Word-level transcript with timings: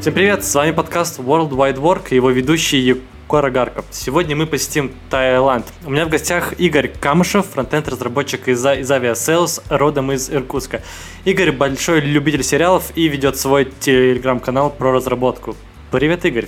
Всем 0.00 0.14
привет, 0.14 0.44
с 0.44 0.54
вами 0.54 0.70
подкаст 0.70 1.18
World 1.18 1.50
Wide 1.50 1.74
Work 1.74 2.10
и 2.10 2.14
его 2.14 2.30
ведущий 2.30 2.78
Егор 2.78 3.44
Агарков. 3.44 3.84
Сегодня 3.90 4.36
мы 4.36 4.46
посетим 4.46 4.92
Таиланд. 5.10 5.66
У 5.84 5.90
меня 5.90 6.06
в 6.06 6.08
гостях 6.08 6.52
Игорь 6.60 6.92
Камышев, 7.00 7.46
фронтенд-разработчик 7.46 8.46
из, 8.46 8.64
из 8.64 8.88
Aviasales, 8.88 9.60
родом 9.68 10.12
из 10.12 10.30
Иркутска. 10.30 10.82
Игорь 11.24 11.50
большой 11.50 12.00
любитель 12.00 12.44
сериалов 12.44 12.92
и 12.94 13.08
ведет 13.08 13.36
свой 13.38 13.64
телеграм-канал 13.64 14.70
про 14.70 14.92
разработку. 14.92 15.56
Привет, 15.90 16.24
Игорь. 16.24 16.46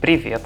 Привет. 0.00 0.42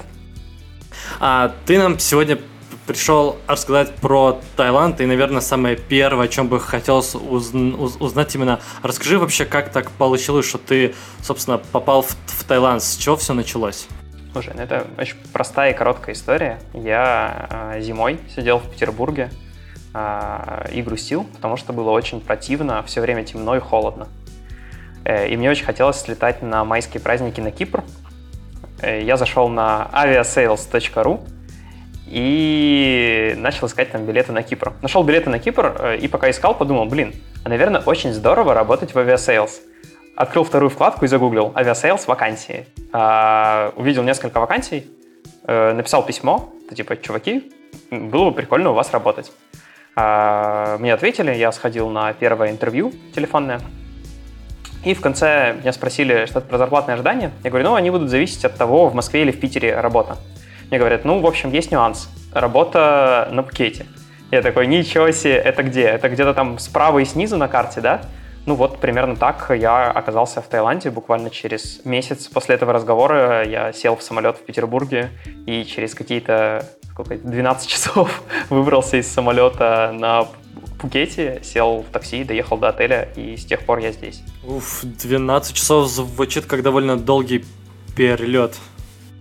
А 1.19 1.53
ты 1.67 1.77
нам 1.77 1.99
сегодня 1.99 2.39
пришел 2.87 3.35
рассказать 3.47 3.93
про 3.95 4.39
Таиланд, 4.55 5.01
и, 5.01 5.05
наверное, 5.05 5.41
самое 5.41 5.75
первое, 5.75 6.25
о 6.25 6.27
чем 6.29 6.47
бы 6.47 6.59
хотелось 6.59 7.13
узнать 7.15 8.33
именно, 8.33 8.59
расскажи 8.81 9.19
вообще, 9.19 9.45
как 9.45 9.69
так 9.69 9.91
получилось, 9.91 10.47
что 10.47 10.57
ты, 10.57 10.95
собственно, 11.21 11.57
попал 11.57 12.01
в, 12.01 12.15
в 12.25 12.43
Таиланд, 12.45 12.81
с 12.81 12.95
чего 12.95 13.17
все 13.17 13.33
началось? 13.33 13.87
Слушай, 14.31 14.53
ну 14.55 14.61
это 14.61 14.87
очень 14.97 15.15
простая 15.33 15.73
и 15.73 15.75
короткая 15.75 16.15
история. 16.15 16.59
Я 16.73 17.73
э, 17.75 17.81
зимой 17.81 18.19
сидел 18.33 18.59
в 18.59 18.69
Петербурге 18.69 19.31
э, 19.93 20.69
и 20.71 20.81
грустил, 20.81 21.23
потому 21.23 21.57
что 21.57 21.73
было 21.73 21.91
очень 21.91 22.21
противно, 22.21 22.83
все 22.83 23.01
время 23.01 23.23
темно 23.23 23.55
и 23.55 23.59
холодно. 23.59 24.07
Э, 25.03 25.27
и 25.27 25.35
мне 25.35 25.49
очень 25.49 25.65
хотелось 25.65 25.99
слетать 25.99 26.41
на 26.41 26.63
майские 26.63 27.01
праздники 27.01 27.41
на 27.41 27.51
Кипр. 27.51 27.83
Э, 28.81 29.01
я 29.01 29.17
зашел 29.17 29.49
на 29.49 29.89
aviasales.ru, 29.91 31.36
и 32.09 33.35
начал 33.37 33.67
искать 33.67 33.91
там 33.91 34.05
билеты 34.05 34.31
на 34.31 34.43
Кипр. 34.43 34.73
Нашел 34.81 35.03
билеты 35.03 35.29
на 35.29 35.39
Кипр, 35.39 35.75
э, 35.79 35.97
и 35.97 36.07
пока 36.07 36.29
искал, 36.29 36.55
подумал, 36.55 36.85
блин, 36.85 37.13
а, 37.43 37.49
наверное, 37.49 37.81
очень 37.81 38.13
здорово 38.13 38.53
работать 38.53 38.93
в 38.93 38.99
Aviasales. 38.99 39.61
Открыл 40.15 40.43
вторую 40.43 40.69
вкладку 40.69 41.05
и 41.05 41.07
загуглил 41.07 41.51
Aviasales 41.55 42.07
вакансии. 42.07 42.67
А, 42.91 43.73
увидел 43.75 44.03
несколько 44.03 44.39
вакансий, 44.39 44.89
а, 45.43 45.73
написал 45.73 46.05
письмо, 46.05 46.53
типа, 46.73 46.97
чуваки, 46.97 47.51
было 47.91 48.29
бы 48.29 48.35
прикольно 48.35 48.71
у 48.71 48.73
вас 48.73 48.91
работать. 48.91 49.31
А, 49.95 50.77
мне 50.79 50.93
ответили, 50.93 51.33
я 51.33 51.51
сходил 51.51 51.89
на 51.89 52.13
первое 52.13 52.51
интервью 52.51 52.93
телефонное, 53.13 53.59
и 54.83 54.93
в 54.93 55.01
конце 55.01 55.55
меня 55.59 55.73
спросили 55.73 56.25
что-то 56.27 56.47
про 56.47 56.57
зарплатные 56.57 56.93
ожидания. 56.93 57.31
Я 57.43 57.49
говорю, 57.49 57.69
ну, 57.69 57.75
они 57.75 57.89
будут 57.89 58.09
зависеть 58.09 58.45
от 58.45 58.55
того, 58.55 58.87
в 58.87 58.95
Москве 58.95 59.23
или 59.23 59.31
в 59.31 59.39
Питере 59.39 59.79
работа. 59.79 60.17
Мне 60.69 60.79
говорят, 60.79 61.05
ну, 61.05 61.19
в 61.19 61.25
общем, 61.25 61.51
есть 61.51 61.71
нюанс. 61.71 62.09
Работа 62.33 63.29
на 63.31 63.41
Пхукете. 63.41 63.85
Я 64.31 64.41
такой, 64.41 64.67
ничего 64.67 65.11
себе, 65.11 65.35
это 65.35 65.63
где? 65.63 65.83
Это 65.83 66.09
где-то 66.09 66.33
там 66.33 66.59
справа 66.59 66.99
и 66.99 67.05
снизу 67.05 67.37
на 67.37 67.47
карте, 67.47 67.79
да? 67.79 68.01
Ну 68.45 68.55
вот, 68.55 68.79
примерно 68.79 69.15
так 69.15 69.51
я 69.57 69.91
оказался 69.91 70.41
в 70.41 70.47
Таиланде. 70.47 70.89
Буквально 70.89 71.29
через 71.29 71.83
месяц 71.85 72.27
после 72.27 72.55
этого 72.55 72.73
разговора 72.73 73.45
я 73.45 73.73
сел 73.73 73.95
в 73.95 74.03
самолет 74.03 74.37
в 74.37 74.45
Петербурге 74.45 75.09
и 75.45 75.63
через 75.65 75.93
какие-то 75.93 76.65
сколько, 76.91 77.15
12 77.15 77.67
часов 77.69 78.23
выбрался 78.49 78.97
из 78.97 79.07
самолета 79.07 79.91
на 79.93 80.27
Пукете, 80.79 81.41
сел 81.43 81.83
в 81.87 81.91
такси, 81.91 82.23
доехал 82.23 82.57
до 82.57 82.69
отеля, 82.69 83.09
и 83.15 83.35
с 83.35 83.45
тех 83.45 83.61
пор 83.65 83.79
я 83.79 83.91
здесь. 83.91 84.21
Уф, 84.43 84.81
12 84.83 85.55
часов 85.55 85.87
звучит 85.87 86.45
как 86.45 86.61
довольно 86.61 86.97
долгий 86.97 87.45
перелет. 87.95 88.55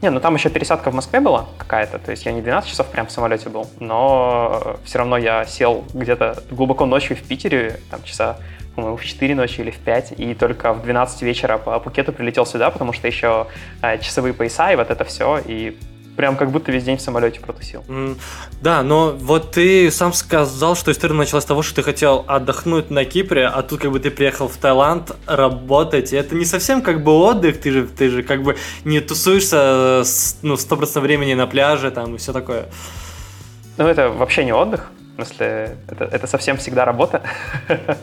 Не, 0.02 0.10
ну 0.10 0.20
там 0.20 0.34
еще 0.34 0.50
пересадка 0.50 0.90
в 0.90 0.94
Москве 0.94 1.20
была 1.20 1.46
какая-то, 1.56 1.98
то 1.98 2.10
есть 2.10 2.26
я 2.26 2.32
не 2.32 2.42
12 2.42 2.68
часов 2.68 2.86
прям 2.88 3.06
в 3.06 3.10
самолете 3.10 3.48
был, 3.48 3.66
но 3.80 4.76
все 4.84 4.98
равно 4.98 5.16
я 5.16 5.46
сел 5.46 5.84
где-то 5.94 6.42
глубоко 6.50 6.84
ночью 6.84 7.16
в 7.16 7.22
Питере, 7.22 7.80
там 7.90 8.02
часа, 8.02 8.36
по-моему, 8.74 8.98
в 8.98 9.04
4 9.04 9.34
ночи 9.34 9.60
или 9.60 9.70
в 9.70 9.78
5, 9.78 10.12
и 10.18 10.34
только 10.34 10.74
в 10.74 10.82
12 10.82 11.22
вечера 11.22 11.56
по 11.56 11.78
Пукету 11.80 12.12
прилетел 12.12 12.44
сюда, 12.44 12.70
потому 12.70 12.92
что 12.92 13.06
еще 13.06 13.46
э, 13.80 13.98
часовые 13.98 14.34
пояса 14.34 14.70
и 14.70 14.76
вот 14.76 14.90
это 14.90 15.04
все, 15.04 15.40
и 15.42 15.78
прям 16.16 16.36
как 16.36 16.50
будто 16.50 16.72
весь 16.72 16.84
день 16.84 16.96
в 16.96 17.00
самолете 17.00 17.40
протусил. 17.40 17.84
Mm, 17.88 18.16
да, 18.62 18.82
но 18.82 19.12
вот 19.12 19.52
ты 19.52 19.90
сам 19.90 20.12
сказал, 20.12 20.74
что 20.74 20.90
история 20.90 21.14
началась 21.14 21.44
с 21.44 21.46
того, 21.46 21.62
что 21.62 21.76
ты 21.76 21.82
хотел 21.82 22.24
отдохнуть 22.26 22.90
на 22.90 23.04
Кипре, 23.04 23.46
а 23.46 23.62
тут 23.62 23.80
как 23.80 23.92
бы 23.92 24.00
ты 24.00 24.10
приехал 24.10 24.48
в 24.48 24.56
Таиланд 24.56 25.12
работать. 25.26 26.12
И 26.12 26.16
это 26.16 26.34
не 26.34 26.44
совсем 26.44 26.82
как 26.82 27.04
бы 27.04 27.12
отдых, 27.12 27.60
ты 27.60 27.70
же, 27.70 27.86
ты 27.86 28.08
же 28.08 28.22
как 28.22 28.42
бы 28.42 28.56
не 28.84 29.00
тусуешься 29.00 30.02
ну, 30.42 30.56
сто 30.56 30.76
процентов 30.76 31.02
времени 31.02 31.34
на 31.34 31.46
пляже 31.46 31.90
там 31.90 32.14
и 32.14 32.18
все 32.18 32.32
такое. 32.32 32.66
Ну, 33.76 33.86
это 33.86 34.08
вообще 34.08 34.44
не 34.44 34.52
отдых. 34.52 34.90
В 35.16 35.24
смысле, 35.24 35.76
это, 35.90 36.04
это 36.04 36.26
совсем 36.26 36.58
всегда 36.58 36.84
работа. 36.84 37.22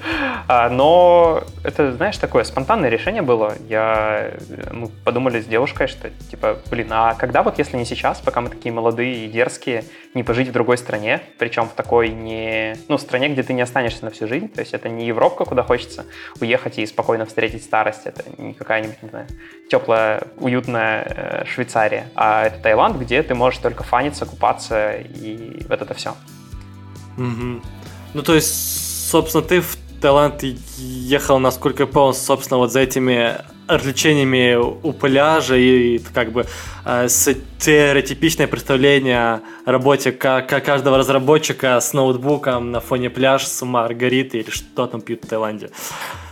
А, 0.45 0.69
но 0.69 1.41
это, 1.63 1.93
знаешь, 1.93 2.17
такое 2.17 2.43
спонтанное 2.43 2.89
решение 2.89 3.21
было. 3.21 3.53
Я, 3.69 4.31
мы 4.73 4.89
подумали 4.89 5.39
с 5.39 5.45
девушкой, 5.45 5.87
что, 5.87 6.09
типа, 6.29 6.57
блин, 6.69 6.89
а 6.91 7.13
когда 7.13 7.43
вот, 7.43 7.59
если 7.59 7.77
не 7.77 7.85
сейчас, 7.85 8.19
пока 8.19 8.41
мы 8.41 8.49
такие 8.49 8.73
молодые 8.73 9.25
и 9.25 9.29
дерзкие, 9.29 9.85
не 10.13 10.21
пожить 10.21 10.49
в 10.49 10.51
другой 10.51 10.77
стране, 10.77 11.21
причем 11.39 11.69
в 11.69 11.71
такой 11.71 12.09
не... 12.09 12.75
Ну, 12.89 12.97
стране, 12.97 13.29
где 13.29 13.41
ты 13.41 13.53
не 13.53 13.61
останешься 13.61 14.03
на 14.03 14.11
всю 14.11 14.27
жизнь, 14.27 14.49
то 14.49 14.59
есть 14.59 14.73
это 14.73 14.89
не 14.89 15.05
Европа, 15.05 15.45
куда 15.45 15.63
хочется 15.63 16.05
уехать 16.41 16.77
и 16.77 16.85
спокойно 16.85 17.25
встретить 17.25 17.63
старость, 17.63 18.01
это 18.03 18.23
не 18.37 18.53
какая-нибудь, 18.53 19.01
не 19.01 19.09
знаю, 19.09 19.27
теплая, 19.69 20.23
уютная 20.37 21.03
э, 21.05 21.45
Швейцария, 21.45 22.09
а 22.15 22.47
это 22.47 22.59
Таиланд, 22.59 22.97
где 22.97 23.23
ты 23.23 23.33
можешь 23.33 23.59
только 23.59 23.83
фаниться, 23.83 24.25
купаться 24.25 24.95
и 24.97 25.65
вот 25.69 25.81
это 25.81 25.93
все. 25.93 26.15
Угу. 27.17 27.61
Ну, 28.13 28.21
то 28.21 28.35
есть, 28.35 29.09
собственно, 29.09 29.43
ты 29.43 29.61
в 29.61 29.77
Таиланд 30.01 30.43
ехал, 30.77 31.39
насколько 31.39 31.83
я 31.83 31.87
понял, 31.87 32.13
собственно, 32.13 32.57
вот 32.57 32.71
за 32.71 32.81
этими 32.81 33.37
развлечениями 33.67 34.55
у 34.55 34.91
пляжа 34.91 35.55
и, 35.55 35.99
как 36.13 36.31
бы 36.31 36.45
э, 36.85 37.07
стереотипичное 37.07 38.47
представление 38.47 39.41
о 39.65 39.71
работе 39.71 40.11
как 40.11 40.49
каждого 40.49 40.97
разработчика 40.97 41.79
с 41.79 41.93
ноутбуком 41.93 42.71
на 42.71 42.81
фоне 42.81 43.09
пляж 43.09 43.45
с 43.45 43.65
Маргаритой 43.65 44.41
или 44.41 44.49
что 44.49 44.87
там 44.87 45.01
пьют 45.01 45.23
в 45.23 45.27
Таиланде. 45.27 45.69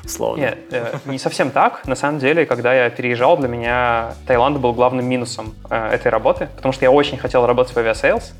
Словно. 0.05 0.41
Нет, 0.41 0.57
э, 0.71 0.97
не 1.05 1.19
совсем 1.19 1.51
так. 1.51 1.85
На 1.87 1.95
самом 1.95 2.19
деле, 2.19 2.45
когда 2.45 2.73
я 2.73 2.89
переезжал, 2.89 3.37
для 3.37 3.47
меня 3.47 4.15
Таиланд 4.27 4.57
был 4.57 4.73
главным 4.73 5.05
минусом 5.05 5.53
э, 5.69 5.93
этой 5.93 6.09
работы, 6.09 6.49
потому 6.55 6.73
что 6.73 6.83
я 6.83 6.91
очень 6.91 7.17
хотел 7.17 7.45
работать 7.45 7.73
в 7.73 7.77
Aviasales, 7.77 8.33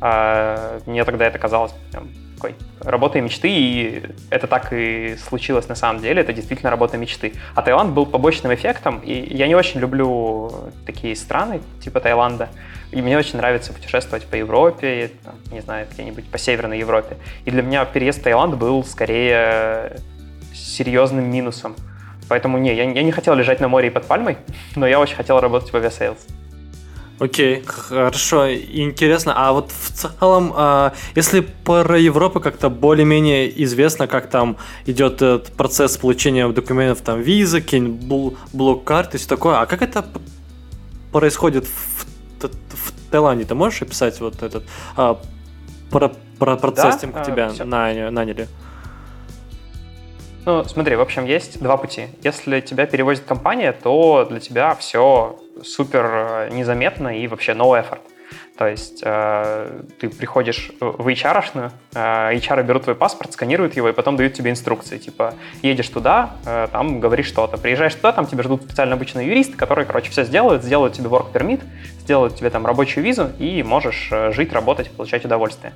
а 0.00 0.80
мне 0.86 1.04
тогда 1.04 1.26
это 1.26 1.38
казалось 1.38 1.72
прям, 1.90 2.08
такой 2.36 2.54
работой 2.80 3.20
мечты, 3.20 3.48
и 3.48 4.02
это 4.30 4.46
так 4.46 4.72
и 4.72 5.16
случилось 5.16 5.68
на 5.68 5.74
самом 5.74 6.00
деле, 6.00 6.20
это 6.20 6.32
действительно 6.32 6.70
работа 6.70 6.96
мечты. 6.96 7.32
А 7.54 7.62
Таиланд 7.62 7.92
был 7.92 8.06
побочным 8.06 8.54
эффектом, 8.54 9.00
и 9.00 9.34
я 9.34 9.48
не 9.48 9.54
очень 9.54 9.80
люблю 9.80 10.52
такие 10.84 11.16
страны, 11.16 11.60
типа 11.80 12.00
Таиланда, 12.00 12.48
и 12.92 13.02
мне 13.02 13.18
очень 13.18 13.38
нравится 13.38 13.72
путешествовать 13.72 14.26
по 14.26 14.36
Европе, 14.36 15.10
там, 15.24 15.34
не 15.50 15.60
знаю, 15.60 15.86
где-нибудь 15.90 16.30
по 16.30 16.38
Северной 16.38 16.78
Европе. 16.78 17.16
И 17.44 17.50
для 17.50 17.62
меня 17.62 17.84
переезд 17.84 18.20
в 18.20 18.22
Таиланд 18.22 18.56
был 18.56 18.84
скорее 18.84 19.96
серьезным 20.54 21.30
минусом. 21.30 21.74
Поэтому 22.28 22.58
не, 22.58 22.74
я, 22.74 22.84
я 22.84 23.02
не 23.02 23.12
хотел 23.12 23.34
лежать 23.34 23.60
на 23.60 23.68
море 23.68 23.88
и 23.88 23.90
под 23.90 24.06
пальмой, 24.06 24.36
но 24.76 24.86
я 24.86 25.00
очень 25.00 25.16
хотел 25.16 25.40
работать 25.40 25.72
в 25.72 25.76
Aviasales. 25.76 26.26
Окей, 27.18 27.62
хорошо, 27.64 28.52
интересно. 28.52 29.32
А 29.34 29.52
вот 29.52 29.70
в 29.70 29.92
целом, 29.92 30.52
а, 30.54 30.92
если 31.14 31.40
про 31.40 31.98
Европу 31.98 32.40
как-то 32.40 32.68
более-менее 32.68 33.62
известно, 33.64 34.06
как 34.06 34.28
там 34.28 34.58
идет 34.84 35.14
этот 35.22 35.52
процесс 35.52 35.96
получения 35.96 36.46
документов, 36.48 37.00
там 37.00 37.22
виза, 37.22 37.62
какие-нибудь 37.62 38.36
blue-карты, 38.52 39.16
и 39.16 39.20
все 39.20 39.28
такое, 39.28 39.60
а 39.60 39.66
как 39.66 39.80
это 39.80 40.04
происходит 41.10 41.64
в, 41.64 42.04
в 42.44 43.10
Таиланде? 43.10 43.46
Ты 43.46 43.54
можешь 43.54 43.80
описать 43.80 44.20
вот 44.20 44.42
этот 44.42 44.64
а, 44.94 45.18
про, 45.90 46.12
про 46.38 46.56
процесс, 46.56 46.96
да? 46.96 46.98
тем, 46.98 47.12
как 47.12 47.22
а, 47.22 47.24
тебя 47.24 47.48
все. 47.48 47.64
наняли? 47.64 48.46
Ну, 50.44 50.64
смотри, 50.64 50.96
в 50.96 51.00
общем, 51.00 51.24
есть 51.24 51.60
два 51.60 51.78
пути. 51.78 52.08
Если 52.22 52.60
тебя 52.60 52.84
перевозит 52.84 53.24
компания, 53.24 53.72
то 53.72 54.26
для 54.28 54.38
тебя 54.38 54.74
все 54.74 55.40
супер 55.62 56.04
э, 56.04 56.48
незаметно 56.52 57.18
и 57.18 57.26
вообще 57.26 57.52
no 57.52 57.72
effort. 57.72 58.00
То 58.56 58.66
есть 58.66 59.02
э, 59.04 59.82
ты 60.00 60.08
приходишь 60.08 60.70
в 60.80 61.06
HR-шную, 61.06 61.72
э, 61.94 62.34
HR 62.36 62.62
берут 62.62 62.84
твой 62.84 62.96
паспорт, 62.96 63.32
сканируют 63.32 63.76
его 63.76 63.88
и 63.88 63.92
потом 63.92 64.16
дают 64.16 64.32
тебе 64.32 64.50
инструкции. 64.50 64.96
Типа, 64.96 65.34
едешь 65.62 65.88
туда, 65.88 66.36
э, 66.46 66.68
там 66.72 67.00
говоришь 67.00 67.26
что-то. 67.26 67.58
Приезжаешь 67.58 67.94
туда, 67.94 68.12
там 68.12 68.26
тебя 68.26 68.42
ждут 68.42 68.62
специально 68.62 68.94
обычные 68.94 69.26
юристы, 69.28 69.56
которые, 69.56 69.84
короче, 69.84 70.10
все 70.10 70.24
сделают, 70.24 70.64
сделают 70.64 70.94
тебе 70.94 71.08
work 71.08 71.32
permit, 71.32 71.62
сделают 72.00 72.34
тебе 72.34 72.48
там 72.48 72.66
рабочую 72.66 73.04
визу 73.04 73.30
и 73.38 73.62
можешь 73.62 74.08
э, 74.10 74.32
жить, 74.32 74.52
работать, 74.54 74.90
получать 74.90 75.24
удовольствие. 75.24 75.74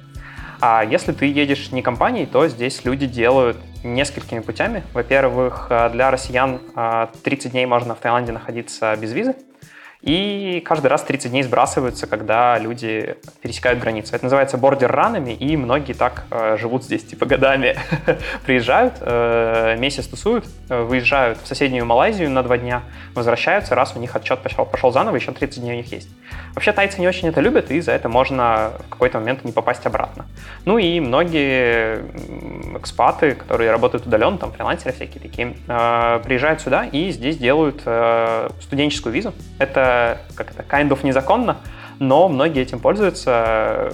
А 0.62 0.85
если 0.85 1.12
ты 1.12 1.26
едешь 1.26 1.73
не 1.73 1.83
компанией, 1.83 2.26
то 2.26 2.47
здесь 2.49 2.85
люди 2.85 3.06
делают 3.06 3.56
несколькими 3.83 4.41
путями. 4.41 4.83
Во-первых, 4.94 5.67
э, 5.71 5.91
для 5.91 6.11
россиян 6.11 6.61
30 7.23 7.47
э, 7.47 7.50
дней 7.50 7.67
можно 7.67 7.94
в 7.94 7.99
Таиланде 7.99 8.33
находиться 8.33 8.97
без 8.97 9.12
визы. 9.12 9.35
И 10.02 10.62
каждый 10.64 10.87
раз 10.87 11.02
30 11.02 11.31
дней 11.31 11.43
сбрасываются, 11.43 12.06
когда 12.06 12.58
люди 12.58 13.17
пересекают 13.43 13.81
границу. 13.81 14.14
Это 14.14 14.25
называется 14.25 14.56
бордер-ранами, 14.56 15.32
и 15.32 15.56
многие 15.56 15.93
так 15.93 16.25
э, 16.31 16.56
живут 16.58 16.85
здесь, 16.85 17.05
типа, 17.05 17.26
годами. 17.26 17.76
Приезжают, 18.47 18.94
э, 19.00 19.76
месяц 19.79 20.06
тусуют, 20.06 20.47
э, 20.70 20.82
выезжают 20.82 21.38
в 21.43 21.47
соседнюю 21.47 21.85
Малайзию 21.85 22.31
на 22.31 22.43
два 22.43 22.56
дня, 22.56 22.82
возвращаются, 23.14 23.75
раз 23.75 23.94
у 23.94 23.99
них 23.99 24.17
отчет 24.17 24.38
пошел, 24.41 24.64
пошел 24.64 24.91
заново, 24.91 25.17
еще 25.17 25.32
30 25.32 25.61
дней 25.61 25.73
у 25.73 25.76
них 25.76 25.93
есть. 25.93 26.08
Вообще 26.55 26.73
тайцы 26.73 27.00
не 27.00 27.06
очень 27.06 27.29
это 27.29 27.41
любят, 27.41 27.70
и 27.70 27.81
за 27.81 27.93
это 27.93 28.08
можно 28.08 28.73
в 28.87 28.88
какой-то 28.88 29.19
момент 29.19 29.44
не 29.44 29.52
попасть 29.52 29.85
обратно. 29.85 30.26
Ну 30.64 30.79
и 30.79 30.99
многие 31.00 32.05
экспаты, 32.79 33.35
которые 33.35 33.70
работают 33.70 34.06
удаленно, 34.06 34.38
там 34.38 34.52
фрилансеры 34.52 34.94
всякие 34.94 35.20
такие, 35.20 35.56
э, 35.69 36.20
приезжают 36.25 36.62
сюда 36.62 36.87
и 36.87 37.11
здесь 37.11 37.37
делают 37.37 37.82
э, 37.85 38.49
студенческую 38.61 39.12
визу. 39.12 39.35
Это 39.58 39.90
как 40.35 40.51
это, 40.53 40.63
kind 40.63 40.89
of 40.89 41.05
незаконно, 41.05 41.59
но 41.99 42.29
многие 42.29 42.63
этим 42.63 42.81
пользуются 42.81 43.93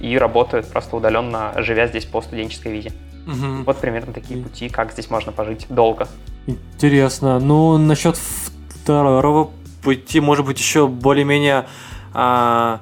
и 0.00 0.18
работают 0.18 0.66
просто 0.66 0.96
удаленно, 0.96 1.52
живя 1.58 1.86
здесь 1.86 2.04
по 2.04 2.20
студенческой 2.22 2.72
визе. 2.72 2.92
Угу. 3.26 3.64
Вот 3.66 3.78
примерно 3.78 4.12
такие 4.12 4.42
пути, 4.42 4.68
как 4.68 4.92
здесь 4.92 5.08
можно 5.10 5.32
пожить 5.32 5.66
долго. 5.68 6.08
Интересно. 6.46 7.38
Ну, 7.38 7.78
насчет 7.78 8.16
второго 8.16 9.50
пути, 9.82 10.20
может 10.20 10.44
быть, 10.44 10.58
еще 10.58 10.88
более-менее 10.88 11.66
а, 12.14 12.80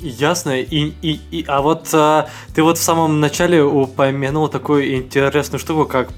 ясно. 0.00 0.60
И, 0.60 0.92
и, 1.02 1.20
и, 1.30 1.44
а 1.46 1.60
вот 1.60 1.88
а, 1.92 2.28
ты 2.54 2.62
вот 2.62 2.78
в 2.78 2.82
самом 2.82 3.20
начале 3.20 3.62
упомянул 3.62 4.48
такую 4.48 4.96
интересную 4.96 5.60
штуку, 5.60 5.86
как 5.86 6.08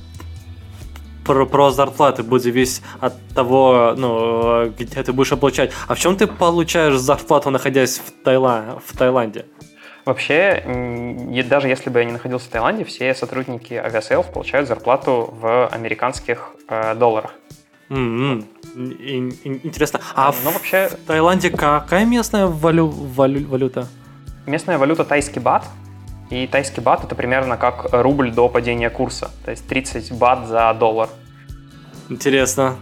про, 1.30 1.46
про 1.46 1.70
зарплаты 1.70 2.24
будет 2.24 2.42
зависеть 2.42 2.82
от 2.98 3.14
того, 3.34 3.94
ну, 3.96 4.70
где 4.70 5.02
ты 5.02 5.12
будешь 5.12 5.30
получать. 5.38 5.70
А 5.86 5.94
в 5.94 5.98
чем 5.98 6.16
ты 6.16 6.26
получаешь 6.26 6.96
зарплату, 6.96 7.50
находясь 7.50 7.98
в, 7.98 8.24
Таиланд, 8.24 8.82
в 8.84 8.96
Таиланде? 8.96 9.46
Вообще, 10.04 10.64
даже 11.48 11.68
если 11.68 11.88
бы 11.88 12.00
я 12.00 12.04
не 12.04 12.12
находился 12.12 12.46
в 12.46 12.48
Таиланде, 12.48 12.84
все 12.84 13.14
сотрудники 13.14 13.74
Aviasales 13.74 14.26
получают 14.26 14.66
зарплату 14.66 15.32
в 15.40 15.68
американских 15.68 16.50
э, 16.68 16.96
долларах. 16.96 17.32
Mm-hmm. 17.90 19.60
Интересно. 19.62 20.00
А 20.16 20.34
ну, 20.42 20.50
в 20.50 20.54
вообще... 20.54 20.88
в 20.88 21.06
Таиланде 21.06 21.50
какая 21.50 22.06
местная 22.06 22.46
валю... 22.46 22.88
Валю... 22.88 23.46
валюта? 23.46 23.86
Местная 24.46 24.78
валюта 24.78 25.04
тайский 25.04 25.40
бат. 25.40 25.64
И 26.30 26.46
тайский 26.46 26.80
бат 26.80 27.04
это 27.04 27.14
примерно 27.14 27.56
как 27.56 27.88
рубль 27.90 28.30
до 28.30 28.48
падения 28.48 28.88
курса. 28.88 29.30
То 29.44 29.50
есть 29.50 29.66
30 29.66 30.12
бат 30.12 30.46
за 30.46 30.72
доллар. 30.78 31.08
Интересно. 32.08 32.76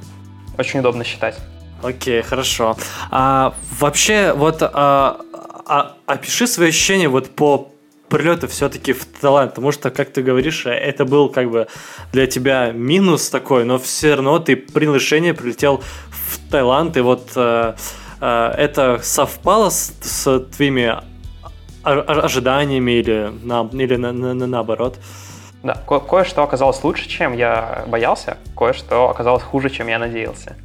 Очень 0.58 0.80
удобно 0.80 1.04
считать. 1.04 1.38
Окей, 1.82 2.22
хорошо. 2.22 2.76
А, 3.10 3.54
вообще, 3.78 4.32
вот 4.32 4.58
а, 4.62 5.20
а, 5.66 5.96
опиши 6.06 6.46
свои 6.46 6.68
ощущения 6.68 7.08
вот 7.08 7.30
по 7.30 7.72
прилету 8.08 8.48
все-таки 8.48 8.92
в 8.92 9.04
Таиланд, 9.04 9.50
потому 9.50 9.70
что, 9.70 9.90
как 9.90 10.10
ты 10.10 10.22
говоришь, 10.22 10.64
это 10.66 11.04
был 11.04 11.28
как 11.28 11.50
бы 11.50 11.68
для 12.12 12.26
тебя 12.26 12.72
минус 12.72 13.28
такой, 13.28 13.64
но 13.64 13.78
все 13.78 14.14
равно 14.14 14.38
ты 14.38 14.56
принял 14.56 14.94
решение, 14.94 15.34
прилетел 15.34 15.82
в 16.10 16.50
Таиланд, 16.50 16.96
и 16.96 17.00
вот 17.00 17.30
э, 17.36 17.74
э, 18.20 18.54
это 18.56 19.00
совпало 19.02 19.68
с, 19.68 19.92
с 20.00 20.40
твоими 20.56 20.96
ожиданиями 21.88 22.92
или, 22.92 23.32
на, 23.42 23.68
или 23.72 23.96
на, 23.96 24.12
на, 24.12 24.34
на, 24.34 24.46
наоборот? 24.46 24.96
Да, 25.62 25.74
ко- 25.74 26.00
кое-что 26.00 26.42
оказалось 26.42 26.82
лучше, 26.84 27.08
чем 27.08 27.32
я 27.32 27.84
боялся, 27.88 28.36
кое-что 28.56 29.10
оказалось 29.10 29.42
хуже, 29.42 29.70
чем 29.70 29.88
я 29.88 29.98
надеялся. 29.98 30.56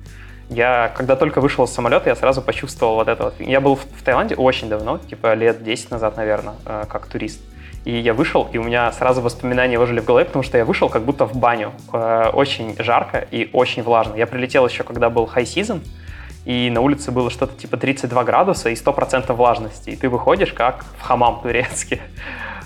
Я, 0.49 0.91
когда 0.95 1.15
только 1.15 1.41
вышел 1.41 1.65
из 1.65 1.71
самолета, 1.71 2.09
я 2.09 2.15
сразу 2.15 2.41
почувствовал 2.41 2.95
вот 2.95 3.07
это 3.07 3.23
вот. 3.23 3.39
Я 3.39 3.59
был 3.59 3.75
в, 3.75 3.81
в 3.81 4.03
Таиланде 4.03 4.35
очень 4.35 4.69
давно, 4.69 4.99
типа 4.99 5.33
лет 5.33 5.63
10 5.63 5.91
назад, 5.91 6.17
наверное, 6.17 6.55
э, 6.65 6.83
как 6.87 7.07
турист. 7.07 7.41
И 7.85 7.97
я 7.97 8.13
вышел, 8.13 8.47
и 8.53 8.57
у 8.57 8.63
меня 8.63 8.91
сразу 8.91 9.21
воспоминания 9.21 9.77
выжили 9.79 9.99
в 9.99 10.05
голове, 10.05 10.25
потому 10.25 10.43
что 10.43 10.57
я 10.57 10.63
вышел 10.63 10.89
как 10.89 11.03
будто 11.03 11.25
в 11.25 11.35
баню. 11.35 11.71
Э, 11.91 12.29
очень 12.31 12.75
жарко 12.77 13.25
и 13.31 13.49
очень 13.51 13.83
влажно. 13.83 14.15
Я 14.15 14.27
прилетел 14.27 14.67
еще, 14.67 14.83
когда 14.83 15.09
был 15.09 15.25
high 15.33 15.43
season, 15.43 15.79
и 16.45 16.69
на 16.69 16.81
улице 16.81 17.11
было 17.11 17.29
что-то 17.29 17.59
типа 17.59 17.77
32 17.77 18.23
градуса 18.23 18.69
и 18.69 18.73
100% 18.73 19.33
влажности. 19.33 19.91
И 19.91 19.95
ты 19.95 20.09
выходишь 20.09 20.53
как 20.53 20.85
в 20.99 21.01
хамам 21.01 21.41
турецкий. 21.41 22.01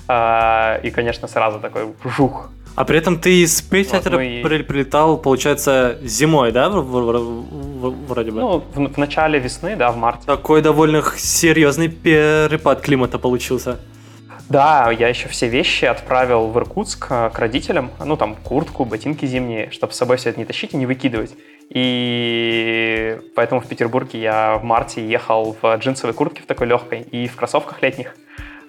А, 0.09 0.79
и, 0.83 0.89
конечно, 0.89 1.27
сразу 1.27 1.59
такой 1.59 1.94
жух. 2.06 2.50
А 2.75 2.85
при 2.85 2.97
этом 2.97 3.19
ты 3.19 3.41
из 3.41 3.62
Питера 3.62 4.01
вот, 4.03 4.12
ну 4.12 4.19
и... 4.21 4.41
прилетал, 4.41 5.18
получается, 5.18 5.97
зимой, 6.01 6.53
да, 6.53 6.69
вроде 6.69 8.31
бы? 8.31 8.39
Ну, 8.39 8.63
в, 8.74 8.94
в 8.94 8.97
начале 8.97 9.38
весны, 9.38 9.75
да, 9.75 9.91
в 9.91 9.97
марте. 9.97 10.21
Такой 10.25 10.62
довольно 10.62 11.03
серьезный 11.18 11.89
перепад 11.89 12.79
климата 12.79 13.19
получился. 13.19 13.79
Да, 14.47 14.91
я 14.91 15.09
еще 15.09 15.27
все 15.27 15.50
вещи 15.50 15.83
отправил 15.83 16.47
в 16.47 16.57
Иркутск 16.57 17.07
э, 17.09 17.29
к 17.33 17.38
родителям, 17.38 17.91
ну 18.00 18.15
там 18.15 18.35
куртку, 18.35 18.85
ботинки 18.85 19.25
зимние, 19.25 19.71
чтобы 19.71 19.91
с 19.91 19.97
собой 19.97 20.15
все 20.15 20.29
это 20.29 20.39
не 20.39 20.45
тащить 20.45 20.74
и 20.74 20.77
не 20.77 20.85
выкидывать. 20.85 21.33
И 21.69 23.19
поэтому 23.35 23.61
в 23.61 23.67
Петербурге 23.67 24.21
я 24.21 24.57
в 24.57 24.63
марте 24.63 25.05
ехал 25.05 25.55
в 25.61 25.75
джинсовой 25.77 26.13
куртке 26.13 26.41
в 26.41 26.45
такой 26.45 26.67
легкой 26.67 27.01
и 27.01 27.27
в 27.27 27.35
кроссовках 27.35 27.81
летних 27.81 28.15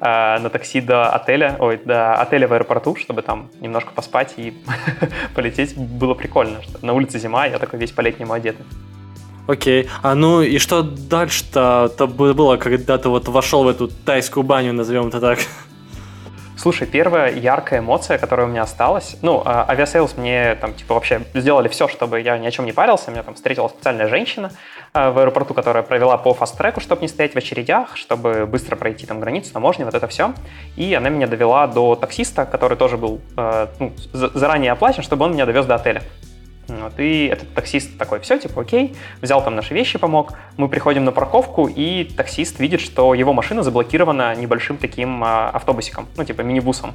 э, 0.00 0.38
на 0.38 0.50
такси 0.50 0.80
до 0.80 1.08
отеля, 1.10 1.56
ой, 1.60 1.80
до 1.84 2.14
отеля 2.14 2.48
в 2.48 2.52
аэропорту, 2.52 2.96
чтобы 2.96 3.22
там 3.22 3.50
немножко 3.60 3.92
поспать 3.92 4.34
и 4.36 4.54
полететь. 5.34 5.76
Было 5.76 6.14
прикольно, 6.14 6.62
что 6.62 6.84
на 6.84 6.92
улице 6.92 7.18
зима, 7.18 7.46
я 7.46 7.58
такой 7.58 7.78
весь 7.78 7.92
по-летнему 7.92 8.32
одетый. 8.32 8.66
Окей. 9.46 9.88
А 10.02 10.14
ну 10.14 10.42
и 10.42 10.58
что 10.58 10.82
дальше-то 10.82 11.90
то 11.96 12.06
было, 12.06 12.58
когда 12.58 12.98
ты 12.98 13.08
вот 13.08 13.28
вошел 13.28 13.64
в 13.64 13.68
эту 13.68 13.88
тайскую 13.88 14.44
баню, 14.44 14.74
назовем 14.74 15.08
это 15.08 15.20
так? 15.20 15.38
Слушай, 16.58 16.88
первая 16.88 17.32
яркая 17.32 17.78
эмоция, 17.78 18.18
которая 18.18 18.48
у 18.48 18.50
меня 18.50 18.62
осталась, 18.62 19.16
ну, 19.22 19.42
а, 19.44 19.64
Aviasales 19.68 20.16
мне 20.16 20.56
там, 20.56 20.74
типа, 20.74 20.94
вообще 20.94 21.22
сделали 21.32 21.68
все, 21.68 21.86
чтобы 21.86 22.20
я 22.20 22.36
ни 22.36 22.48
о 22.48 22.50
чем 22.50 22.64
не 22.64 22.72
парился. 22.72 23.12
Меня 23.12 23.22
там 23.22 23.34
встретила 23.34 23.68
специальная 23.68 24.08
женщина 24.08 24.50
а, 24.92 25.12
в 25.12 25.20
аэропорту, 25.20 25.54
которая 25.54 25.84
провела 25.84 26.18
по 26.18 26.34
fast-track 26.34 26.72
у, 26.72 26.80
чтобы 26.80 27.02
не 27.02 27.08
стоять 27.08 27.34
в 27.34 27.36
очередях, 27.36 27.96
чтобы 27.96 28.44
быстро 28.44 28.74
пройти 28.74 29.06
там 29.06 29.20
границу, 29.20 29.52
таможни, 29.52 29.84
вот 29.84 29.94
это 29.94 30.08
все. 30.08 30.34
И 30.74 30.92
она 30.94 31.10
меня 31.10 31.28
довела 31.28 31.68
до 31.68 31.94
таксиста, 31.94 32.44
который 32.44 32.76
тоже 32.76 32.96
был 32.96 33.20
э, 33.36 33.68
ну, 33.78 33.92
заранее 34.12 34.72
оплачен, 34.72 35.04
чтобы 35.04 35.26
он 35.26 35.34
меня 35.34 35.46
довез 35.46 35.64
до 35.64 35.76
отеля. 35.76 36.02
Вот, 36.68 37.00
и 37.00 37.26
этот 37.26 37.54
таксист 37.54 37.96
такой, 37.96 38.20
все, 38.20 38.38
типа, 38.38 38.60
окей, 38.60 38.94
взял 39.22 39.42
там 39.42 39.56
наши 39.56 39.72
вещи, 39.72 39.98
помог. 39.98 40.34
Мы 40.58 40.68
приходим 40.68 41.04
на 41.04 41.12
парковку, 41.12 41.66
и 41.66 42.04
таксист 42.04 42.60
видит, 42.60 42.82
что 42.82 43.14
его 43.14 43.32
машина 43.32 43.62
заблокирована 43.62 44.34
небольшим 44.34 44.76
таким 44.76 45.24
а, 45.24 45.48
автобусиком, 45.48 46.06
ну, 46.16 46.24
типа, 46.24 46.42
минибусом, 46.42 46.94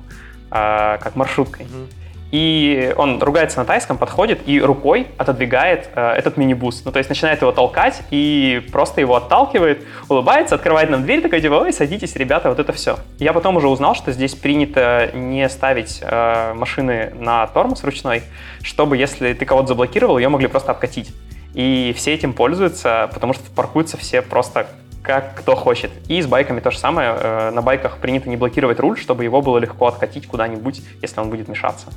а, 0.52 0.98
как 1.00 1.16
маршруткой. 1.16 1.66
Mm-hmm. 1.66 2.03
И 2.34 2.92
он 2.98 3.22
ругается 3.22 3.60
на 3.60 3.66
тайском, 3.66 4.00
подходит 4.00 4.42
и 4.48 4.60
рукой 4.60 5.06
отодвигает 5.20 5.90
э, 5.94 6.14
этот 6.14 6.36
минибус. 6.36 6.82
Ну, 6.84 6.92
то 6.92 6.98
есть 6.98 7.08
начинает 7.08 7.42
его 7.42 7.52
толкать 7.52 8.02
и 8.10 8.68
просто 8.72 9.02
его 9.02 9.16
отталкивает, 9.16 9.84
улыбается, 10.10 10.56
открывает 10.56 10.90
нам 10.90 11.04
дверь, 11.04 11.22
такой 11.22 11.42
типа, 11.42 11.54
ой, 11.54 11.72
садитесь, 11.72 12.16
ребята, 12.16 12.50
вот 12.50 12.58
это 12.58 12.74
все. 12.74 12.98
Я 13.20 13.34
потом 13.34 13.58
уже 13.58 13.68
узнал, 13.68 13.94
что 13.94 14.12
здесь 14.12 14.34
принято 14.34 15.12
не 15.14 15.48
ставить 15.48 16.00
э, 16.02 16.54
машины 16.56 17.14
на 17.20 17.46
тормоз 17.46 17.84
ручной, 17.84 18.24
чтобы, 18.64 18.98
если 18.98 19.34
ты 19.34 19.46
кого-то 19.46 19.68
заблокировал, 19.68 20.18
ее 20.18 20.30
могли 20.30 20.48
просто 20.48 20.72
откатить. 20.72 21.14
И 21.54 21.94
все 21.96 22.16
этим 22.16 22.34
пользуются, 22.34 23.12
потому 23.14 23.34
что 23.34 23.44
паркуются 23.52 23.98
все 23.98 24.24
просто 24.24 24.66
как 25.04 25.36
кто 25.36 25.56
хочет. 25.56 25.92
И 26.08 26.20
с 26.20 26.26
байками 26.26 26.62
то 26.62 26.72
же 26.72 26.80
самое. 26.80 27.16
Э, 27.16 27.52
на 27.52 27.62
байках 27.62 28.00
принято 28.00 28.28
не 28.28 28.38
блокировать 28.38 28.80
руль, 28.80 28.98
чтобы 28.98 29.24
его 29.24 29.40
было 29.44 29.60
легко 29.60 29.86
откатить 29.86 30.26
куда-нибудь, 30.26 30.82
если 31.04 31.20
он 31.20 31.30
будет 31.30 31.48
мешаться. 31.48 31.90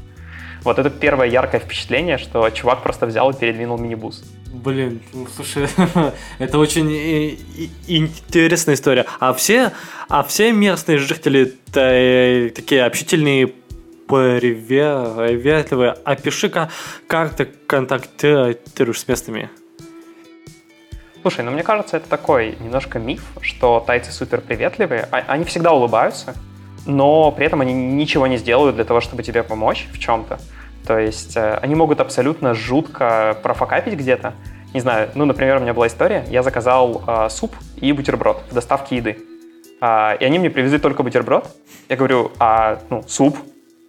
Вот 0.67 0.81
это 0.81 0.91
первое 0.91 1.29
яркое 1.29 1.61
впечатление, 1.61 2.19
что 2.19 2.51
чувак 2.51 2.83
просто 2.83 3.07
взял 3.07 3.31
и 3.31 3.39
передвинул 3.39 3.79
минибус. 3.79 4.25
Блин, 4.53 5.01
ну, 5.13 5.29
слушай, 5.33 5.69
это 6.41 6.59
очень 6.59 6.91
интересная 7.87 8.75
история. 8.75 9.07
А 9.21 9.33
все, 9.33 9.71
а 10.09 10.25
все 10.25 10.51
местные 10.51 10.99
жители 10.99 11.55
такие 11.71 12.85
общительные, 12.85 13.53
приветливые. 14.09 15.93
Опиши, 16.05 16.49
как, 16.49 16.71
как 17.07 17.37
ты 17.37 17.45
контактируешь 17.45 18.99
с 18.99 19.07
местными. 19.07 19.49
Слушай, 21.23 21.45
ну 21.45 21.53
мне 21.53 21.63
кажется, 21.63 21.99
это 21.99 22.09
такой 22.09 22.57
немножко 22.59 22.99
миф, 22.99 23.23
что 23.41 23.85
тайцы 23.87 24.11
супер 24.11 24.41
приветливые. 24.41 25.07
А, 25.13 25.19
они 25.29 25.45
всегда 25.45 25.71
улыбаются, 25.71 26.35
но 26.87 27.31
при 27.31 27.47
этом 27.47 27.61
они 27.61 27.73
ничего 27.73 28.27
не 28.27 28.37
сделают 28.37 28.75
для 28.75 28.85
того, 28.85 29.01
чтобы 29.01 29.23
тебе 29.23 29.45
помочь 29.45 29.87
в 29.93 30.01
чем-то. 30.01 30.41
То 30.87 30.99
есть 30.99 31.37
э, 31.37 31.59
они 31.63 31.75
могут 31.75 32.01
абсолютно 32.01 32.55
жутко 32.55 33.37
профокапить 33.43 33.95
где-то. 33.95 34.35
Не 34.73 34.81
знаю, 34.81 35.11
ну, 35.15 35.25
например, 35.25 35.57
у 35.57 35.61
меня 35.61 35.75
была 35.75 35.87
история, 35.87 36.25
я 36.29 36.43
заказал 36.43 37.03
э, 37.07 37.29
суп 37.31 37.55
и 37.77 37.93
бутерброд 37.93 38.43
в 38.51 38.55
доставке 38.55 38.97
еды. 38.97 39.19
А, 39.81 40.17
и 40.19 40.25
они 40.25 40.39
мне 40.39 40.51
привезли 40.51 40.79
только 40.79 41.03
бутерброд. 41.03 41.49
Я 41.89 41.97
говорю, 41.97 42.33
а, 42.39 42.79
ну, 42.91 43.03
суп. 43.07 43.37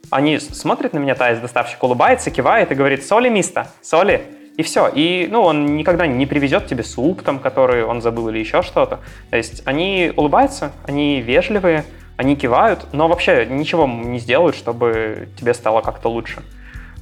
Они 0.10 0.40
смотрят 0.40 0.94
на 0.94 1.00
меня, 1.00 1.16
тайс 1.16 1.40
доставщик 1.40 1.84
улыбается, 1.84 2.32
кивает 2.32 2.72
и 2.72 2.76
говорит, 2.76 3.06
соли, 3.06 3.30
миста, 3.30 3.68
соли. 3.82 4.22
И 4.58 4.64
все. 4.64 4.90
И, 4.94 5.28
ну, 5.30 5.44
он 5.44 5.78
никогда 5.78 6.08
не 6.08 6.26
привезет 6.26 6.68
тебе 6.68 6.84
суп, 6.84 7.22
там, 7.22 7.40
который 7.40 7.84
он 7.84 8.02
забыл 8.02 8.30
или 8.30 8.40
еще 8.40 8.64
что-то. 8.64 9.00
То 9.30 9.38
есть 9.38 9.62
они 9.66 10.12
улыбаются, 10.16 10.72
они 10.88 11.22
вежливые, 11.22 11.84
они 12.16 12.36
кивают, 12.36 12.88
но 12.94 13.08
вообще 13.08 13.46
ничего 13.46 13.86
не 13.86 14.20
сделают, 14.20 14.56
чтобы 14.56 15.30
тебе 15.38 15.54
стало 15.54 15.82
как-то 15.82 16.10
лучше. 16.10 16.42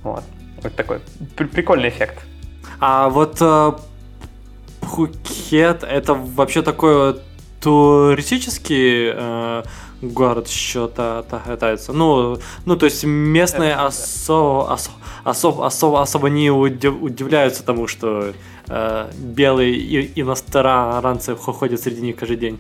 Вот. 0.06 0.24
Вот 0.62 0.76
такой 0.76 1.00
прикольный 1.36 1.90
эффект. 1.90 2.20
А 2.80 3.10
вот 3.10 3.38
э, 3.42 3.72
Пхукет 4.82 5.84
это 5.84 6.14
вообще 6.14 6.62
такой 6.62 7.20
туристический 7.60 9.12
э, 9.16 9.64
город 10.04 10.48
считается. 10.48 11.92
Ну, 11.92 12.38
ну, 12.66 12.76
то 12.76 12.86
есть 12.86 13.04
местные 13.04 13.72
это, 13.72 13.88
особо, 13.88 14.74
особо, 14.74 14.98
особо, 15.24 15.66
особо, 15.66 16.02
особо 16.04 16.30
не 16.30 16.52
удивляются 16.52 17.64
тому, 17.64 17.88
что 17.88 18.34
э, 18.68 19.12
белые 19.18 20.22
иностранцы 20.22 21.36
ходят 21.36 21.82
среди 21.82 22.02
них 22.02 22.16
каждый 22.18 22.38
день. 22.38 22.60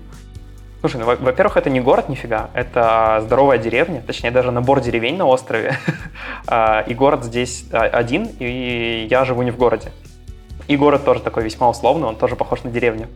Слушай, 0.82 0.98
ну, 0.98 1.05
во-первых, 1.05 1.58
это 1.58 1.70
не 1.70 1.79
город 1.82 2.10
нифига, 2.10 2.50
это 2.53 3.22
здоровая 3.24 3.58
деревня, 3.58 4.03
точнее, 4.05 4.32
даже 4.32 4.51
набор 4.51 4.82
деревень 4.82 5.17
на 5.17 5.25
острове. 5.25 5.77
А, 6.48 6.84
и 6.86 6.94
город 6.94 7.24
здесь 7.24 7.65
а, 7.72 7.86
один, 7.86 8.29
и 8.38 9.08
я 9.10 9.25
живу 9.25 9.41
не 9.41 9.50
в 9.50 9.58
городе. 9.58 9.91
И 10.67 10.77
город 10.77 11.03
тоже 11.03 11.22
такой 11.22 11.44
весьма 11.44 11.70
условный, 11.70 12.08
он 12.08 12.15
тоже 12.15 12.36
похож 12.36 12.63
на 12.63 12.70
деревню. 12.70 13.08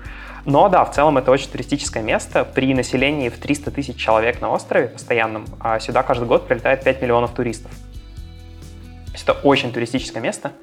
Но 0.46 0.68
да, 0.68 0.84
в 0.84 0.92
целом 0.92 1.20
это 1.20 1.30
очень 1.30 1.50
туристическое 1.50 2.01
место. 2.01 2.44
При 2.44 2.74
населении 2.74 3.30
в 3.30 3.38
300 3.38 3.70
тысяч 3.70 3.98
человек 3.98 4.42
на 4.42 4.50
острове 4.50 4.88
постоянном, 4.88 5.46
а 5.60 5.80
сюда 5.80 6.01
каждый 6.01 6.28
год 6.28 6.48
прилетает 6.48 6.84
5 6.84 7.01
миллионов 7.04 7.32
туристов. 7.32 7.72
Это 9.13 9.34
очень 9.34 9.72
туристическое 9.72 10.24
место 10.24 10.54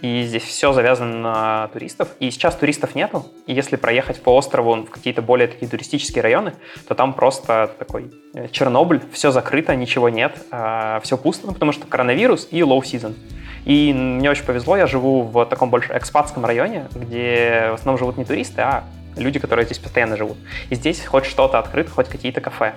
и 0.00 0.22
здесь 0.22 0.42
все 0.42 0.72
завязано 0.72 1.18
на 1.18 1.68
туристов. 1.68 2.08
И 2.20 2.30
сейчас 2.30 2.54
туристов 2.54 2.94
нету, 2.94 3.26
и 3.46 3.52
если 3.52 3.76
проехать 3.76 4.22
по 4.22 4.36
острову 4.36 4.74
в 4.76 4.90
какие-то 4.90 5.22
более 5.22 5.48
такие 5.48 5.68
туристические 5.68 6.22
районы, 6.22 6.54
то 6.86 6.94
там 6.94 7.14
просто 7.14 7.70
такой 7.78 8.12
э, 8.34 8.48
Чернобыль, 8.48 9.02
все 9.12 9.30
закрыто, 9.30 9.74
ничего 9.74 10.08
нет, 10.08 10.38
а, 10.50 11.00
все 11.00 11.16
пусто, 11.16 11.48
ну, 11.48 11.52
потому 11.52 11.72
что 11.72 11.86
коронавирус 11.86 12.48
и 12.50 12.60
low 12.60 12.80
season. 12.80 13.14
И 13.64 13.92
мне 13.92 14.30
очень 14.30 14.44
повезло, 14.44 14.76
я 14.76 14.86
живу 14.86 15.22
в 15.22 15.44
таком 15.46 15.70
больше 15.70 15.92
экспатском 15.96 16.44
районе, 16.44 16.86
где 16.94 17.68
в 17.70 17.74
основном 17.74 17.98
живут 17.98 18.16
не 18.16 18.24
туристы, 18.24 18.62
а 18.62 18.84
люди, 19.16 19.38
которые 19.38 19.66
здесь 19.66 19.78
постоянно 19.78 20.16
живут. 20.16 20.38
И 20.70 20.74
здесь 20.74 21.04
хоть 21.04 21.26
что-то 21.26 21.58
открыто, 21.58 21.90
хоть 21.90 22.08
какие-то 22.08 22.40
кафе. 22.40 22.74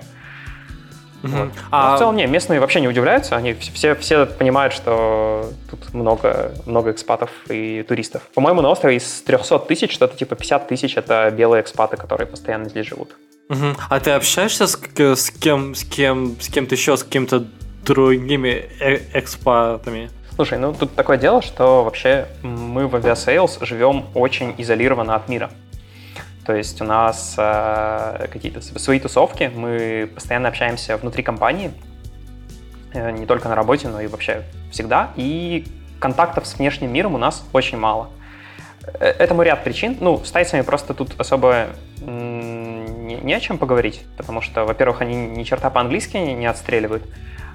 Угу. 1.22 1.32
Вот. 1.32 1.48
А... 1.70 1.90
Но 1.90 1.96
в 1.96 1.98
целом, 1.98 2.16
не, 2.16 2.26
местные 2.26 2.60
вообще 2.60 2.80
не 2.80 2.88
удивляются, 2.88 3.36
они 3.36 3.54
все, 3.54 3.94
все 3.94 4.26
понимают, 4.26 4.72
что 4.72 5.50
тут 5.70 5.94
много, 5.94 6.52
много 6.66 6.90
экспатов 6.90 7.30
и 7.48 7.84
туристов. 7.86 8.22
По-моему, 8.34 8.60
на 8.60 8.70
острове 8.70 8.96
из 8.96 9.22
300 9.22 9.60
тысяч, 9.60 9.92
что-то 9.92 10.16
типа 10.16 10.36
50 10.36 10.68
тысяч— 10.68 10.94
это 10.96 11.30
белые 11.30 11.62
экспаты, 11.62 11.96
которые 11.96 12.26
постоянно 12.26 12.68
здесь 12.68 12.86
живут. 12.86 13.16
Угу. 13.48 13.76
А 13.90 14.00
ты 14.00 14.12
общаешься 14.12 14.66
с, 14.66 14.76
с 14.76 15.30
кем, 15.30 15.74
с 15.74 15.84
кем, 15.84 16.40
с 16.40 16.48
кем-то 16.48 16.74
еще, 16.74 16.96
с 16.96 17.04
кем-то 17.04 17.44
другими 17.84 18.68
э 18.80 19.00
экспатами? 19.14 20.10
Слушай, 20.34 20.58
ну 20.58 20.72
тут 20.72 20.94
такое 20.94 21.18
дело, 21.18 21.42
что 21.42 21.84
вообще 21.84 22.26
мы 22.42 22.86
в 22.86 22.94
Aviasales 22.94 23.64
живем 23.64 24.06
очень 24.14 24.54
изолированно 24.56 25.14
от 25.14 25.28
мира. 25.28 25.50
То 26.44 26.54
есть 26.54 26.80
у 26.80 26.84
нас 26.84 27.34
э, 27.38 28.26
какие-то 28.32 28.60
свои 28.60 28.98
тусовки, 28.98 29.50
мы 29.54 30.10
постоянно 30.12 30.48
общаемся 30.48 30.96
внутри 30.96 31.22
компании, 31.22 31.70
э, 32.92 33.12
не 33.12 33.26
только 33.26 33.48
на 33.48 33.54
работе, 33.54 33.88
но 33.88 34.00
и 34.00 34.08
вообще 34.08 34.42
всегда. 34.70 35.12
И 35.16 35.66
контактов 36.00 36.46
с 36.46 36.54
внешним 36.58 36.92
миром 36.92 37.14
у 37.14 37.18
нас 37.18 37.44
очень 37.52 37.78
мало. 37.78 38.10
Э, 38.98 39.06
этому 39.06 39.42
ряд 39.42 39.62
причин. 39.62 39.96
Ну, 40.00 40.24
с 40.24 40.32
тайцами 40.32 40.62
просто 40.62 40.94
тут 40.94 41.14
особо 41.20 41.68
не, 42.00 43.16
не 43.16 43.34
о 43.34 43.40
чем 43.40 43.58
поговорить, 43.58 44.04
потому 44.16 44.40
что, 44.40 44.64
во-первых, 44.64 45.00
они 45.00 45.14
ни 45.14 45.44
черта 45.44 45.70
по-английски 45.70 46.16
не 46.16 46.46
отстреливают, 46.46 47.04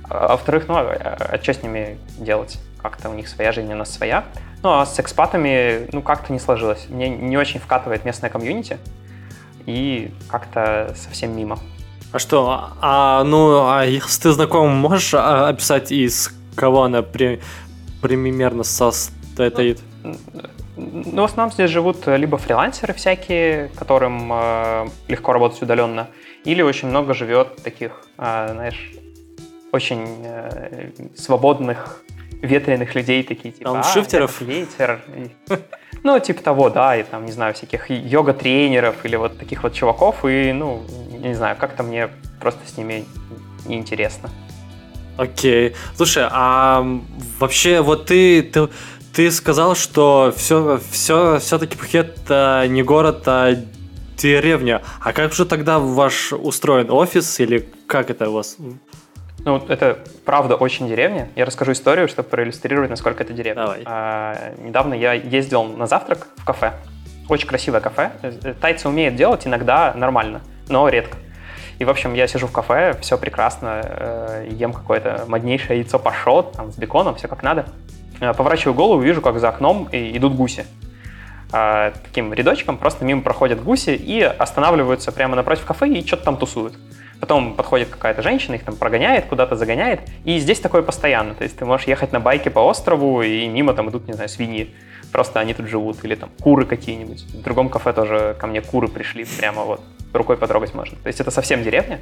а 0.10 0.29
во-вторых, 0.29 0.65
ну, 0.67 0.75
а, 0.77 1.17
а 1.34 1.39
что 1.41 1.53
с 1.53 1.62
ними 1.62 1.98
делать? 2.17 2.60
Как-то 2.82 3.10
у 3.10 3.13
них 3.13 3.27
своя 3.27 3.51
жизнь, 3.51 3.72
у 3.74 3.75
нас 3.75 3.94
своя. 3.94 4.24
Ну, 4.64 4.72
а 4.72 4.86
с 4.86 5.00
экспатами, 5.00 5.88
ну, 5.92 6.02
как-то 6.02 6.34
не 6.34 6.40
сложилось. 6.40 6.88
Мне 6.90 7.10
не 7.10 7.38
очень 7.38 7.60
вкатывает 7.60 8.06
местная 8.06 8.30
комьюнити, 8.30 8.78
и 9.66 10.12
как-то 10.30 10.94
совсем 10.96 11.36
мимо. 11.36 11.60
А 12.12 12.20
что, 12.20 12.70
а, 12.82 13.24
ну, 13.24 13.68
а 13.68 13.84
если 13.86 14.22
ты 14.22 14.32
знаком, 14.32 14.72
можешь 14.72 15.14
а, 15.14 15.50
описать, 15.50 15.92
из 15.92 16.34
кого 16.56 16.84
она 16.84 17.02
при, 17.02 17.42
примерно 18.02 18.64
состоит? 18.64 19.80
Ну, 20.04 20.16
ну, 20.78 21.22
в 21.22 21.26
основном 21.26 21.52
здесь 21.54 21.72
живут 21.72 22.06
либо 22.08 22.38
фрилансеры 22.38 22.94
всякие, 22.94 23.70
которым 23.70 24.32
э, 24.32 24.88
легко 25.08 25.34
работать 25.34 25.62
удаленно, 25.62 26.08
или 26.44 26.62
очень 26.62 26.88
много 26.88 27.16
живет 27.16 27.56
таких, 27.64 28.06
э, 28.18 28.50
знаешь, 28.52 28.92
очень 29.72 30.06
э, 30.24 30.92
свободных 31.16 32.04
ветреных 32.41 32.96
людей 32.96 33.24
такие, 33.24 33.51
типа, 33.53 33.72
Дауншифтеров? 33.72 34.41
А, 34.41 34.44
ветер. 34.44 35.01
Ну, 36.03 36.20
типа 36.20 36.41
того, 36.44 36.70
да, 36.70 36.96
и 36.96 37.03
там, 37.03 37.25
не 37.25 37.32
знаю, 37.32 37.53
всяких 37.53 37.89
йога-тренеров 37.89 39.03
или 39.03 39.15
вот 39.15 39.38
таких 39.39 39.63
вот 39.63 39.74
чуваков, 39.74 40.24
и, 40.25 40.51
ну, 40.53 40.84
не 41.12 41.34
знаю, 41.34 41.58
как-то 41.58 41.84
мне 41.84 42.10
просто 42.39 42.60
с 42.67 42.77
ними 42.77 43.06
неинтересно. 43.65 44.29
Окей. 45.17 45.75
Слушай, 45.96 46.27
а 46.29 46.86
вообще 47.39 47.82
вот 47.82 48.06
ты, 48.06 48.44
ты, 48.44 48.70
ты 49.13 49.32
сказал, 49.32 49.75
что 49.75 50.32
все, 50.38 50.79
все, 50.91 51.39
все-таки 51.39 51.75
Пхукет 51.75 52.20
не 52.29 52.84
город, 52.84 53.24
а 53.25 53.56
деревня. 54.15 54.84
А 55.01 55.13
как 55.13 55.34
же 55.34 55.46
тогда 55.46 55.79
ваш 55.79 56.34
устроен 56.34 56.91
офис 56.91 57.39
или 57.39 57.67
как 57.88 58.12
это 58.12 58.29
у 58.29 58.34
вас? 58.34 58.58
Ну, 59.48 59.63
это 59.70 60.00
правда 60.25 60.56
очень 60.56 60.89
деревня. 60.89 61.30
Я 61.38 61.46
расскажу 61.46 61.72
историю, 61.72 62.10
чтобы 62.10 62.27
проиллюстрировать, 62.27 62.89
насколько 62.89 63.24
это 63.24 63.32
деревня. 63.32 63.63
Давай. 63.63 63.82
А, 63.86 64.54
недавно 64.58 64.94
я 64.94 65.13
ездил 65.13 65.63
на 65.63 65.88
завтрак 65.88 66.27
в 66.36 66.44
кафе. 66.44 66.74
Очень 67.30 67.48
красивое 67.48 67.80
кафе. 67.80 68.12
Тайцы 68.60 68.89
умеют 68.89 69.16
делать 69.16 69.48
иногда 69.48 69.94
нормально, 69.96 70.42
но 70.68 70.89
редко. 70.89 71.16
И, 71.80 71.86
в 71.86 71.89
общем, 71.89 72.13
я 72.13 72.27
сижу 72.27 72.48
в 72.48 72.51
кафе, 72.51 72.98
все 73.00 73.18
прекрасно, 73.18 73.84
э, 73.86 74.50
ем 74.51 74.74
какое-то 74.74 75.24
моднейшее 75.30 75.80
яйцо 75.80 75.98
пашот, 75.98 76.51
там, 76.51 76.74
с 76.74 76.77
беконом, 76.77 77.16
все 77.16 77.30
как 77.30 77.42
надо. 77.42 77.68
Э, 78.20 78.34
поворачиваю 78.34 78.74
голову, 78.74 79.00
вижу, 79.00 79.22
как 79.22 79.39
за 79.39 79.48
окном 79.48 79.88
идут 79.94 80.36
гуси. 80.36 80.66
Э, 81.54 81.94
таким 82.04 82.34
рядочком 82.34 82.77
просто 82.77 83.06
мимо 83.06 83.22
проходят 83.22 83.63
гуси 83.63 83.92
и 83.92 84.22
останавливаются 84.24 85.13
прямо 85.13 85.38
напротив 85.38 85.63
кафе 85.63 85.88
и 85.88 86.06
что-то 86.06 86.25
там 86.25 86.36
тусуют. 86.36 86.74
Потом 87.20 87.56
подходит 87.56 87.90
какая-то 87.90 88.22
женщина, 88.22 88.56
их 88.56 88.64
там 88.64 88.76
прогоняет, 88.76 89.26
куда-то 89.26 89.56
загоняет. 89.56 90.02
И 90.24 90.38
здесь 90.38 90.60
такое 90.60 90.84
постоянно. 90.84 91.34
То 91.34 91.44
есть 91.44 91.58
ты 91.58 91.66
можешь 91.66 91.88
ехать 91.88 92.12
на 92.12 92.20
байке 92.20 92.50
по 92.50 92.60
острову, 92.60 93.22
и 93.24 93.48
мимо 93.48 93.74
там 93.74 93.90
идут, 93.90 94.08
не 94.08 94.14
знаю, 94.14 94.30
свиньи. 94.30 94.74
Просто 95.12 95.40
они 95.40 95.54
тут 95.54 95.68
живут. 95.68 96.04
Или 96.04 96.16
там 96.16 96.30
куры 96.40 96.66
какие-нибудь. 96.66 97.24
В 97.24 97.42
другом 97.42 97.70
кафе 97.70 97.94
тоже 97.94 98.36
ко 98.40 98.46
мне 98.46 98.62
куры 98.62 98.88
пришли 98.88 99.26
прямо 99.38 99.64
вот. 99.64 99.82
Рукой 100.14 100.38
потрогать 100.38 100.74
можно. 100.74 100.98
То 100.98 101.08
есть 101.08 101.20
это 101.20 101.32
совсем 101.32 101.64
деревня. 101.64 102.00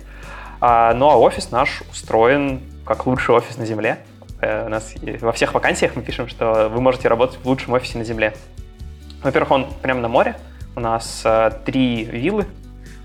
А, 0.60 0.94
ну 0.94 1.10
а 1.10 1.16
офис 1.18 1.52
наш 1.52 1.82
устроен 1.92 2.62
как 2.86 3.06
лучший 3.08 3.36
офис 3.36 3.58
на 3.58 3.66
Земле. 3.66 4.00
Э, 4.42 4.66
у 4.66 4.70
нас 4.70 4.94
во 5.22 5.32
всех 5.32 5.54
вакансиях 5.54 5.96
мы 5.96 6.02
пишем, 6.02 6.28
что 6.28 6.70
вы 6.70 6.82
можете 6.82 7.08
работать 7.08 7.40
в 7.42 7.46
лучшем 7.46 7.74
офисе 7.74 7.98
на 7.98 8.04
Земле. 8.04 8.34
Во-первых, 9.24 9.52
он 9.52 9.68
прямо 9.82 10.02
на 10.02 10.08
море. 10.08 10.36
У 10.76 10.80
нас 10.80 11.22
э, 11.24 11.52
три 11.66 12.04
виллы 12.04 12.46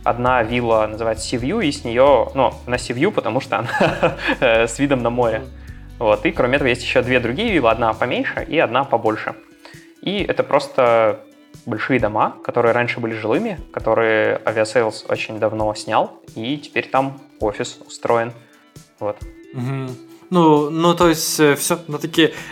одна 0.04 0.42
вилла 0.42 0.86
называется 0.86 1.26
Сивью, 1.26 1.60
и 1.60 1.70
с 1.70 1.84
нее, 1.84 2.28
ну, 2.34 2.52
на 2.66 2.78
Сивью, 2.78 3.12
потому 3.12 3.40
что 3.40 3.58
она 3.58 4.16
э, 4.40 4.66
с 4.66 4.78
видом 4.78 5.02
на 5.02 5.10
море. 5.10 5.42
Вот, 5.98 6.24
и 6.24 6.32
кроме 6.32 6.56
этого 6.56 6.68
есть 6.68 6.82
еще 6.82 7.02
две 7.02 7.20
другие 7.20 7.52
виллы, 7.52 7.70
одна 7.70 7.92
поменьше 7.92 8.44
и 8.48 8.58
одна 8.58 8.84
побольше. 8.84 9.34
И 10.00 10.22
это 10.22 10.42
просто 10.42 11.20
большие 11.66 12.00
дома, 12.00 12.36
которые 12.42 12.72
раньше 12.72 13.00
были 13.00 13.14
жилыми, 13.14 13.58
которые 13.72 14.38
Aviasales 14.44 15.04
очень 15.08 15.38
давно 15.38 15.74
снял, 15.74 16.20
и 16.34 16.56
теперь 16.56 16.88
там 16.88 17.20
офис 17.38 17.78
устроен. 17.86 18.32
Вот. 18.98 19.16
Угу. 19.54 19.90
Ну, 20.30 20.70
ну, 20.70 20.94
то 20.94 21.08
есть, 21.08 21.40
э, 21.40 21.56
все, 21.56 21.80
ну, 21.88 21.98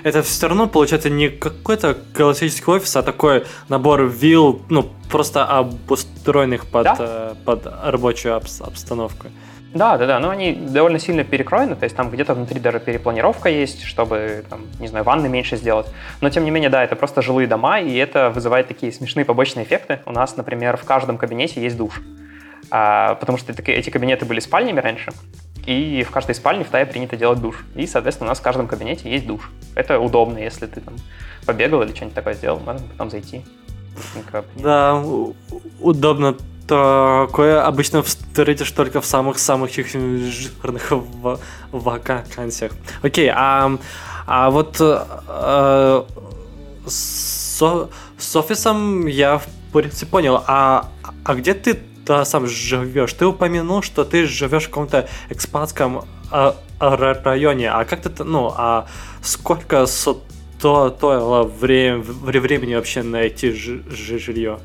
это 0.03 0.23
все 0.23 0.49
равно 0.49 0.67
получается 0.67 1.11
не 1.11 1.29
какой-то 1.29 1.97
классический 2.13 2.71
офис, 2.71 2.97
а 2.97 3.03
такой 3.03 3.45
набор 3.69 4.03
вилл, 4.03 4.61
ну, 4.69 4.91
просто 5.09 5.45
обустроенных 5.45 6.67
под, 6.67 6.85
да? 6.85 6.97
э, 6.99 7.35
под 7.45 7.67
рабочую 7.85 8.35
обстановку. 8.37 9.29
Да, 9.75 9.97
да, 9.97 10.07
да, 10.07 10.19
но 10.19 10.31
они 10.31 10.53
довольно 10.53 10.99
сильно 10.99 11.23
перекроены, 11.25 11.77
то 11.77 11.85
есть 11.85 11.95
там 11.95 12.11
где-то 12.11 12.35
внутри 12.35 12.59
даже 12.59 12.81
перепланировка 12.81 13.49
есть, 13.49 13.85
чтобы, 13.85 14.45
там, 14.49 14.63
не 14.81 14.89
знаю, 14.89 15.05
ванны 15.05 15.29
меньше 15.29 15.57
сделать. 15.57 15.87
Но 16.21 16.31
тем 16.31 16.45
не 16.45 16.51
менее, 16.51 16.71
да, 16.71 16.83
это 16.83 16.97
просто 16.97 17.23
жилые 17.23 17.47
дома, 17.47 17.79
и 17.79 17.95
это 17.95 18.31
вызывает 18.31 18.67
такие 18.67 18.91
смешные 18.93 19.25
побочные 19.25 19.65
эффекты. 19.65 20.01
У 20.07 20.11
нас, 20.11 20.37
например, 20.37 20.79
в 20.79 20.85
каждом 20.85 21.19
кабинете 21.19 21.63
есть 21.63 21.77
душ, 21.77 22.01
а, 22.71 23.15
потому 23.17 23.39
что 23.39 23.53
эти 23.53 23.91
кабинеты 23.91 24.25
были 24.25 24.41
спальнями 24.41 24.81
раньше, 24.81 25.13
и 25.69 26.03
в 26.03 26.11
каждой 26.11 26.35
спальне 26.35 26.65
в 26.65 26.69
Тае 26.69 26.87
принято 26.87 27.17
делать 27.17 27.41
душ. 27.41 27.63
И, 27.75 27.87
соответственно, 27.87 28.29
у 28.29 28.31
нас 28.31 28.39
в 28.39 28.43
каждом 28.43 28.67
кабинете 28.67 29.11
есть 29.11 29.27
душ. 29.27 29.51
Это 29.75 30.01
удобно, 30.01 30.39
если 30.39 30.67
ты 30.67 30.81
там 30.81 30.95
побегал 31.45 31.83
или 31.83 31.95
что-нибудь 31.95 32.15
такое 32.15 32.33
сделал, 32.33 32.59
можно 32.61 32.87
потом 32.89 33.11
зайти. 33.11 33.45
Да, 34.57 35.03
удобно 35.81 36.37
такое 36.67 37.67
обычно 37.67 38.03
встретишь 38.03 38.71
только 38.71 39.03
в 39.03 39.07
самых-самых 39.07 39.71
жирных 39.71 40.93
вакансиях. 41.73 42.73
Окей, 43.03 43.31
а, 43.35 43.79
а 44.27 44.51
вот 44.51 44.77
э, 44.81 46.03
с, 46.87 47.63
с 48.19 48.37
офисом 48.37 49.07
я 49.07 49.39
в 49.39 49.47
принципе 49.73 50.07
понял, 50.07 50.43
а, 50.47 50.89
а 51.25 51.35
где 51.35 51.53
ты 51.53 51.79
да, 52.09 52.25
сам 52.25 52.47
живешь? 52.47 53.13
Ты 53.13 53.27
упомянул, 53.27 53.83
что 53.83 54.05
ты 54.05 54.27
живешь 54.27 54.65
в 54.65 54.69
каком-то 54.69 55.09
экспатском 55.29 56.07
а, 56.31 56.57
районе, 56.81 57.71
а 57.71 57.85
как 57.85 58.01
ты, 58.01 58.25
ну, 58.25 58.53
а 58.57 58.87
сколько 59.23 59.87
стоило 59.87 61.43
время, 61.45 62.03
времени 62.03 62.75
вообще 62.75 63.03
найти 63.03 63.53
жилье? 63.53 64.59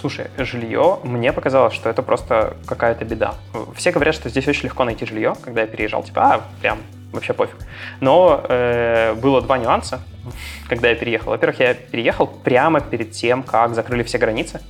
Слушай, 0.00 0.28
жилье, 0.38 1.00
мне 1.02 1.32
показалось, 1.32 1.74
что 1.74 1.90
это 1.90 2.02
просто 2.02 2.56
какая-то 2.64 3.04
беда. 3.04 3.34
Все 3.74 3.90
говорят, 3.90 4.14
что 4.14 4.30
здесь 4.30 4.46
очень 4.46 4.66
легко 4.66 4.84
найти 4.84 5.04
жилье, 5.04 5.34
когда 5.42 5.62
я 5.62 5.66
переезжал, 5.66 6.04
типа, 6.04 6.34
а, 6.34 6.44
прям 6.62 6.78
вообще 7.12 7.32
пофиг. 7.32 7.56
Но 7.98 8.40
э, 8.48 9.14
было 9.14 9.42
два 9.42 9.58
нюанса, 9.58 10.00
когда 10.68 10.90
я 10.90 10.94
переехал. 10.94 11.32
Во-первых, 11.32 11.58
я 11.58 11.74
переехал 11.74 12.28
прямо 12.28 12.80
перед 12.80 13.10
тем, 13.10 13.42
как 13.42 13.74
закрыли 13.74 14.04
все 14.04 14.16
границы. 14.16 14.60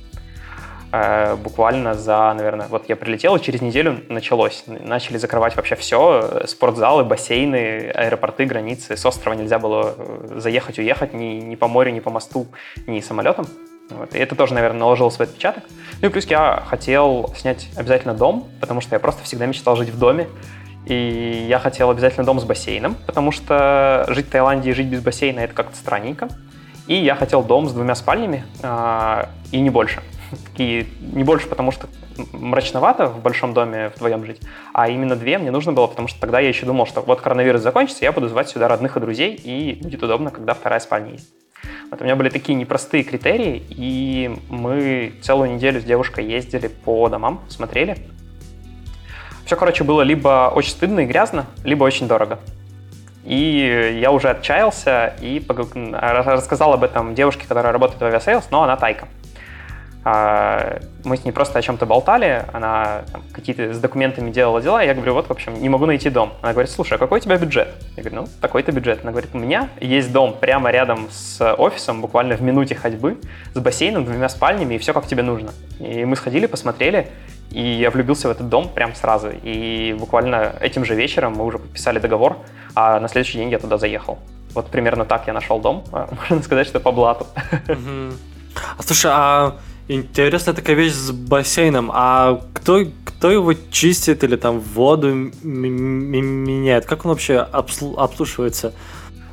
Э, 0.91 1.35
буквально 1.35 1.93
за, 1.93 2.33
наверное, 2.35 2.67
вот 2.67 2.89
я 2.89 2.95
прилетел, 2.95 3.35
и 3.37 3.41
через 3.41 3.61
неделю 3.61 4.01
началось. 4.09 4.63
Начали 4.67 5.17
закрывать 5.17 5.55
вообще 5.55 5.75
все, 5.75 6.43
спортзалы, 6.47 7.05
бассейны, 7.05 7.89
аэропорты, 7.93 8.45
границы. 8.45 8.97
С 8.97 9.05
острова 9.05 9.35
нельзя 9.35 9.57
было 9.57 9.95
э, 9.97 10.39
заехать, 10.39 10.79
уехать 10.79 11.13
ни, 11.13 11.39
ни 11.39 11.55
по 11.55 11.67
морю, 11.67 11.91
ни 11.91 12.01
по 12.01 12.09
мосту, 12.09 12.47
ни 12.87 12.99
самолетом. 12.99 13.45
Вот. 13.89 14.15
И 14.15 14.19
это 14.19 14.35
тоже, 14.35 14.53
наверное, 14.53 14.79
наложило 14.79 15.09
свой 15.09 15.27
отпечаток. 15.27 15.63
Ну 16.01 16.09
и 16.09 16.11
плюс 16.11 16.25
я 16.25 16.63
хотел 16.67 17.33
снять 17.37 17.69
обязательно 17.77 18.13
дом, 18.13 18.47
потому 18.59 18.81
что 18.81 18.95
я 18.95 18.99
просто 18.99 19.23
всегда 19.23 19.45
мечтал 19.45 19.77
жить 19.77 19.89
в 19.89 19.99
доме. 19.99 20.27
И 20.87 21.45
я 21.47 21.59
хотел 21.59 21.89
обязательно 21.89 22.25
дом 22.25 22.39
с 22.39 22.43
бассейном, 22.43 22.95
потому 23.05 23.31
что 23.31 24.05
жить 24.09 24.27
в 24.27 24.31
Таиланде 24.31 24.71
и 24.71 24.73
жить 24.73 24.87
без 24.87 25.01
бассейна 25.01 25.41
это 25.41 25.53
как-то 25.53 25.75
странненько. 25.75 26.27
И 26.87 26.95
я 26.95 27.15
хотел 27.15 27.43
дом 27.43 27.69
с 27.69 27.73
двумя 27.73 27.95
спальнями 27.95 28.43
э, 28.61 29.25
и 29.51 29.61
не 29.61 29.69
больше. 29.69 30.01
И 30.57 30.87
не 31.13 31.23
больше, 31.23 31.47
потому 31.47 31.71
что 31.71 31.87
мрачновато 32.31 33.07
в 33.07 33.21
большом 33.21 33.53
доме 33.53 33.91
вдвоем 33.95 34.25
жить, 34.25 34.41
а 34.73 34.89
именно 34.89 35.15
две 35.15 35.37
мне 35.37 35.51
нужно 35.51 35.73
было, 35.73 35.87
потому 35.87 36.07
что 36.07 36.19
тогда 36.19 36.39
я 36.39 36.49
еще 36.49 36.65
думал, 36.65 36.85
что 36.85 37.01
вот 37.01 37.21
коронавирус 37.21 37.61
закончится, 37.61 38.03
я 38.05 38.11
буду 38.11 38.27
звать 38.27 38.49
сюда 38.49 38.67
родных 38.67 38.97
и 38.97 38.99
друзей, 38.99 39.35
и 39.35 39.79
будет 39.81 40.03
удобно, 40.03 40.31
когда 40.31 40.53
вторая 40.53 40.79
спальня 40.79 41.13
есть. 41.13 41.29
Вот 41.89 42.01
у 42.01 42.03
меня 42.03 42.15
были 42.15 42.29
такие 42.29 42.55
непростые 42.55 43.03
критерии, 43.03 43.63
и 43.69 44.35
мы 44.49 45.13
целую 45.21 45.53
неделю 45.53 45.81
с 45.81 45.83
девушкой 45.83 46.25
ездили 46.25 46.67
по 46.67 47.09
домам, 47.09 47.41
смотрели. 47.49 47.97
Все, 49.45 49.55
короче, 49.55 49.83
было 49.83 50.01
либо 50.01 50.51
очень 50.55 50.71
стыдно 50.71 51.01
и 51.01 51.05
грязно, 51.05 51.45
либо 51.63 51.83
очень 51.83 52.07
дорого. 52.07 52.39
И 53.25 53.99
я 54.01 54.11
уже 54.11 54.29
отчаялся 54.29 55.13
и 55.21 55.43
рассказал 55.47 56.73
об 56.73 56.83
этом 56.83 57.13
девушке, 57.13 57.45
которая 57.47 57.71
работает 57.73 58.01
в 58.01 58.05
Aviasales, 58.05 58.49
но 58.49 58.63
она 58.63 58.77
тайка. 58.77 59.07
А, 60.03 60.79
мы 61.03 61.15
с 61.15 61.25
ней 61.25 61.31
просто 61.31 61.59
о 61.59 61.61
чем-то 61.61 61.85
болтали, 61.85 62.45
она 62.53 63.03
какие-то 63.33 63.73
с 63.73 63.79
документами 63.79 64.31
делала 64.31 64.61
дела, 64.61 64.81
я 64.81 64.93
говорю, 64.95 65.13
вот, 65.13 65.27
в 65.27 65.31
общем, 65.31 65.61
не 65.61 65.69
могу 65.69 65.85
найти 65.85 66.09
дом. 66.09 66.33
Она 66.41 66.53
говорит, 66.53 66.71
слушай, 66.71 66.93
а 66.93 66.97
какой 66.97 67.19
у 67.19 67.21
тебя 67.21 67.37
бюджет? 67.37 67.69
Я 67.95 68.03
говорю, 68.03 68.23
ну, 68.23 68.27
такой-то 68.41 68.71
бюджет. 68.71 69.01
Она 69.03 69.11
говорит, 69.11 69.31
у 69.33 69.37
меня 69.37 69.69
есть 69.79 70.11
дом 70.11 70.35
прямо 70.39 70.71
рядом 70.71 71.07
с 71.11 71.53
офисом, 71.53 72.01
буквально 72.01 72.35
в 72.35 72.41
минуте 72.41 72.73
ходьбы, 72.73 73.17
с 73.53 73.59
бассейном, 73.59 74.05
двумя 74.05 74.29
спальнями, 74.29 74.75
и 74.75 74.77
все 74.79 74.93
как 74.93 75.05
тебе 75.05 75.21
нужно. 75.21 75.51
И 75.79 76.03
мы 76.05 76.15
сходили, 76.15 76.47
посмотрели, 76.47 77.07
и 77.51 77.61
я 77.61 77.91
влюбился 77.91 78.27
в 78.27 78.31
этот 78.31 78.49
дом 78.49 78.69
прям 78.69 78.95
сразу. 78.95 79.29
И 79.43 79.95
буквально 79.99 80.55
этим 80.61 80.83
же 80.83 80.95
вечером 80.95 81.33
мы 81.33 81.45
уже 81.45 81.59
подписали 81.59 81.99
договор, 81.99 82.39
а 82.73 82.99
на 82.99 83.07
следующий 83.07 83.37
день 83.37 83.49
я 83.49 83.59
туда 83.59 83.77
заехал. 83.77 84.17
Вот 84.53 84.67
примерно 84.67 85.05
так 85.05 85.27
я 85.27 85.33
нашел 85.33 85.59
дом. 85.59 85.83
Можно 85.91 86.41
сказать, 86.43 86.65
что 86.65 86.79
по 86.79 86.91
блату. 86.91 87.27
А 88.77 88.83
слушай, 88.83 89.11
а 89.13 89.57
Интересная 89.87 90.53
такая 90.53 90.75
вещь 90.75 90.93
с 90.93 91.11
бассейном. 91.11 91.91
А 91.93 92.41
кто, 92.53 92.81
кто 93.03 93.31
его 93.31 93.53
чистит 93.71 94.23
или 94.23 94.35
там 94.35 94.59
воду 94.59 95.13
меняет? 95.43 96.85
Как 96.85 97.05
он 97.05 97.11
вообще 97.11 97.39
обслуживается? 97.39 98.73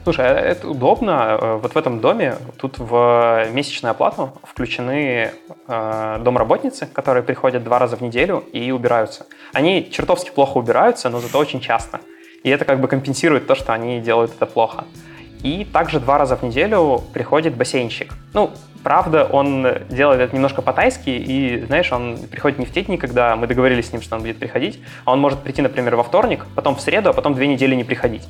Слушай, 0.04 0.26
а 0.26 0.40
это 0.40 0.70
удобно. 0.70 1.38
Э, 1.38 1.58
вот 1.62 1.74
в 1.74 1.76
этом 1.76 2.00
доме 2.00 2.36
тут 2.56 2.78
в 2.78 3.46
месячную 3.52 3.90
оплату 3.90 4.32
включены 4.42 5.32
э, 5.66 6.18
домработницы, 6.24 6.86
которые 6.86 7.22
приходят 7.22 7.62
два 7.62 7.78
раза 7.78 7.96
в 7.96 8.00
неделю 8.00 8.42
и 8.52 8.70
убираются. 8.70 9.26
Они 9.52 9.86
чертовски 9.90 10.30
плохо 10.30 10.56
убираются, 10.56 11.10
но 11.10 11.20
зато 11.20 11.38
очень 11.38 11.60
часто. 11.60 12.00
И 12.42 12.48
это 12.48 12.64
как 12.64 12.80
бы 12.80 12.88
компенсирует 12.88 13.46
то, 13.46 13.54
что 13.54 13.74
они 13.74 14.00
делают 14.00 14.32
это 14.34 14.46
плохо. 14.46 14.84
И 15.42 15.64
также 15.64 16.00
два 16.00 16.18
раза 16.18 16.36
в 16.36 16.42
неделю 16.42 17.02
приходит 17.12 17.56
бассейнщик. 17.56 18.14
Ну, 18.34 18.50
правда, 18.82 19.24
он 19.24 19.66
делает 19.88 20.20
это 20.20 20.34
немножко 20.34 20.62
по-тайски, 20.62 21.10
и, 21.10 21.64
знаешь, 21.66 21.92
он 21.92 22.18
приходит 22.30 22.58
не 22.58 22.66
в 22.66 22.72
те 22.72 22.82
дни, 22.82 22.96
когда 22.96 23.36
мы 23.36 23.46
договорились 23.46 23.88
с 23.88 23.92
ним, 23.92 24.02
что 24.02 24.16
он 24.16 24.22
будет 24.22 24.38
приходить, 24.38 24.80
а 25.04 25.12
он 25.12 25.20
может 25.20 25.40
прийти, 25.40 25.62
например, 25.62 25.96
во 25.96 26.02
вторник, 26.02 26.46
потом 26.54 26.76
в 26.76 26.80
среду, 26.80 27.10
а 27.10 27.12
потом 27.12 27.34
две 27.34 27.46
недели 27.46 27.74
не 27.74 27.84
приходить. 27.84 28.26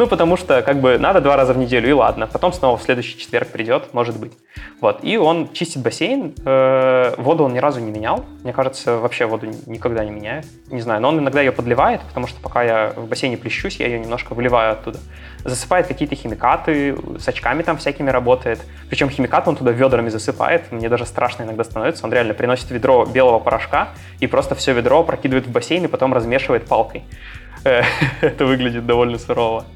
Ну, 0.00 0.06
потому 0.06 0.38
что, 0.38 0.62
как 0.62 0.80
бы, 0.80 0.96
надо 0.96 1.20
два 1.20 1.36
раза 1.36 1.52
в 1.52 1.58
неделю, 1.58 1.90
и 1.90 1.92
ладно. 1.92 2.26
Потом 2.26 2.54
снова 2.54 2.78
в 2.78 2.82
следующий 2.82 3.18
четверг 3.18 3.48
придет, 3.48 3.92
может 3.92 4.18
быть. 4.18 4.32
Вот. 4.80 5.00
И 5.04 5.18
он 5.18 5.52
чистит 5.52 5.82
бассейн. 5.82 6.34
Э, 6.42 7.12
воду 7.18 7.44
он 7.44 7.52
ни 7.52 7.58
разу 7.58 7.80
не 7.80 7.90
менял. 7.90 8.24
Мне 8.42 8.54
кажется, 8.54 8.96
вообще 8.96 9.26
воду 9.26 9.48
никогда 9.66 10.02
не 10.02 10.10
меняет. 10.10 10.46
Не 10.70 10.80
знаю, 10.80 11.02
но 11.02 11.08
он 11.10 11.18
иногда 11.18 11.42
ее 11.42 11.52
подливает, 11.52 12.00
потому 12.00 12.28
что 12.28 12.40
пока 12.40 12.62
я 12.62 12.94
в 12.96 13.08
бассейне 13.08 13.36
плещусь, 13.36 13.76
я 13.76 13.88
ее 13.88 13.98
немножко 13.98 14.32
выливаю 14.32 14.72
оттуда. 14.72 14.98
Засыпает 15.44 15.86
какие-то 15.86 16.14
химикаты, 16.14 16.96
с 17.18 17.28
очками 17.28 17.62
там 17.62 17.76
всякими 17.76 18.08
работает. 18.08 18.64
Причем 18.88 19.10
химикаты 19.10 19.50
он 19.50 19.56
туда 19.56 19.70
ведрами 19.70 20.08
засыпает. 20.08 20.72
Мне 20.72 20.88
даже 20.88 21.04
страшно 21.04 21.42
иногда 21.42 21.62
становится. 21.62 22.06
Он 22.06 22.12
реально 22.14 22.32
приносит 22.32 22.70
ведро 22.70 23.04
белого 23.04 23.38
порошка 23.38 23.90
и 24.18 24.26
просто 24.26 24.54
все 24.54 24.72
ведро 24.72 25.04
прокидывает 25.04 25.46
в 25.46 25.52
бассейн 25.52 25.84
и 25.84 25.88
потом 25.88 26.14
размешивает 26.14 26.64
палкой. 26.64 27.04
Э, 27.64 27.82
это 28.22 28.46
выглядит 28.46 28.86
довольно 28.86 29.18
сурово. 29.18 29.66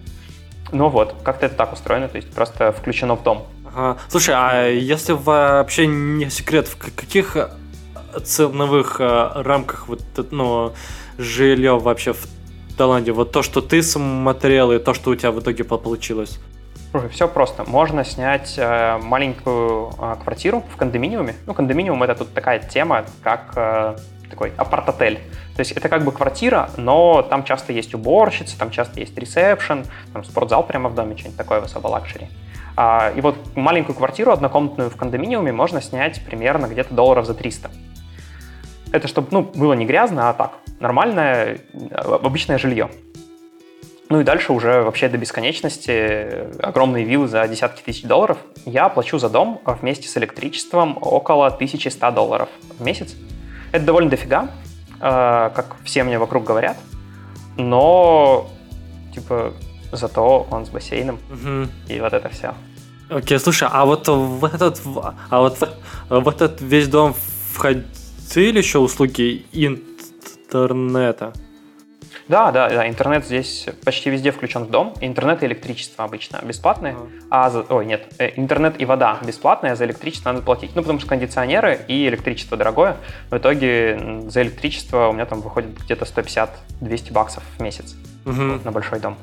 Ну 0.72 0.88
вот, 0.88 1.14
как-то 1.22 1.46
это 1.46 1.54
так 1.54 1.72
устроено, 1.72 2.08
то 2.08 2.16
есть 2.16 2.32
просто 2.32 2.72
включено 2.72 3.16
в 3.16 3.22
дом. 3.22 3.46
Ага. 3.66 3.98
Слушай, 4.08 4.34
а 4.36 4.68
если 4.68 5.12
вообще 5.12 5.86
не 5.86 6.30
секрет, 6.30 6.68
в 6.68 6.76
каких 6.76 7.36
э, 7.36 7.48
ценовых 8.22 9.00
э, 9.00 9.30
рамках 9.34 9.88
вот 9.88 10.02
ну, 10.30 10.72
жилье 11.18 11.78
вообще 11.78 12.12
в 12.12 12.26
Таиланде? 12.76 13.12
Вот 13.12 13.32
то, 13.32 13.42
что 13.42 13.60
ты 13.60 13.82
смотрел, 13.82 14.72
и 14.72 14.78
то, 14.78 14.94
что 14.94 15.10
у 15.10 15.16
тебя 15.16 15.32
в 15.32 15.40
итоге 15.40 15.64
получилось? 15.64 16.38
Слушай, 16.90 17.08
все 17.08 17.26
просто. 17.26 17.64
Можно 17.64 18.04
снять 18.04 18.54
э, 18.56 18.98
маленькую 19.02 19.90
э, 19.98 20.14
квартиру 20.22 20.62
в 20.72 20.76
кондоминиуме. 20.76 21.34
Ну, 21.46 21.52
кондоминиум 21.52 22.00
это 22.04 22.14
тут 22.14 22.32
такая 22.32 22.60
тема, 22.60 23.04
как 23.22 23.52
э, 23.56 23.96
такой 24.34 24.52
апарт-отель. 24.56 25.20
То 25.54 25.60
есть 25.60 25.72
это 25.72 25.88
как 25.88 26.04
бы 26.04 26.12
квартира, 26.12 26.70
но 26.76 27.22
там 27.22 27.44
часто 27.44 27.72
есть 27.72 27.94
уборщица, 27.94 28.58
там 28.58 28.70
часто 28.70 29.00
есть 29.00 29.16
ресепшн, 29.16 29.84
там 30.12 30.24
спортзал 30.24 30.66
прямо 30.66 30.88
в 30.88 30.94
доме, 30.94 31.16
что-нибудь 31.16 31.38
такое 31.38 31.60
в 31.60 31.64
особо 31.64 31.86
luxury. 31.86 32.28
А, 32.76 33.12
и 33.14 33.20
вот 33.20 33.36
маленькую 33.54 33.94
квартиру 33.94 34.32
однокомнатную 34.32 34.90
в 34.90 34.96
кондоминиуме 34.96 35.52
можно 35.52 35.80
снять 35.80 36.20
примерно 36.26 36.66
где-то 36.66 36.92
долларов 36.92 37.26
за 37.26 37.34
300. 37.34 37.70
Это 38.90 39.08
чтобы 39.08 39.28
ну, 39.30 39.42
было 39.42 39.74
не 39.74 39.86
грязно, 39.86 40.30
а 40.30 40.34
так, 40.34 40.58
нормальное, 40.80 41.58
обычное 41.92 42.58
жилье. 42.58 42.90
Ну 44.10 44.20
и 44.20 44.24
дальше 44.24 44.52
уже 44.52 44.82
вообще 44.82 45.08
до 45.08 45.16
бесконечности 45.16 46.60
огромные 46.60 47.04
виллы 47.04 47.26
за 47.28 47.46
десятки 47.48 47.82
тысяч 47.82 48.02
долларов. 48.02 48.38
Я 48.66 48.88
плачу 48.88 49.18
за 49.18 49.30
дом 49.30 49.60
вместе 49.64 50.08
с 50.08 50.16
электричеством 50.16 50.98
около 51.00 51.46
1100 51.46 52.10
долларов 52.10 52.48
в 52.78 52.84
месяц. 52.84 53.14
Это 53.74 53.86
довольно 53.86 54.08
дофига, 54.08 54.50
э, 55.00 55.50
как 55.52 55.74
все 55.82 56.04
мне 56.04 56.16
вокруг 56.16 56.44
говорят, 56.44 56.76
но, 57.56 58.48
типа, 59.12 59.52
зато 59.90 60.46
он 60.48 60.64
с 60.64 60.68
бассейном, 60.68 61.18
угу. 61.28 61.68
и 61.88 61.98
вот 61.98 62.12
это 62.12 62.28
все. 62.28 62.54
Окей, 63.10 63.36
слушай, 63.40 63.66
а 63.68 63.84
вот 63.84 64.06
в 64.06 64.44
этот, 64.44 64.80
а 65.28 65.40
вот 65.40 65.58
в 66.08 66.28
этот 66.28 66.60
весь 66.60 66.86
дом 66.86 67.16
входили 67.52 68.58
еще 68.58 68.78
услуги 68.78 69.44
интернета? 69.50 71.32
Да, 72.28 72.50
да, 72.52 72.68
да, 72.70 72.88
интернет 72.88 73.24
здесь 73.26 73.66
почти 73.84 74.10
везде 74.10 74.30
включен 74.30 74.64
в 74.64 74.70
дом. 74.70 74.94
Интернет 75.00 75.42
и 75.42 75.46
электричество 75.46 76.04
обычно 76.04 76.40
бесплатные, 76.42 76.94
uh-huh. 76.94 77.22
а 77.30 77.50
за... 77.50 77.60
ой, 77.68 77.84
нет, 77.84 78.06
э, 78.18 78.32
интернет 78.36 78.80
и 78.80 78.84
вода 78.86 79.18
бесплатные, 79.24 79.72
а 79.72 79.76
за 79.76 79.84
электричество 79.84 80.32
надо 80.32 80.44
платить. 80.44 80.74
Ну, 80.74 80.82
потому 80.82 81.00
что 81.00 81.08
кондиционеры 81.08 81.80
и 81.86 82.08
электричество 82.08 82.56
дорогое. 82.56 82.96
В 83.30 83.36
итоге 83.36 84.22
за 84.28 84.42
электричество 84.42 85.08
у 85.08 85.12
меня 85.12 85.26
там 85.26 85.42
выходит 85.42 85.78
где-то 85.84 86.06
150-200 86.06 87.12
баксов 87.12 87.42
в 87.58 87.62
месяц 87.62 87.94
uh-huh. 88.24 88.64
на 88.64 88.72
большой 88.72 89.00
дом. 89.00 89.18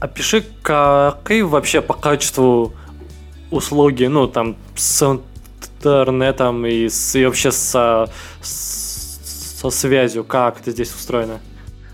Опиши, 0.00 0.44
какие 0.62 1.42
вообще 1.42 1.80
по 1.80 1.94
качеству 1.94 2.74
услуги, 3.50 4.04
ну, 4.04 4.28
там, 4.28 4.56
с 4.76 5.02
интернетом 5.02 6.66
и, 6.66 6.88
с, 6.88 7.16
и 7.16 7.24
вообще 7.24 7.50
со, 7.50 8.08
со 8.42 9.70
связью, 9.70 10.24
как 10.24 10.60
это 10.60 10.70
здесь 10.70 10.94
устроено? 10.94 11.40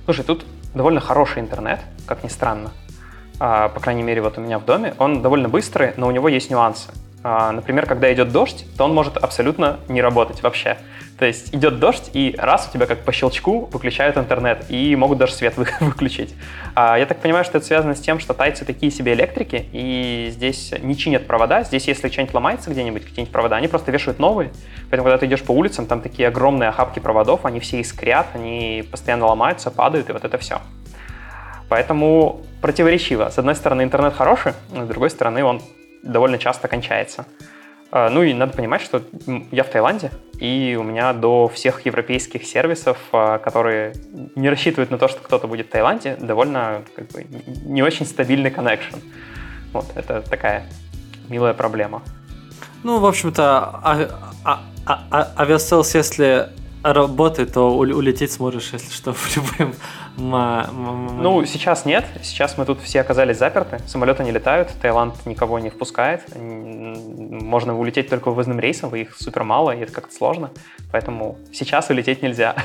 Слушай, 0.04 0.24
тут 0.24 0.44
довольно 0.74 1.00
хороший 1.00 1.40
интернет, 1.40 1.80
как 2.06 2.24
ни 2.24 2.28
странно. 2.28 2.72
А, 3.40 3.68
по 3.68 3.80
крайней 3.80 4.02
мере, 4.02 4.20
вот 4.20 4.36
у 4.36 4.40
меня 4.40 4.58
в 4.58 4.64
доме. 4.64 4.94
Он 4.98 5.22
довольно 5.22 5.48
быстрый, 5.48 5.94
но 5.96 6.06
у 6.06 6.10
него 6.10 6.28
есть 6.28 6.50
нюансы. 6.50 6.90
А, 7.22 7.52
например, 7.52 7.86
когда 7.86 8.12
идет 8.12 8.30
дождь, 8.30 8.66
то 8.76 8.84
он 8.84 8.92
может 8.92 9.16
абсолютно 9.16 9.78
не 9.88 10.02
работать 10.02 10.42
вообще. 10.42 10.76
То 11.18 11.26
есть 11.26 11.54
идет 11.54 11.78
дождь, 11.78 12.10
и 12.12 12.34
раз 12.36 12.68
у 12.68 12.72
тебя 12.72 12.86
как 12.86 13.04
по 13.04 13.12
щелчку 13.12 13.66
выключают 13.66 14.16
интернет, 14.16 14.64
и 14.68 14.96
могут 14.96 15.18
даже 15.18 15.32
свет 15.32 15.54
выключить. 15.80 16.34
А, 16.74 16.98
я 16.98 17.06
так 17.06 17.18
понимаю, 17.18 17.44
что 17.44 17.58
это 17.58 17.66
связано 17.66 17.94
с 17.94 18.00
тем, 18.00 18.18
что 18.18 18.34
тайцы 18.34 18.64
такие 18.64 18.90
себе 18.90 19.12
электрики, 19.14 19.68
и 19.72 20.28
здесь 20.32 20.74
не 20.82 20.96
чинят 20.96 21.26
провода. 21.26 21.62
Здесь, 21.62 21.86
если 21.86 22.08
что-нибудь 22.08 22.34
ломается 22.34 22.70
где-нибудь, 22.70 23.04
какие-нибудь 23.04 23.32
провода, 23.32 23.56
они 23.56 23.68
просто 23.68 23.92
вешают 23.92 24.18
новые. 24.18 24.50
Поэтому, 24.90 25.04
когда 25.04 25.18
ты 25.18 25.26
идешь 25.26 25.42
по 25.42 25.52
улицам, 25.52 25.86
там 25.86 26.00
такие 26.00 26.26
огромные 26.28 26.68
охапки 26.68 26.98
проводов, 26.98 27.44
они 27.44 27.60
все 27.60 27.80
искрят, 27.80 28.26
они 28.34 28.84
постоянно 28.90 29.26
ломаются, 29.26 29.70
падают, 29.70 30.10
и 30.10 30.12
вот 30.12 30.24
это 30.24 30.36
все. 30.38 30.60
Поэтому 31.68 32.42
противоречиво. 32.60 33.30
С 33.30 33.38
одной 33.38 33.54
стороны, 33.54 33.82
интернет 33.82 34.14
хороший, 34.14 34.52
с 34.72 34.86
другой 34.88 35.10
стороны, 35.10 35.44
он 35.44 35.62
довольно 36.02 36.38
часто 36.38 36.66
кончается. 36.68 37.24
А, 37.96 38.10
ну 38.10 38.24
и 38.24 38.34
надо 38.34 38.56
понимать, 38.56 38.82
что 38.82 39.02
я 39.52 39.62
в 39.62 39.68
Таиланде, 39.68 40.10
и 40.40 40.76
у 40.76 40.82
меня 40.82 41.12
до 41.12 41.46
всех 41.46 41.86
европейских 41.86 42.44
сервисов, 42.44 42.98
а, 43.12 43.38
которые 43.38 43.94
не 44.34 44.50
рассчитывают 44.50 44.90
на 44.90 44.98
то, 44.98 45.06
что 45.06 45.20
кто-то 45.20 45.46
будет 45.46 45.68
в 45.68 45.70
Таиланде, 45.70 46.16
довольно 46.16 46.82
как 46.96 47.06
бы, 47.12 47.24
не 47.64 47.84
очень 47.84 48.04
стабильный 48.04 48.50
connection. 48.50 48.96
Вот, 49.72 49.86
это 49.94 50.22
такая 50.22 50.66
милая 51.28 51.54
проблема. 51.54 52.02
Ну, 52.82 52.98
в 52.98 53.06
общем-то, 53.06 53.42
а, 53.44 54.08
а, 54.44 54.60
а, 54.84 55.00
а, 55.12 55.32
Aviasales, 55.38 55.94
если 55.94 56.48
работает, 56.84 57.52
то 57.52 57.74
улететь 57.74 58.32
сможешь, 58.32 58.72
если 58.72 58.92
что, 58.92 59.12
в 59.14 59.36
любом 59.36 59.74
ну, 60.16 61.44
сейчас 61.44 61.84
нет. 61.84 62.04
Сейчас 62.22 62.56
мы 62.56 62.64
тут 62.64 62.80
все 62.80 63.00
оказались 63.00 63.38
заперты. 63.38 63.80
Самолеты 63.86 64.22
не 64.22 64.30
летают, 64.30 64.70
Таиланд 64.80 65.26
никого 65.26 65.58
не 65.58 65.70
впускает. 65.70 66.22
Можно 66.36 67.76
улететь 67.76 68.08
только 68.10 68.28
вывозным 68.28 68.60
рейсом, 68.60 68.94
их 68.94 69.16
супер 69.16 69.42
мало, 69.42 69.72
и 69.72 69.80
это 69.80 69.92
как-то 69.92 70.14
сложно. 70.14 70.50
Поэтому 70.92 71.38
сейчас 71.52 71.90
улететь 71.90 72.22
нельзя. 72.22 72.54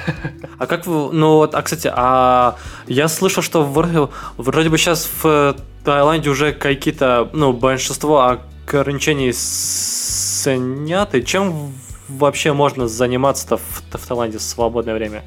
А 0.59 0.67
как 0.67 0.85
вы... 0.85 1.13
Ну 1.13 1.35
вот, 1.37 1.55
а, 1.55 1.61
кстати, 1.61 1.89
а 1.93 2.57
я 2.85 3.07
слышал, 3.07 3.41
что 3.41 3.63
вроде, 3.63 4.09
вроде 4.35 4.69
бы 4.69 4.77
сейчас 4.77 5.09
в 5.23 5.55
Таиланде 5.85 6.29
уже 6.29 6.51
какие-то, 6.51 7.29
ну, 7.31 7.53
большинство 7.53 8.37
ограничений 8.67 9.31
сняты. 9.31 11.21
Чем 11.21 11.71
вообще 12.09 12.53
можно 12.53 12.87
заниматься-то 12.87 13.57
в, 13.57 13.83
в 13.91 14.07
Таиланде 14.07 14.37
в 14.37 14.41
свободное 14.41 14.93
время? 14.93 15.23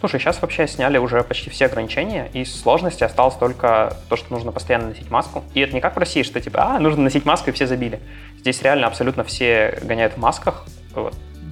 Слушай, 0.00 0.20
сейчас 0.20 0.40
вообще 0.40 0.68
сняли 0.68 0.96
уже 0.96 1.24
почти 1.24 1.50
все 1.50 1.66
ограничения, 1.66 2.30
и 2.32 2.44
сложности 2.44 3.02
осталось 3.02 3.34
только 3.34 3.96
то, 4.08 4.16
что 4.16 4.32
нужно 4.32 4.52
постоянно 4.52 4.88
носить 4.88 5.10
маску. 5.10 5.42
И 5.54 5.60
это 5.60 5.74
не 5.74 5.80
как 5.80 5.96
в 5.96 5.98
России, 5.98 6.22
что 6.22 6.40
типа, 6.40 6.76
а, 6.76 6.78
нужно 6.78 7.02
носить 7.02 7.24
маску, 7.24 7.50
и 7.50 7.52
все 7.52 7.66
забили. 7.66 7.98
Здесь 8.38 8.62
реально 8.62 8.86
абсолютно 8.86 9.24
все 9.24 9.80
гоняют 9.82 10.14
в 10.14 10.18
масках. 10.18 10.64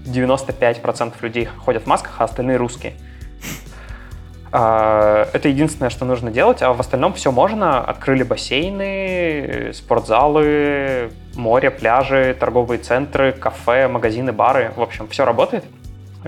95% 0.07 1.15
людей 1.23 1.47
ходят 1.47 1.83
в 1.83 1.87
масках, 1.87 2.21
а 2.21 2.25
остальные 2.25 2.57
русские. 2.57 2.95
А, 4.53 5.29
это 5.33 5.49
единственное, 5.49 5.91
что 5.91 6.05
нужно 6.05 6.31
делать, 6.31 6.63
а 6.63 6.73
в 6.73 6.81
остальном 6.81 7.15
все 7.15 7.33
можно. 7.33 7.81
Открыли 7.81 8.23
бассейны, 8.23 9.73
спортзалы, 9.75 11.11
море, 11.35 11.71
пляжи, 11.71 12.37
торговые 12.39 12.79
центры, 12.79 13.33
кафе, 13.33 13.89
магазины, 13.89 14.33
бары. 14.33 14.73
В 14.77 14.83
общем, 14.83 15.09
все 15.09 15.25
работает 15.25 15.65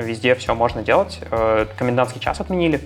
везде 0.02 0.34
все 0.34 0.54
можно 0.54 0.82
делать. 0.82 1.20
Э, 1.30 1.66
комендантский 1.76 2.20
час 2.20 2.40
отменили, 2.40 2.80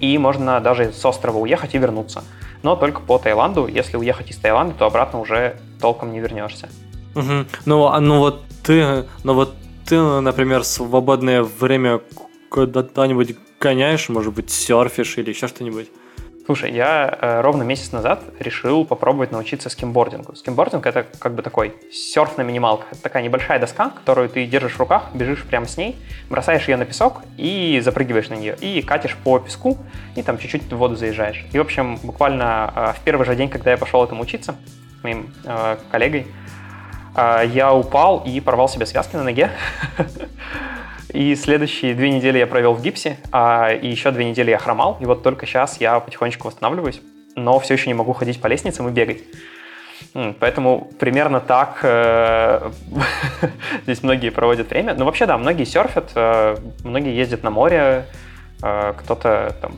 и 0.00 0.16
можно 0.18 0.60
даже 0.60 0.92
с 0.92 1.04
острова 1.04 1.38
уехать 1.38 1.74
и 1.74 1.78
вернуться. 1.78 2.24
Но 2.62 2.76
только 2.76 3.00
по 3.00 3.18
Таиланду. 3.18 3.66
Если 3.66 3.96
уехать 3.96 4.30
из 4.30 4.36
Таиланда, 4.36 4.74
то 4.74 4.86
обратно 4.86 5.20
уже 5.20 5.56
толком 5.80 6.12
не 6.12 6.20
вернешься. 6.20 6.68
Угу. 7.14 7.46
Ну, 7.66 7.86
а 7.86 8.00
ну 8.00 8.18
вот 8.18 8.42
ты, 8.62 9.04
ну 9.22 9.34
вот 9.34 9.54
ты, 9.86 10.00
например, 10.00 10.64
свободное 10.64 11.42
время 11.42 12.00
куда-нибудь 12.48 13.36
гоняешь, 13.64 14.10
может 14.10 14.34
быть, 14.34 14.50
серфишь 14.50 15.16
или 15.16 15.30
еще 15.30 15.48
что-нибудь? 15.48 15.88
Слушай, 16.44 16.72
я 16.72 17.18
э, 17.18 17.40
ровно 17.40 17.62
месяц 17.62 17.92
назад 17.92 18.22
решил 18.38 18.84
попробовать 18.84 19.32
научиться 19.32 19.70
скимбордингу. 19.70 20.36
Скимбординг— 20.36 20.84
это 20.90 21.06
как 21.18 21.34
бы 21.34 21.40
такой 21.40 21.72
серф 21.90 22.36
на 22.36 22.42
минималках. 22.42 22.88
Это 22.92 23.00
такая 23.00 23.22
небольшая 23.22 23.58
доска, 23.58 23.88
которую 23.88 24.28
ты 24.28 24.44
держишь 24.44 24.74
в 24.74 24.78
руках, 24.80 25.04
бежишь 25.14 25.42
прямо 25.44 25.66
с 25.66 25.78
ней, 25.78 25.96
бросаешь 26.28 26.68
ее 26.68 26.76
на 26.76 26.84
песок 26.84 27.22
и 27.38 27.80
запрыгиваешь 27.82 28.28
на 28.28 28.34
нее. 28.34 28.54
И 28.60 28.82
катишь 28.82 29.16
по 29.24 29.38
песку, 29.38 29.78
и 30.16 30.22
там 30.22 30.36
чуть-чуть 30.36 30.64
в 30.64 30.76
воду 30.76 30.96
заезжаешь. 30.96 31.46
И, 31.50 31.56
в 31.56 31.62
общем, 31.62 31.96
буквально 32.02 32.70
э, 32.76 32.92
в 33.00 33.00
первый 33.02 33.24
же 33.24 33.34
день, 33.34 33.48
когда 33.48 33.70
я 33.70 33.78
пошел 33.78 34.04
этому 34.04 34.20
учиться, 34.22 34.54
моим 35.02 35.32
э, 35.44 35.78
коллегой, 35.90 36.26
э, 37.16 37.44
я 37.54 37.72
упал 37.72 38.22
и 38.26 38.38
порвал 38.40 38.68
себе 38.68 38.84
связки 38.84 39.16
на 39.16 39.22
ноге. 39.22 39.50
И 41.14 41.36
следующие 41.36 41.94
две 41.94 42.10
недели 42.10 42.38
я 42.38 42.46
провел 42.48 42.74
в 42.74 42.82
гипсе, 42.82 43.18
а 43.30 43.70
и 43.70 43.86
еще 43.86 44.10
две 44.10 44.24
недели 44.24 44.50
я 44.50 44.58
хромал. 44.58 44.98
И 45.00 45.04
вот 45.04 45.22
только 45.22 45.46
сейчас 45.46 45.80
я 45.80 46.00
потихонечку 46.00 46.48
восстанавливаюсь, 46.48 47.00
но 47.36 47.60
все 47.60 47.74
еще 47.74 47.86
не 47.86 47.94
могу 47.94 48.12
ходить 48.14 48.40
по 48.40 48.48
лестницам 48.48 48.88
и 48.88 48.90
бегать. 48.90 49.22
Поэтому 50.40 50.90
примерно 50.98 51.40
так 51.40 51.78
э, 51.82 52.68
здесь 53.84 54.02
многие 54.02 54.30
проводят 54.30 54.70
время. 54.70 54.94
Ну, 54.94 55.04
вообще, 55.04 55.26
да, 55.26 55.38
многие 55.38 55.64
серфят, 55.64 56.10
э, 56.16 56.56
многие 56.82 57.16
ездят 57.16 57.44
на 57.44 57.50
море, 57.50 58.06
э, 58.60 58.94
кто-то 58.98 59.54
там 59.60 59.76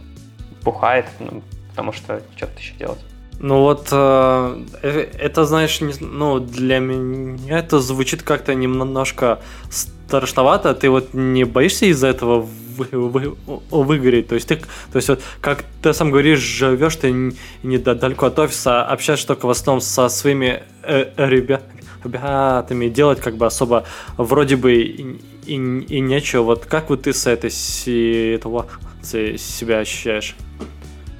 бухает, 0.63 1.05
ну, 1.21 1.43
потому 1.69 1.93
что 1.93 2.23
что-то 2.37 2.59
еще 2.59 2.73
делать. 2.77 3.05
Ну 3.39 3.61
вот, 3.61 3.89
э, 3.91 4.65
это, 4.83 5.45
знаешь, 5.45 5.81
не, 5.81 5.93
ну, 6.01 6.41
для 6.41 6.79
меня 6.79 7.59
это 7.59 7.81
звучит 7.81 8.23
как-то 8.23 8.55
немножко 8.55 9.41
страшновато. 9.71 10.75
Ты 10.75 10.89
вот 10.89 11.13
не 11.13 11.45
боишься 11.45 11.87
из-за 11.87 12.09
этого 12.09 12.49
вы, 12.77 12.89
вы, 12.93 13.37
выгореть? 13.71 14.29
То 14.29 14.35
есть 14.35 14.49
ты, 14.49 14.57
то 14.57 14.97
есть 14.97 15.09
вот, 15.09 15.23
как 15.41 15.65
ты 15.83 15.93
сам 15.93 16.11
говоришь, 16.11 16.41
живешь 16.41 16.97
ты 16.97 17.35
недалеко 17.63 18.27
от 18.27 18.39
офиса, 18.39 18.85
общаешься 18.85 19.27
только 19.27 19.47
в 19.47 19.51
основном 19.51 19.81
со 19.81 20.09
своими 20.09 20.63
э, 20.83 21.11
ребят, 21.17 21.63
ребятами, 22.05 22.89
делать 22.89 23.21
как 23.21 23.37
бы 23.37 23.47
особо 23.47 23.85
вроде 24.17 24.57
бы 24.57 24.75
и, 24.75 25.19
и, 25.47 25.55
и 25.55 26.01
нечего. 26.01 26.43
Вот 26.43 26.67
как 26.67 26.91
вот 26.91 27.03
ты 27.03 27.13
с 27.13 27.27
этой 27.27 27.51
ситуацией 27.51 29.39
себя 29.39 29.79
ощущаешь? 29.79 30.37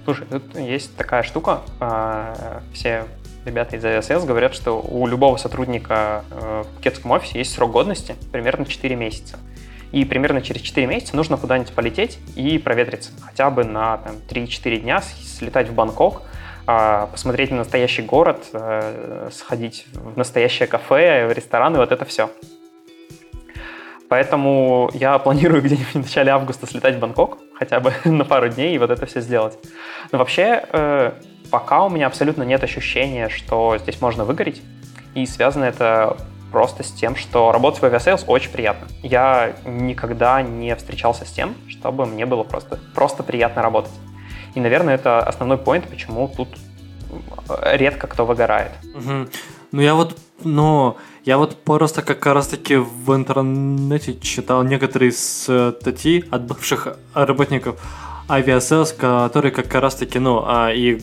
Слушай, 0.07 0.29
тут 0.31 0.57
есть 0.57 0.97
такая 0.97 1.25
штука, 1.25 1.63
а, 1.81 2.63
все 2.73 3.07
ребята 3.45 3.75
из 3.75 3.85
AWS 3.85 4.25
говорят, 4.25 4.55
что 4.55 4.81
у 4.81 5.05
любого 5.09 5.37
сотрудника 5.37 6.23
э, 6.31 6.63
в 6.65 6.77
пакетском 6.77 7.11
офисе 7.11 7.39
есть 7.39 7.53
срок 7.53 7.73
годности 7.73 8.15
примерно 8.31 8.67
4 8.67 8.95
месяца. 8.95 9.37
И 9.91 10.05
примерно 10.05 10.43
через 10.43 10.61
4 10.61 10.87
месяца 10.87 11.17
нужно 11.17 11.37
куда-нибудь 11.37 11.73
полететь 11.73 12.21
и 12.37 12.57
проветриться. 12.59 13.11
Хотя 13.21 13.51
бы 13.51 13.65
на 13.65 13.97
там, 13.99 14.15
3-4 14.29 14.77
дня 14.79 15.03
слетать 15.03 15.71
в 15.71 15.75
Бангкок, 15.75 16.23
а, 16.69 17.09
посмотреть 17.09 17.51
на 17.51 17.57
настоящий 17.57 18.03
город, 18.03 18.47
э, 18.53 19.31
сходить 19.33 19.89
в 19.93 20.17
настоящее 20.17 20.69
кафе, 20.69 21.27
в 21.27 21.33
рестораны, 21.33 21.79
вот 21.79 21.91
это 21.91 22.05
все. 22.05 22.31
Поэтому 24.09 24.91
я 24.95 25.19
планирую 25.19 25.63
где-нибудь 25.65 25.93
в 25.93 25.95
начале 25.95 26.33
августа 26.33 26.67
слетать 26.67 26.97
в 26.97 26.99
Бангкок, 26.99 27.39
хотя 27.55 27.81
бы 27.81 27.93
на 28.05 28.25
пару 28.25 28.49
дней, 28.49 28.75
и 28.75 28.79
вот 28.79 28.91
это 28.91 29.07
все 29.07 29.21
сделать. 29.21 29.59
Но 30.13 30.19
вообще, 30.19 30.65
э, 30.73 31.13
пока 31.51 31.85
у 31.85 31.91
меня 31.91 32.07
абсолютно 32.07 32.43
нет 32.43 32.63
ощущения, 32.63 33.29
что 33.29 33.77
здесь 33.79 34.01
можно 34.01 34.25
выгореть, 34.25 34.63
и 35.15 35.27
связано 35.27 35.65
это 35.65 36.17
просто 36.53 36.83
с 36.83 36.93
тем, 36.93 37.17
что 37.17 37.53
работать 37.53 37.83
в 37.83 37.85
Aviasales 37.85 38.25
очень 38.27 38.51
приятно. 38.51 38.87
Я 39.03 39.55
никогда 39.65 40.41
не 40.43 40.75
встречался 40.77 41.25
с 41.25 41.31
тем, 41.31 41.55
чтобы 41.69 42.07
мне 42.07 42.25
было 42.25 42.45
просто, 42.45 42.79
просто 42.95 43.23
приятно 43.23 43.63
работать. 43.63 43.93
И, 44.55 44.61
наверное, 44.61 44.95
это 44.95 45.19
основной 45.21 45.59
point, 45.59 45.87
почему 45.87 46.29
тут 46.29 46.49
редко 47.63 48.07
кто 48.07 48.25
выгорает. 48.25 48.73
Угу. 48.95 49.29
Ну, 49.73 49.83
я 49.83 49.95
вот, 49.95 50.17
но 50.45 50.97
я 51.27 51.39
вот 51.39 51.57
просто 51.65 52.03
как 52.03 52.25
раз 52.25 52.47
таки 52.47 52.77
в 52.77 53.13
интернете 53.13 54.17
читал 54.21 54.63
некоторые 54.63 55.11
статьи 55.11 56.25
от 56.31 56.43
бывших 56.43 56.97
работников 57.15 57.81
Aviasales, 58.31 58.93
которые 58.93 59.51
как 59.51 59.75
раз 59.75 59.97
таки, 59.97 60.21
ну, 60.21 60.45
а, 60.47 60.71
и 60.73 61.03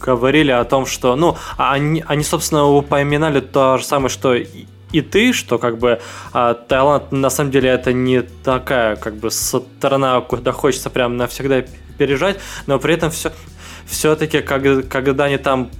говорили 0.00 0.50
о 0.50 0.64
том, 0.64 0.84
что, 0.84 1.14
ну, 1.14 1.36
они, 1.56 2.02
они, 2.08 2.24
собственно, 2.24 2.66
упоминали 2.66 3.38
то 3.40 3.78
же 3.78 3.84
самое, 3.84 4.08
что 4.08 4.34
и 4.34 5.00
ты, 5.00 5.32
что 5.32 5.58
как 5.58 5.78
бы 5.78 6.00
а, 6.32 6.54
Таиланд 6.54 7.12
на 7.12 7.30
самом 7.30 7.52
деле 7.52 7.70
это 7.70 7.92
не 7.92 8.22
такая 8.22 8.96
как 8.96 9.14
бы 9.14 9.30
страна, 9.30 10.20
куда 10.22 10.50
хочется 10.50 10.90
прям 10.90 11.16
навсегда 11.16 11.64
переезжать, 11.98 12.40
но 12.66 12.80
при 12.80 12.94
этом 12.94 13.12
все 13.12 13.30
все-таки, 13.86 14.40
когда, 14.40 14.82
когда 14.82 15.24
они 15.24 15.36
там 15.36 15.70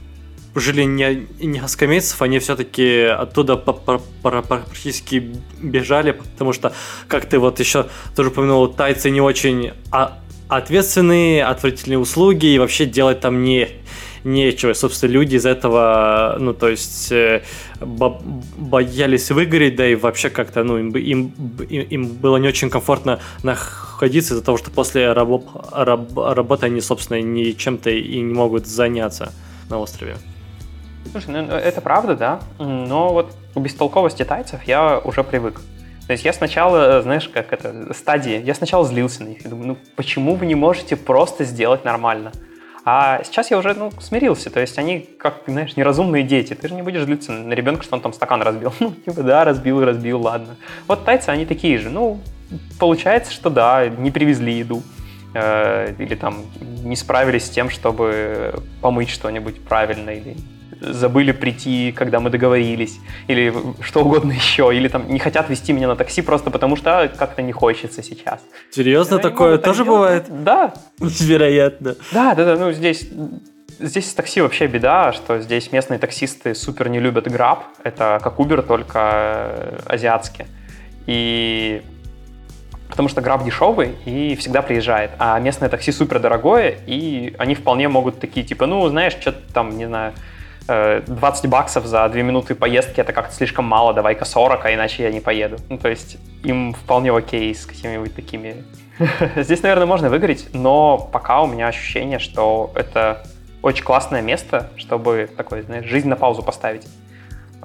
жили 0.55 0.85
не, 0.85 1.27
несколько 1.41 1.87
месяцев, 1.87 2.23
они 2.23 2.39
все-таки 2.39 3.05
оттуда 3.05 3.57
практически 3.57 5.33
бежали, 5.61 6.13
потому 6.13 6.53
что, 6.53 6.73
как 7.09 7.27
ты 7.27 7.39
вот 7.39 7.61
еще 7.61 7.87
тоже 8.17 8.31
упомянул, 8.31 8.69
тайцы 8.69 9.11
не 9.11 9.21
очень 9.21 9.73
а, 9.91 10.19
ответственные, 10.49 11.45
отвратительные 11.45 11.99
услуги, 11.99 12.47
и 12.47 12.59
вообще 12.59 12.87
делать 12.87 13.21
там 13.21 13.43
не 13.43 13.69
нечего. 14.25 14.75
Собственно, 14.75 15.13
люди 15.13 15.37
из 15.37 15.47
этого, 15.47 16.37
ну, 16.39 16.53
то 16.53 16.69
есть, 16.69 17.11
э, 17.11 17.43
боялись 17.81 19.31
выгореть, 19.31 19.77
да 19.77 19.87
и 19.87 19.95
вообще 19.95 20.31
как-то, 20.31 20.63
ну, 20.63 20.79
им, 20.79 20.91
им, 20.91 21.33
им 21.69 22.07
было 22.09 22.37
не 22.37 22.49
очень 22.49 22.71
комфортно 22.71 23.21
находиться 23.43 24.35
из-за 24.35 24.45
того, 24.45 24.59
что 24.59 24.71
после 24.71 25.13
рабо 25.13 25.43
раб 25.73 26.17
работы 26.17 26.67
они, 26.67 26.81
собственно, 26.81 27.21
ни 27.23 27.53
чем-то 27.53 27.91
и 27.91 28.21
не 28.21 28.35
могут 28.35 28.67
заняться 28.67 29.33
на 29.71 29.79
острове. 29.79 30.17
Слушай, 31.11 31.31
ну, 31.31 31.55
это 31.55 31.81
правда, 31.81 32.17
да, 32.17 32.41
но 32.59 33.13
вот 33.13 33.35
к 33.55 33.59
бестолковости 33.59 34.25
тайцев 34.25 34.63
я 34.65 34.99
уже 34.99 35.25
привык. 35.25 35.61
То 36.07 36.13
есть 36.13 36.25
я 36.25 36.33
сначала, 36.33 37.03
знаешь, 37.03 37.29
как 37.29 37.53
это, 37.53 37.95
стадии, 37.95 38.43
я 38.45 38.55
сначала 38.55 38.85
злился 38.85 39.23
на 39.23 39.29
них 39.29 39.45
и 39.45 39.49
думаю, 39.49 39.69
ну 39.69 39.77
почему 39.95 40.35
вы 40.35 40.47
не 40.47 40.57
можете 40.57 40.97
просто 40.97 41.45
сделать 41.45 41.85
нормально? 41.85 42.33
А 42.85 43.23
сейчас 43.25 43.51
я 43.51 43.59
уже 43.59 43.75
ну, 43.75 43.93
смирился. 44.01 44.51
То 44.51 44.59
есть 44.59 44.79
они, 44.79 45.09
как, 45.19 45.43
знаешь, 45.47 45.77
неразумные 45.77 46.23
дети. 46.23 46.55
Ты 46.55 46.69
же 46.69 46.75
не 46.75 46.83
будешь 46.83 47.03
злиться 47.03 47.31
на 47.31 47.53
ребенка, 47.53 47.83
что 47.85 47.95
он 47.95 48.01
там 48.01 48.13
стакан 48.13 48.43
разбил. 48.43 48.73
Ну, 48.81 48.93
типа, 48.93 49.23
да, 49.23 49.45
разбил, 49.45 49.85
разбил, 49.85 50.21
ладно. 50.21 50.57
Вот 50.89 51.05
тайцы, 51.05 51.29
они 51.29 51.47
такие 51.47 51.79
же. 51.79 51.91
Ну, 51.91 52.21
получается, 52.79 53.33
что 53.33 53.51
да, 53.51 53.87
не 53.89 54.11
привезли 54.11 54.55
еду. 54.55 54.83
Э, 55.35 55.95
или 55.99 56.15
там 56.15 56.39
не 56.83 56.97
справились 56.97 57.45
с 57.47 57.51
тем, 57.51 57.71
чтобы 57.71 58.55
помыть 58.81 59.11
что-нибудь 59.11 59.63
правильно 59.63 60.11
или 60.11 60.37
забыли 60.81 61.33
прийти, 61.33 61.93
когда 61.93 62.21
мы 62.21 62.31
договорились, 62.31 62.99
или 63.27 63.53
что 63.81 64.03
угодно 64.03 64.33
еще, 64.33 64.75
или 64.75 64.89
там 64.89 65.09
не 65.09 65.19
хотят 65.19 65.51
вести 65.51 65.73
меня 65.73 65.89
на 65.89 65.97
такси 65.97 66.23
просто 66.23 66.51
потому, 66.51 66.77
что 66.77 67.11
как-то 67.17 67.43
не 67.43 67.53
хочется 67.53 68.03
сейчас. 68.03 68.41
Серьезно, 68.71 69.17
Я 69.17 69.21
такое 69.21 69.59
тоже 69.59 69.85
бывает? 69.85 70.27
Да. 70.29 70.75
Вероятно. 70.99 71.97
Да, 72.13 72.35
да, 72.35 72.45
да, 72.45 72.57
ну 72.57 72.73
здесь 72.73 73.09
Здесь 73.79 74.11
с 74.11 74.15
такси 74.15 74.43
вообще 74.43 74.67
беда, 74.67 75.11
что 75.15 75.41
здесь 75.41 75.73
местные 75.73 75.99
таксисты 75.99 76.55
супер 76.55 76.91
не 76.91 77.01
любят 77.01 77.27
Grab. 77.29 77.61
Это 77.83 78.21
как 78.23 78.39
Uber, 78.39 78.61
только 78.61 78.99
э, 78.99 79.79
азиатский. 79.87 80.45
И 81.07 81.81
потому 82.91 83.09
что 83.09 83.23
Grab 83.23 83.43
дешевый 83.43 83.95
и 84.05 84.37
всегда 84.37 84.61
приезжает, 84.61 85.13
а 85.19 85.39
местное 85.41 85.71
такси 85.71 85.93
супер 85.93 86.19
дорогое, 86.19 86.77
и 86.87 87.35
они 87.39 87.55
вполне 87.55 87.89
могут 87.89 88.21
такие, 88.21 88.45
типа, 88.45 88.67
ну, 88.67 88.87
знаешь, 88.89 89.15
что-то 89.19 89.41
там, 89.53 89.79
не 89.79 89.87
знаю, 89.87 90.13
20 90.67 91.45
э, 91.45 91.49
баксов 91.49 91.87
за 91.87 92.09
2 92.09 92.23
минуты 92.23 92.55
поездки 92.55 93.01
это 93.01 93.13
как-то 93.13 93.35
слишком 93.35 93.65
мало, 93.65 93.93
давай-ка 93.93 94.25
40, 94.25 94.65
а 94.65 94.75
иначе 94.75 95.03
я 95.03 95.11
не 95.11 95.21
поеду. 95.21 95.57
Ну, 95.69 95.79
то 95.79 95.89
есть 95.89 96.19
им 96.45 96.75
вполне 96.75 97.13
окей 97.13 97.55
с 97.55 97.67
какими-нибудь 97.67 98.15
такими... 98.15 98.65
Здесь, 99.37 99.63
наверное, 99.63 99.87
можно 99.87 100.09
выиграть, 100.11 100.49
но 100.53 100.99
пока 100.99 101.43
у 101.43 101.47
меня 101.47 101.69
ощущение, 101.69 102.19
что 102.19 102.71
это 102.75 103.25
очень 103.63 103.85
классное 103.85 104.23
место, 104.23 104.71
чтобы 104.77 105.29
такой, 105.37 105.63
знаешь, 105.63 105.87
жизнь 105.87 106.09
на 106.09 106.17
паузу 106.17 106.43
поставить. 106.43 106.87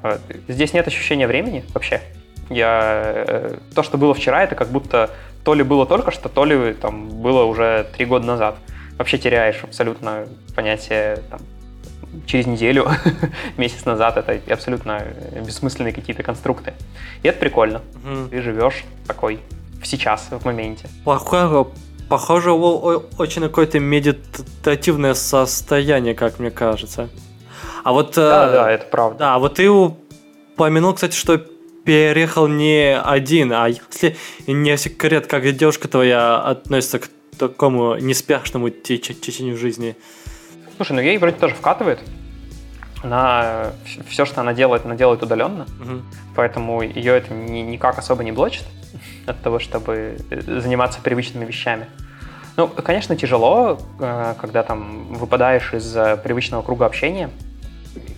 Э, 0.04 0.18
здесь 0.48 0.74
нет 0.74 0.88
ощущения 0.88 1.28
времени 1.28 1.64
вообще. 1.74 2.02
Я... 2.50 3.02
Э, 3.28 3.58
то, 3.74 3.84
что 3.84 3.98
было 3.98 4.14
вчера, 4.14 4.44
это 4.44 4.56
как 4.56 4.70
будто 4.70 5.12
то 5.44 5.54
ли 5.54 5.64
было 5.64 5.86
только 5.86 6.12
что, 6.12 6.28
то 6.28 6.44
ли 6.44 6.74
там 6.74 7.08
было 7.22 7.44
уже 7.44 7.88
три 7.96 8.06
года 8.06 8.26
назад. 8.26 8.56
Вообще 8.98 9.18
теряешь 9.18 9.64
абсолютно 9.64 10.26
понятие 10.56 11.18
там, 11.30 11.40
через 12.26 12.46
неделю, 12.46 12.90
месяц 13.58 13.86
назад, 13.86 14.18
это 14.18 14.40
абсолютно 14.52 15.04
бессмысленные 15.46 15.94
какие-то 15.94 16.24
конструкты. 16.24 16.74
И 17.24 17.28
это 17.28 17.40
прикольно. 17.40 17.82
Угу. 18.04 18.30
Ты 18.30 18.42
живешь 18.42 18.84
такой 19.08 19.40
в 19.82 19.88
сейчас, 19.88 20.28
в 20.32 20.46
моменте. 20.46 20.88
Похоже, 21.04 21.66
похоже 22.10 22.52
очень 22.52 23.42
на 23.42 23.50
какое-то 23.50 23.80
медитативное 23.80 25.14
состояние, 25.14 26.16
как 26.16 26.40
мне 26.40 26.52
кажется. 26.52 27.10
А 27.84 27.92
вот... 27.92 28.16
Да, 28.16 28.50
э, 28.50 28.52
да, 28.52 28.72
это 28.72 28.86
правда. 28.86 29.20
Да, 29.20 29.40
вот 29.40 29.56
ты 29.56 29.70
упомянул, 29.70 30.94
кстати, 30.94 31.16
что 31.16 31.38
переехал 31.38 32.48
не 32.48 32.98
один, 32.98 33.54
а 33.54 33.68
если 33.68 34.18
не 34.48 34.76
секрет, 34.78 35.28
как 35.28 35.50
девушка 35.56 35.88
твоя 35.88 36.38
относится 36.38 37.00
к 37.00 37.10
такому 37.38 37.96
неспешному 37.98 38.70
течению 38.70 39.58
жизни? 39.58 39.96
Слушай, 40.76 40.94
ну 40.94 41.02
ей 41.02 41.18
вроде 41.18 41.38
тоже 41.38 41.56
вкатывает. 41.56 42.00
Она 43.04 43.72
все, 44.08 44.26
что 44.26 44.42
она 44.42 44.54
делает, 44.54 44.86
она 44.86 44.96
делает 44.96 45.22
удаленно, 45.22 45.66
угу. 45.80 46.02
поэтому 46.36 46.82
ее 46.82 47.16
это 47.16 47.34
ни, 47.34 47.60
никак 47.60 48.00
особо 48.00 48.24
не 48.24 48.32
блочит 48.32 48.64
от 49.28 49.40
того, 49.42 49.60
чтобы 49.60 50.18
э, 50.32 50.60
заниматься 50.62 51.02
привычными 51.02 51.46
вещами. 51.46 51.88
Ну, 52.58 52.68
конечно, 52.68 53.16
тяжело, 53.16 53.80
э, 54.00 54.34
когда 54.40 54.64
там 54.64 55.14
выпадаешь 55.14 55.74
из 55.74 55.96
э, 55.96 56.18
привычного 56.18 56.64
круга 56.64 56.86
общения, 56.86 57.30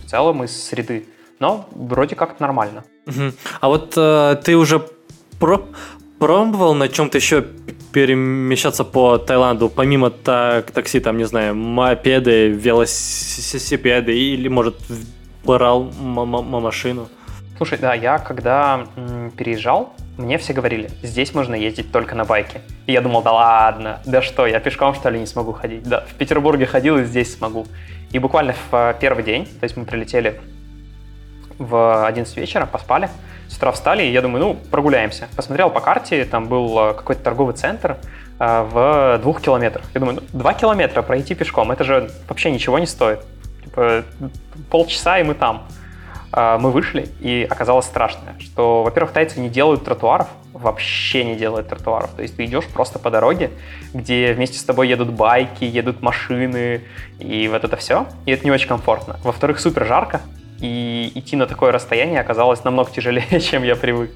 в 0.04 0.10
целом 0.10 0.44
из 0.44 0.64
среды, 0.64 1.06
но 1.38 1.68
вроде 1.72 2.14
как 2.14 2.40
нормально. 2.40 2.84
Угу. 3.06 3.32
А 3.60 3.68
вот 3.68 3.92
э, 3.96 4.36
ты 4.42 4.56
уже 4.56 4.86
про 5.38 5.66
пробовал 6.18 6.74
на 6.74 6.88
чем-то 6.88 7.18
еще 7.18 7.44
перемещаться 7.92 8.84
по 8.84 9.18
Таиланду, 9.18 9.68
помимо 9.68 10.10
так, 10.10 10.70
такси, 10.70 11.00
там, 11.00 11.16
не 11.16 11.24
знаю, 11.24 11.54
мопеды, 11.54 12.48
велосипеды 12.48 14.16
или, 14.16 14.48
может, 14.48 14.76
брал 15.44 15.84
машину? 15.84 17.08
Слушай, 17.56 17.78
да, 17.78 17.94
я 17.94 18.18
когда 18.18 18.86
м, 18.96 19.32
переезжал, 19.32 19.92
мне 20.16 20.38
все 20.38 20.52
говорили, 20.52 20.90
здесь 21.02 21.34
можно 21.34 21.54
ездить 21.56 21.90
только 21.90 22.14
на 22.14 22.24
байке. 22.24 22.60
И 22.86 22.92
я 22.92 23.00
думал, 23.00 23.22
да 23.22 23.32
ладно, 23.32 24.00
да 24.04 24.22
что, 24.22 24.46
я 24.46 24.60
пешком 24.60 24.94
что 24.94 25.10
ли 25.10 25.18
не 25.18 25.26
смогу 25.26 25.52
ходить? 25.52 25.82
Да, 25.82 26.02
в 26.02 26.14
Петербурге 26.14 26.66
ходил 26.66 26.98
и 26.98 27.04
здесь 27.04 27.36
смогу. 27.36 27.66
И 28.12 28.18
буквально 28.18 28.52
в 28.52 28.74
э, 28.74 28.94
первый 29.00 29.24
день, 29.24 29.46
то 29.46 29.64
есть 29.64 29.76
мы 29.76 29.84
прилетели 29.84 30.40
в 31.58 32.06
11 32.06 32.36
вечера, 32.36 32.66
поспали, 32.66 33.10
с 33.48 33.56
утра 33.56 33.72
встали, 33.72 34.02
и 34.02 34.12
я 34.12 34.22
думаю, 34.22 34.44
ну, 34.44 34.54
прогуляемся. 34.70 35.28
Посмотрел 35.34 35.70
по 35.70 35.80
карте, 35.80 36.24
там 36.24 36.48
был 36.48 36.90
э, 36.90 36.94
какой-то 36.94 37.22
торговый 37.22 37.54
центр 37.54 37.96
э, 38.38 38.62
в 38.62 39.18
двух 39.22 39.40
километрах. 39.40 39.84
Я 39.94 40.00
думаю, 40.00 40.20
ну, 40.20 40.38
два 40.38 40.54
километра 40.54 41.02
пройти 41.02 41.34
пешком, 41.34 41.72
это 41.72 41.84
же 41.84 42.10
вообще 42.28 42.50
ничего 42.50 42.78
не 42.78 42.86
стоит. 42.86 43.20
Типа, 43.64 44.04
полчаса, 44.70 45.18
и 45.18 45.22
мы 45.22 45.34
там. 45.34 45.66
Э, 46.32 46.58
мы 46.60 46.70
вышли, 46.70 47.08
и 47.20 47.46
оказалось 47.48 47.86
страшное, 47.86 48.34
что, 48.38 48.82
во-первых, 48.82 49.12
тайцы 49.12 49.40
не 49.40 49.48
делают 49.48 49.84
тротуаров, 49.84 50.28
вообще 50.52 51.24
не 51.24 51.36
делают 51.36 51.68
тротуаров. 51.68 52.10
То 52.10 52.22
есть 52.22 52.36
ты 52.36 52.44
идешь 52.44 52.66
просто 52.66 52.98
по 52.98 53.10
дороге, 53.10 53.50
где 53.94 54.32
вместе 54.34 54.58
с 54.58 54.64
тобой 54.64 54.88
едут 54.88 55.10
байки, 55.10 55.64
едут 55.64 56.02
машины, 56.02 56.82
и 57.18 57.48
вот 57.48 57.64
это 57.64 57.76
все, 57.76 58.06
и 58.26 58.32
это 58.32 58.44
не 58.44 58.50
очень 58.50 58.68
комфортно. 58.68 59.18
Во-вторых, 59.24 59.58
супер 59.58 59.86
жарко, 59.86 60.20
и 60.60 61.12
идти 61.14 61.36
на 61.36 61.46
такое 61.46 61.72
расстояние 61.72 62.20
оказалось 62.20 62.64
намного 62.64 62.90
тяжелее, 62.90 63.40
чем 63.40 63.62
я 63.62 63.76
привык. 63.76 64.10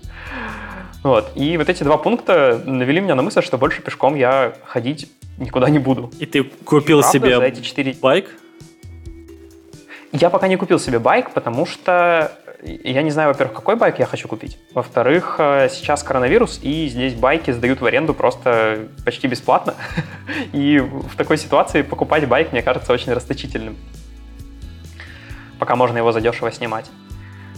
Вот. 1.03 1.33
И 1.35 1.57
вот 1.57 1.69
эти 1.69 1.83
два 1.83 1.97
пункта 1.97 2.63
навели 2.65 3.01
меня 3.01 3.15
на 3.15 3.23
мысль, 3.23 3.43
что 3.43 3.59
больше 3.59 3.83
пешком 3.83 4.15
я 4.15 4.55
ходить 4.65 5.11
никуда 5.39 5.69
не 5.69 5.79
буду. 5.79 6.13
И 6.19 6.27
ты 6.27 6.45
купил 6.45 7.01
Правда, 7.01 7.19
себе 7.19 7.37
за 7.37 7.45
эти 7.45 7.61
4... 7.61 7.97
байк? 8.01 8.31
Я 10.13 10.31
пока 10.31 10.47
не 10.47 10.57
купил 10.57 10.79
себе 10.79 10.99
байк, 10.99 11.33
потому 11.33 11.67
что 11.67 12.33
я 12.63 13.03
не 13.03 13.11
знаю, 13.11 13.31
во-первых, 13.31 13.57
какой 13.57 13.77
байк 13.77 13.99
я 13.99 14.07
хочу 14.07 14.29
купить. 14.29 14.59
Во-вторых, 14.73 15.37
э, 15.39 15.69
сейчас 15.69 16.03
коронавирус, 16.05 16.61
и 16.63 16.87
здесь 16.87 17.15
байки 17.15 17.51
сдают 17.51 17.81
в 17.81 17.87
аренду 17.87 18.15
просто 18.15 18.87
почти 19.05 19.27
бесплатно. 19.27 19.75
И 20.53 20.79
в 20.79 21.17
такой 21.17 21.39
ситуации 21.39 21.83
покупать 21.83 22.29
байк, 22.29 22.53
мне 22.53 22.63
кажется, 22.63 22.93
очень 22.93 23.13
расточительным 23.13 23.77
пока 25.63 25.77
можно 25.77 25.97
его 25.97 26.11
задешево 26.11 26.51
снимать. 26.51 26.91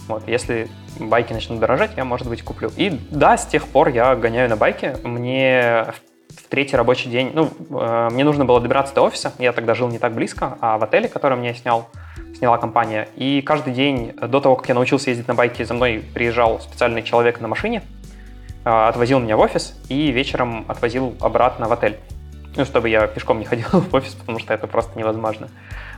Вот, 0.07 0.27
если 0.27 0.67
байки 0.99 1.33
начнут 1.33 1.59
дорожать, 1.59 1.93
я, 1.97 2.05
может 2.05 2.29
быть, 2.29 2.43
куплю. 2.43 2.69
И 2.77 2.91
да, 3.09 3.35
с 3.35 3.47
тех 3.47 3.67
пор 3.67 3.87
я 3.87 4.15
гоняю 4.15 4.47
на 4.47 4.55
байке. 4.55 4.95
Мне 5.03 5.87
в 6.29 6.47
третий 6.47 6.75
рабочий 6.77 7.09
день, 7.09 7.31
ну, 7.33 7.49
э, 7.71 8.09
мне 8.11 8.23
нужно 8.23 8.45
было 8.45 8.61
добираться 8.61 8.93
до 8.93 9.01
офиса. 9.01 9.33
Я 9.39 9.53
тогда 9.53 9.73
жил 9.73 9.87
не 9.87 9.97
так 9.97 10.13
близко, 10.13 10.55
а 10.61 10.77
в 10.77 10.83
отеле, 10.83 11.07
который 11.07 11.35
мне 11.35 11.55
снял, 11.55 11.89
сняла 12.37 12.59
компания. 12.59 13.07
И 13.15 13.41
каждый 13.41 13.73
день 13.73 14.11
до 14.11 14.39
того, 14.39 14.55
как 14.55 14.69
я 14.69 14.75
научился 14.75 15.09
ездить 15.09 15.27
на 15.27 15.33
байке, 15.33 15.65
за 15.65 15.73
мной 15.73 16.03
приезжал 16.13 16.59
специальный 16.59 17.01
человек 17.01 17.41
на 17.41 17.47
машине, 17.47 17.81
э, 18.65 18.69
отвозил 18.69 19.19
меня 19.19 19.35
в 19.35 19.39
офис 19.39 19.81
и 19.89 20.11
вечером 20.11 20.65
отвозил 20.67 21.15
обратно 21.21 21.67
в 21.67 21.73
отель. 21.73 21.97
Ну, 22.55 22.65
чтобы 22.65 22.89
я 22.89 23.07
пешком 23.07 23.39
не 23.39 23.45
ходил 23.45 23.67
в 23.71 23.93
офис, 23.93 24.13
потому 24.13 24.39
что 24.39 24.53
это 24.53 24.67
просто 24.67 24.97
невозможно. 24.97 25.49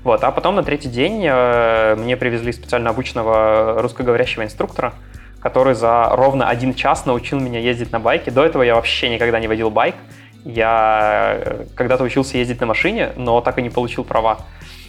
Вот. 0.04 0.24
А 0.24 0.32
потом 0.32 0.56
на 0.56 0.64
третий 0.64 0.90
день 0.90 1.24
э, 1.26 1.96
мне 1.96 2.18
привезли 2.18 2.52
специально 2.52 2.90
обученного 2.90 3.82
русскоговорящего 3.82 4.44
инструктора, 4.44 4.94
который 5.40 5.76
за 5.76 6.10
ровно 6.12 6.48
один 6.48 6.74
час 6.74 7.06
научил 7.06 7.40
меня 7.40 7.60
ездить 7.60 7.92
на 7.92 8.00
байке. 8.00 8.32
До 8.32 8.44
этого 8.44 8.64
я 8.64 8.76
вообще 8.76 9.10
никогда 9.10 9.40
не 9.40 9.48
водил 9.48 9.70
байк. 9.70 9.96
Я 10.44 11.40
э, 11.40 11.66
когда-то 11.76 12.04
учился 12.04 12.38
ездить 12.38 12.60
на 12.62 12.68
машине, 12.68 13.12
но 13.16 13.42
так 13.42 13.58
и 13.60 13.62
не 13.62 13.70
получил 13.70 14.04
права. 14.04 14.40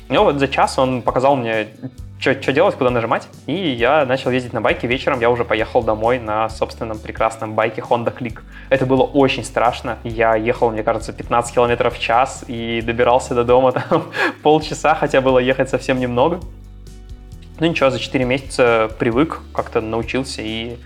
Ну 0.09 0.25
вот 0.25 0.39
за 0.39 0.49
час 0.49 0.79
он 0.79 1.03
показал 1.03 1.37
мне, 1.37 1.69
что 2.19 2.53
делать, 2.53 2.75
куда 2.77 2.89
нажимать, 2.89 3.29
и 3.47 3.53
я 3.53 4.07
начал 4.07 4.31
ездить 4.31 4.55
на 4.55 4.63
байке. 4.63 4.87
Вечером 4.87 5.21
я 5.21 5.29
уже 5.29 5.45
поехал 5.45 5.83
домой 5.83 6.19
на 6.19 6.49
собственном 6.49 6.99
прекрасном 6.99 7.55
байке 7.55 7.83
Honda 7.83 8.17
Click. 8.17 8.41
Это 8.71 8.87
было 8.87 9.03
очень 9.03 9.45
страшно. 9.45 9.99
Я 10.05 10.35
ехал, 10.35 10.71
мне 10.71 10.83
кажется, 10.83 11.13
15 11.13 11.55
километров 11.55 11.95
в 11.95 12.01
час 12.01 12.45
и 12.49 12.81
добирался 12.81 13.35
до 13.35 13.45
дома 13.45 13.73
там 13.73 14.05
полчаса, 14.43 14.95
хотя 14.95 15.21
было 15.21 15.39
ехать 15.39 15.69
совсем 15.69 16.01
немного. 16.01 16.41
Ну 17.61 17.67
ничего, 17.67 17.91
за 17.91 17.99
4 17.99 18.25
месяца 18.25 18.91
привык, 18.99 19.41
как-то 19.53 19.83
научился 19.83 20.41
и 20.43 20.79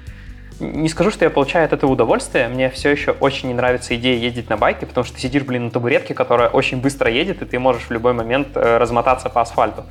не 0.62 0.88
скажу, 0.88 1.10
что 1.10 1.24
я 1.24 1.30
получаю 1.30 1.66
от 1.66 1.72
этого 1.72 1.90
удовольствие. 1.90 2.48
Мне 2.48 2.70
все 2.70 2.90
еще 2.90 3.10
очень 3.12 3.48
не 3.48 3.54
нравится 3.54 3.94
идея 3.96 4.16
ездить 4.16 4.48
на 4.48 4.56
байке, 4.56 4.86
потому 4.86 5.04
что 5.04 5.16
ты 5.16 5.20
сидишь, 5.20 5.42
блин, 5.42 5.66
на 5.66 5.70
табуретке, 5.70 6.14
которая 6.14 6.48
очень 6.48 6.80
быстро 6.80 7.10
едет, 7.10 7.42
и 7.42 7.44
ты 7.44 7.58
можешь 7.58 7.84
в 7.84 7.90
любой 7.90 8.12
момент 8.12 8.48
э, 8.54 8.78
размотаться 8.78 9.28
по 9.28 9.40
асфальту. 9.40 9.84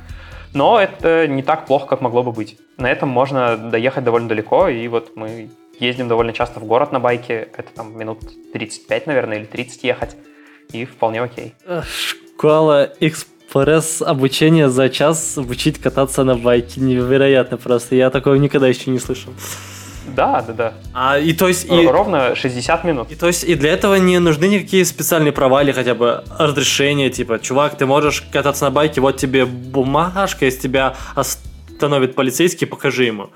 Но 0.54 0.80
это 0.80 1.26
не 1.28 1.42
так 1.42 1.66
плохо, 1.66 1.86
как 1.86 2.00
могло 2.00 2.22
бы 2.22 2.32
быть. 2.32 2.58
На 2.76 2.90
этом 2.90 3.08
можно 3.08 3.56
доехать 3.56 4.04
довольно 4.04 4.28
далеко, 4.28 4.68
и 4.68 4.86
вот 4.88 5.12
мы 5.14 5.50
ездим 5.78 6.08
довольно 6.08 6.32
часто 6.32 6.60
в 6.60 6.64
город 6.64 6.92
на 6.92 7.00
байке. 7.00 7.48
Это 7.56 7.72
там 7.74 7.96
минут 7.96 8.20
35, 8.52 9.06
наверное, 9.06 9.38
или 9.38 9.44
30 9.44 9.84
ехать, 9.84 10.16
и 10.72 10.84
вполне 10.84 11.22
окей. 11.22 11.54
Школа 11.86 12.92
экспресс 13.00 14.02
обучение 14.02 14.68
за 14.68 14.88
час 14.88 15.38
обучить 15.38 15.78
кататься 15.80 16.24
на 16.24 16.36
байке. 16.36 16.80
Невероятно 16.80 17.56
просто. 17.56 17.94
Я 17.94 18.10
такого 18.10 18.34
никогда 18.34 18.68
еще 18.68 18.90
не 18.90 18.98
слышал. 18.98 19.32
Да, 20.06 20.42
да, 20.42 20.52
да. 20.52 20.74
А, 20.92 21.18
и 21.18 21.32
то 21.32 21.48
есть... 21.48 21.70
И, 21.70 21.86
Ровно 21.86 22.34
60 22.34 22.84
минут. 22.84 23.10
И 23.10 23.14
то 23.14 23.26
есть 23.26 23.44
и 23.44 23.54
для 23.54 23.72
этого 23.72 23.94
не 23.96 24.18
нужны 24.18 24.46
никакие 24.46 24.84
специальные 24.84 25.32
права 25.32 25.62
или 25.62 25.72
хотя 25.72 25.94
бы 25.94 26.24
разрешения, 26.38 27.10
типа, 27.10 27.38
чувак, 27.38 27.76
ты 27.76 27.86
можешь 27.86 28.22
кататься 28.32 28.64
на 28.64 28.70
байке, 28.70 29.00
вот 29.00 29.16
тебе 29.16 29.44
бумажка, 29.44 30.44
если 30.44 30.60
тебя 30.60 30.96
остановит 31.14 32.14
полицейский, 32.14 32.66
покажи 32.66 33.04
ему. 33.04 33.30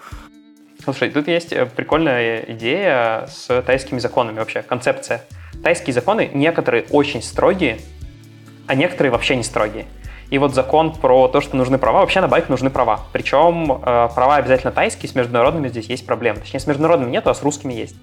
Слушай, 0.82 1.10
тут 1.10 1.26
есть 1.26 1.52
э, 1.52 1.66
прикольная 1.66 2.44
идея 2.48 3.26
с 3.26 3.62
тайскими 3.62 3.98
законами 3.98 4.38
вообще, 4.38 4.62
концепция. 4.62 5.24
Тайские 5.62 5.94
законы 5.94 6.30
некоторые 6.32 6.84
очень 6.90 7.22
строгие, 7.22 7.78
а 8.66 8.74
некоторые 8.74 9.10
вообще 9.10 9.36
не 9.36 9.42
строгие. 9.42 9.86
И 10.30 10.38
вот 10.38 10.54
закон 10.54 10.92
про 10.92 11.28
то, 11.28 11.40
что 11.40 11.56
нужны 11.56 11.78
права, 11.78 12.00
вообще 12.00 12.20
на 12.20 12.28
байк 12.28 12.48
нужны 12.48 12.70
права. 12.70 13.00
Причем 13.12 13.72
э, 13.72 14.08
права 14.14 14.36
обязательно 14.36 14.72
тайские, 14.72 15.08
с 15.08 15.14
международными 15.14 15.68
здесь 15.68 15.86
есть 15.86 16.04
проблемы. 16.04 16.40
Точнее, 16.40 16.60
с 16.60 16.66
международными 16.66 17.10
нету, 17.10 17.30
а 17.30 17.34
с 17.34 17.42
русскими 17.42 17.72
есть. 17.72 17.96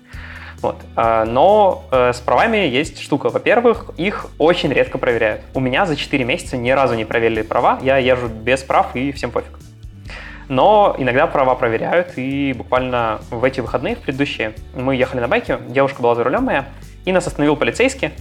Вот. 0.61 0.77
Э, 0.95 1.25
но 1.25 1.83
э, 1.91 2.13
с 2.13 2.19
правами 2.21 2.57
есть 2.57 3.01
штука. 3.01 3.29
Во-первых, 3.29 3.91
их 3.97 4.27
очень 4.37 4.71
редко 4.71 4.97
проверяют. 4.97 5.41
У 5.53 5.59
меня 5.59 5.85
за 5.85 5.97
4 5.97 6.23
месяца 6.23 6.55
ни 6.55 6.71
разу 6.71 6.95
не 6.95 7.03
проверили 7.03 7.41
права, 7.41 7.79
я 7.81 7.97
езжу 7.97 8.27
без 8.27 8.63
прав 8.63 8.95
и 8.95 9.11
всем 9.11 9.31
пофиг. 9.31 9.59
Но 10.47 10.95
иногда 10.97 11.27
права 11.27 11.55
проверяют, 11.55 12.17
и 12.17 12.53
буквально 12.53 13.21
в 13.29 13.43
эти 13.43 13.59
выходные, 13.59 13.95
в 13.95 13.99
предыдущие, 13.99 14.53
мы 14.75 14.95
ехали 14.95 15.21
на 15.21 15.27
байке, 15.27 15.57
девушка 15.67 16.01
была 16.01 16.15
за 16.15 16.23
рулем 16.23 16.43
моя, 16.43 16.65
и 17.05 17.11
нас 17.11 17.25
остановил 17.27 17.55
полицейский, 17.55 18.11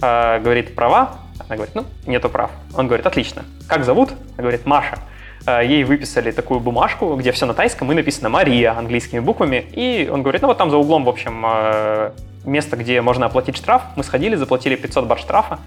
э, 0.00 0.40
говорит, 0.40 0.74
права, 0.74 1.18
она 1.48 1.56
говорит, 1.56 1.74
ну, 1.74 1.84
нету 2.06 2.28
прав. 2.28 2.50
Он 2.74 2.86
говорит, 2.86 3.06
отлично. 3.06 3.44
Как 3.66 3.84
зовут? 3.84 4.10
Она 4.36 4.42
говорит, 4.42 4.66
Маша. 4.66 4.98
Э, 5.46 5.62
ей 5.64 5.84
выписали 5.84 6.30
такую 6.30 6.60
бумажку, 6.60 7.14
где 7.16 7.32
все 7.32 7.46
на 7.46 7.54
тайском 7.54 7.90
и 7.90 7.94
написано 7.94 8.28
«Мария» 8.28 8.76
английскими 8.76 9.20
буквами. 9.20 9.64
И 9.72 10.08
он 10.12 10.22
говорит, 10.22 10.42
ну 10.42 10.48
вот 10.48 10.58
там 10.58 10.70
за 10.70 10.76
углом, 10.76 11.04
в 11.04 11.08
общем, 11.08 11.44
э, 11.46 12.10
место, 12.44 12.76
где 12.76 13.00
можно 13.00 13.26
оплатить 13.26 13.56
штраф. 13.56 13.82
Мы 13.96 14.04
сходили, 14.04 14.36
заплатили 14.36 14.76
500 14.76 15.06
бат 15.06 15.18
штрафа. 15.18 15.58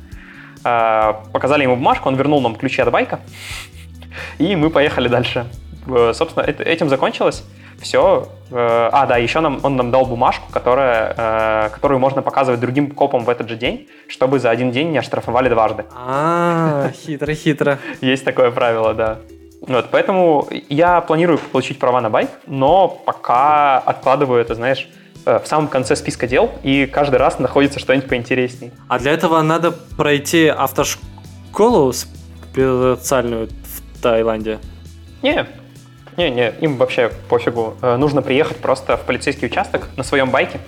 Э, 0.64 1.14
показали 1.32 1.64
ему 1.64 1.76
бумажку, 1.76 2.08
он 2.10 2.16
вернул 2.16 2.42
нам 2.42 2.56
ключи 2.56 2.82
от 2.82 2.92
байка. 2.92 3.20
И 4.38 4.56
мы 4.56 4.70
поехали 4.70 5.08
дальше. 5.08 5.48
Собственно, 6.14 6.44
этим 6.44 6.88
закончилось 6.88 7.44
все. 7.82 8.28
Э, 8.52 8.90
а, 8.92 9.06
да, 9.06 9.18
еще 9.18 9.40
нам, 9.40 9.60
он 9.64 9.76
нам 9.76 9.92
дал 9.92 10.06
бумажку, 10.06 10.52
которая, 10.52 11.14
э, 11.18 11.70
которую 11.70 12.00
можно 12.00 12.22
показывать 12.22 12.60
другим 12.60 12.92
копам 12.92 13.26
в 13.26 13.30
этот 13.30 13.50
же 13.50 13.56
день, 13.56 13.88
чтобы 14.08 14.40
за 14.40 14.50
один 14.50 14.72
день 14.72 14.92
не 14.92 14.98
оштрафовали 14.98 15.50
дважды. 15.50 15.86
А, 15.96 16.90
хитро-хитро. 16.94 17.80
Есть 18.02 18.26
такое 18.26 18.52
правило, 18.52 18.94
да. 18.94 19.20
Вот, 19.66 19.88
поэтому 19.92 20.48
я 20.70 21.00
планирую 21.02 21.40
получить 21.40 21.80
права 21.80 22.02
на 22.02 22.10
байк, 22.10 22.30
но 22.48 22.90
пока 22.90 23.80
откладываю 23.80 24.42
это, 24.42 24.56
знаешь, 24.56 24.90
э, 25.26 25.40
в 25.40 25.48
самом 25.48 25.70
конце 25.70 25.96
списка 25.96 26.28
дел, 26.28 26.52
и 26.64 26.86
каждый 26.86 27.16
раз 27.16 27.40
находится 27.40 27.80
что-нибудь 27.80 28.10
поинтереснее. 28.10 28.72
А 28.90 29.00
для 29.00 29.12
этого 29.14 29.42
надо 29.42 29.72
пройти 29.72 30.48
автошколу 30.48 31.94
специальную 31.94 33.48
в 33.48 34.02
Таиланде? 34.02 34.60
Не, 35.22 35.48
не-не, 36.18 36.52
им 36.62 36.78
вообще 36.78 37.12
пофигу. 37.30 37.76
Э, 37.82 37.96
нужно 37.98 38.22
приехать 38.22 38.58
просто 38.58 38.98
в 38.98 39.02
полицейский 39.02 39.48
участок 39.48 39.90
на 39.98 40.04
своем 40.04 40.30
байке. 40.30 40.60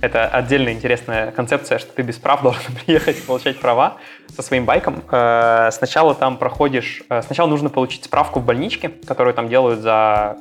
Это 0.00 0.26
отдельная 0.26 0.72
интересная 0.72 1.30
концепция, 1.30 1.78
что 1.78 1.92
ты 1.92 2.02
без 2.02 2.16
прав 2.16 2.42
должен 2.42 2.74
приехать 2.84 3.18
и 3.18 3.22
получать 3.22 3.60
права 3.60 3.96
со 4.34 4.42
своим 4.42 4.64
байком. 4.64 5.02
Э, 5.10 5.70
сначала 5.72 6.14
там 6.14 6.36
проходишь... 6.36 7.02
Э, 7.08 7.22
сначала 7.22 7.48
нужно 7.48 7.70
получить 7.70 8.04
справку 8.04 8.40
в 8.40 8.44
больничке, 8.44 8.90
которую 9.06 9.34
там 9.34 9.48
делают 9.48 9.80
за 9.80 10.36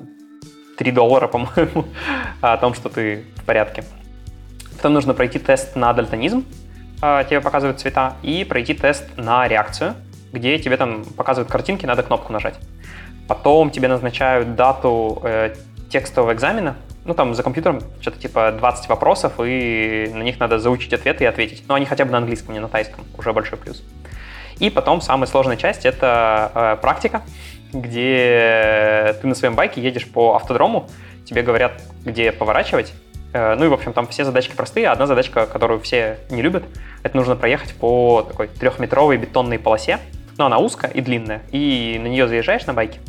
3 0.77 0.91
доллара, 0.91 1.27
по-моему, 1.29 1.85
о 2.41 2.57
том, 2.57 2.73
что 2.73 2.89
ты 2.89 3.25
в 3.35 3.43
порядке. 3.45 3.83
Потом 4.77 4.93
нужно 4.93 5.13
пройти 5.13 5.39
тест 5.39 5.75
на 5.75 5.93
дальтонизм, 5.93 6.45
тебе 6.99 7.39
показывают 7.39 7.79
цвета, 7.79 8.15
и 8.21 8.43
пройти 8.43 8.73
тест 8.73 9.05
на 9.15 9.47
реакцию, 9.47 9.95
где 10.33 10.59
тебе 10.59 10.75
там 10.75 11.05
показывают 11.05 11.49
картинки, 11.49 11.85
надо 11.85 12.03
кнопку 12.03 12.33
нажать. 12.33 12.55
Потом 13.27 13.69
тебе 13.69 13.87
назначают 13.87 14.55
дату 14.55 15.21
э, 15.23 15.53
текстового 15.89 16.33
экзамена. 16.33 16.75
Ну, 17.05 17.13
там 17.13 17.35
за 17.35 17.43
компьютером 17.43 17.81
что-то 18.01 18.19
типа 18.19 18.53
20 18.57 18.89
вопросов, 18.89 19.33
и 19.39 20.09
на 20.13 20.23
них 20.23 20.39
надо 20.39 20.59
заучить 20.59 20.93
ответы 20.93 21.25
и 21.25 21.27
ответить. 21.27 21.63
Но 21.67 21.75
они 21.75 21.85
хотя 21.85 22.05
бы 22.05 22.11
на 22.11 22.17
английском, 22.17 22.53
не 22.53 22.59
на 22.59 22.69
тайском. 22.69 23.03
Уже 23.17 23.33
большой 23.33 23.57
плюс. 23.57 23.83
И 24.59 24.69
потом 24.69 25.01
самая 25.01 25.27
сложная 25.27 25.57
часть— 25.57 25.85
это 25.85 26.51
э, 26.53 26.77
практика, 26.81 27.21
где 27.73 29.15
ты 29.21 29.27
на 29.27 29.35
своем 29.35 29.55
байке 29.55 29.81
едешь 29.81 30.07
по 30.07 30.35
автодрому, 30.35 30.89
тебе 31.25 31.41
говорят, 31.41 31.81
где 32.05 32.31
поворачивать, 32.31 32.93
э, 33.33 33.55
ну 33.55 33.65
и, 33.65 33.67
в 33.67 33.73
общем, 33.73 33.93
там 33.93 34.07
все 34.07 34.23
задачки 34.25 34.55
простые. 34.55 34.89
Одна 34.89 35.07
задачка, 35.07 35.45
которую 35.45 35.79
все 35.79 36.19
не 36.29 36.41
любят, 36.41 36.63
это 37.01 37.17
нужно 37.17 37.35
проехать 37.35 37.73
по 37.73 38.21
такой 38.21 38.47
трехметровой 38.47 39.17
бетонной 39.17 39.59
полосе. 39.59 39.99
Но 40.37 40.47
она 40.47 40.57
узкая 40.57 40.89
и 40.89 41.01
длинная, 41.01 41.43
и 41.51 41.99
на 42.01 42.07
нее 42.07 42.27
заезжаешь 42.27 42.65
на 42.65 42.73
байке, 42.73 42.99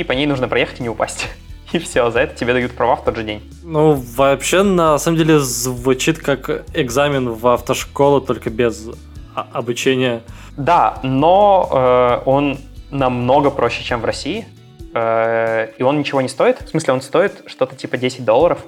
и 0.00 0.04
по 0.04 0.12
ней 0.12 0.26
нужно 0.26 0.48
проехать 0.48 0.80
и 0.80 0.82
не 0.82 0.88
упасть. 0.88 1.28
И 1.72 1.78
все, 1.78 2.10
за 2.10 2.20
это 2.20 2.34
тебе 2.36 2.52
дают 2.52 2.72
права 2.72 2.96
в 2.96 3.04
тот 3.04 3.16
же 3.16 3.22
день. 3.22 3.40
Ну, 3.62 3.94
вообще, 3.94 4.62
на 4.62 4.98
самом 4.98 5.16
деле, 5.16 5.38
звучит 5.38 6.18
как 6.18 6.66
экзамен 6.74 7.30
в 7.30 7.46
автошколу, 7.46 8.20
только 8.20 8.50
без 8.50 8.90
обучения. 9.34 10.20
Да, 10.56 10.98
но 11.02 11.68
э, 11.72 12.28
он 12.28 12.58
намного 12.90 13.50
проще, 13.50 13.82
чем 13.82 14.02
в 14.02 14.04
России. 14.04 14.46
Э, 14.94 15.68
и 15.78 15.82
он 15.82 15.98
ничего 15.98 16.20
не 16.20 16.28
стоит. 16.28 16.60
В 16.60 16.68
смысле, 16.68 16.92
он 16.92 17.00
стоит 17.00 17.42
что-то 17.46 17.74
типа 17.74 17.96
10 17.96 18.24
долларов. 18.24 18.58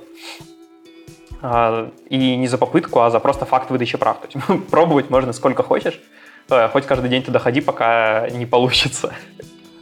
Э, 1.43 1.91
и 2.09 2.37
не 2.37 2.49
за 2.49 2.57
попытку, 2.57 3.01
а 3.01 3.11
за 3.11 3.21
просто 3.21 3.45
факт 3.45 3.71
выдачи 3.71 3.99
прав. 3.99 4.19
То 4.21 4.29
есть 4.33 4.67
пробовать 4.71 5.11
можно 5.11 5.33
сколько 5.33 5.63
хочешь. 5.63 6.01
Э, 6.49 6.69
хоть 6.69 6.87
каждый 6.87 7.11
день 7.11 7.23
туда 7.23 7.39
ходи, 7.39 7.61
пока 7.61 8.29
не 8.31 8.47
получится. 8.47 9.13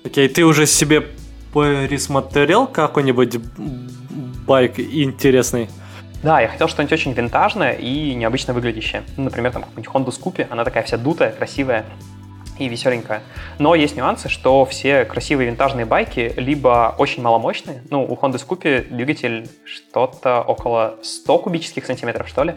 Окей, 0.05 0.29
ты 0.29 0.45
уже 0.45 0.67
себе 0.67 1.07
пересмотрел 1.53 2.67
какой-нибудь 2.67 3.39
байк 4.47 4.79
интересный? 4.79 5.69
Да, 6.23 6.41
я 6.41 6.49
хотел 6.49 6.69
что-нибудь 6.69 6.93
очень 6.93 7.13
винтажное 7.13 7.73
и 7.73 8.15
необычно 8.15 8.55
выглядящее. 8.55 9.03
Ну, 9.17 9.25
например, 9.25 9.53
там 9.53 9.63
какую-нибудь 9.63 9.95
Honda 9.95 10.11
Scoopy, 10.17 10.47
она 10.51 10.65
такая 10.65 10.85
вся 10.85 10.97
дутая, 10.97 11.33
красивая 11.33 11.85
и 12.59 12.69
веселенькая. 12.69 13.23
Но 13.59 13.75
есть 13.75 13.97
нюансы, 13.97 14.29
что 14.29 14.65
все 14.65 15.05
красивые 15.05 15.49
винтажные 15.49 15.85
байки 15.85 16.33
либо 16.37 16.95
очень 16.97 17.23
маломощные, 17.23 17.83
ну, 17.91 18.05
у 18.05 18.15
Honda 18.15 18.35
Scoopy 18.35 18.95
двигатель 18.95 19.49
что-то 19.65 20.43
около 20.43 20.97
100 21.03 21.39
кубических 21.39 21.85
сантиметров, 21.87 22.29
что 22.29 22.45
ли, 22.45 22.55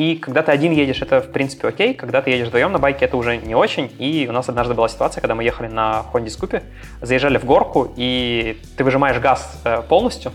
и 0.00 0.16
когда 0.16 0.42
ты 0.42 0.50
один 0.50 0.72
едешь, 0.72 1.02
это, 1.02 1.20
в 1.20 1.30
принципе, 1.30 1.68
окей. 1.68 1.92
Когда 1.92 2.22
ты 2.22 2.30
едешь 2.30 2.48
вдвоем 2.48 2.72
на 2.72 2.78
байке, 2.78 3.04
это 3.04 3.18
уже 3.18 3.36
не 3.36 3.54
очень. 3.54 3.92
И 3.98 4.26
у 4.30 4.32
нас 4.32 4.48
однажды 4.48 4.72
была 4.72 4.88
ситуация, 4.88 5.20
когда 5.20 5.34
мы 5.34 5.44
ехали 5.44 5.68
на 5.68 6.06
Honda 6.10 6.28
Scoopy, 6.28 6.62
заезжали 7.02 7.36
в 7.36 7.44
горку, 7.44 7.92
и 7.96 8.58
ты 8.78 8.84
выжимаешь 8.84 9.18
газ 9.18 9.60
э, 9.62 9.82
полностью, 9.86 10.32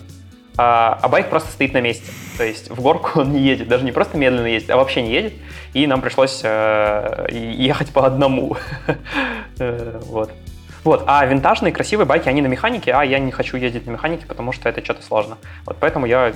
а, 0.55 0.99
а 1.01 1.09
байк 1.09 1.31
просто 1.31 1.51
стоит 1.51 1.73
на 1.73 1.81
месте. 1.81 2.11
То 2.37 2.43
есть 2.43 2.69
в 2.69 2.79
горку 2.79 3.21
он 3.21 3.33
не 3.33 3.39
едет, 3.39 3.67
даже 3.67 3.83
не 3.83 3.91
просто 3.91 4.19
медленно 4.19 4.45
едет, 4.45 4.69
а 4.69 4.77
вообще 4.77 5.01
не 5.01 5.11
едет. 5.11 5.33
И 5.73 5.87
нам 5.87 6.01
пришлось 6.01 6.41
э, 6.43 7.27
ехать 7.31 7.91
по 7.91 8.05
одному. 8.05 8.57
Э, 9.57 10.01
вот. 10.07 10.31
Вот, 10.85 11.03
а 11.07 11.25
винтажные 11.25 11.73
красивые 11.73 12.05
байки, 12.05 12.29
они 12.29 12.43
на 12.43 12.47
механике, 12.47 12.93
а 12.93 13.03
я 13.03 13.17
не 13.17 13.31
хочу 13.31 13.57
ездить 13.57 13.87
на 13.87 13.91
механике, 13.91 14.27
потому 14.27 14.51
что 14.51 14.69
это 14.69 14.83
что-то 14.83 15.03
сложно. 15.03 15.37
Вот 15.65 15.77
поэтому 15.79 16.05
я 16.05 16.33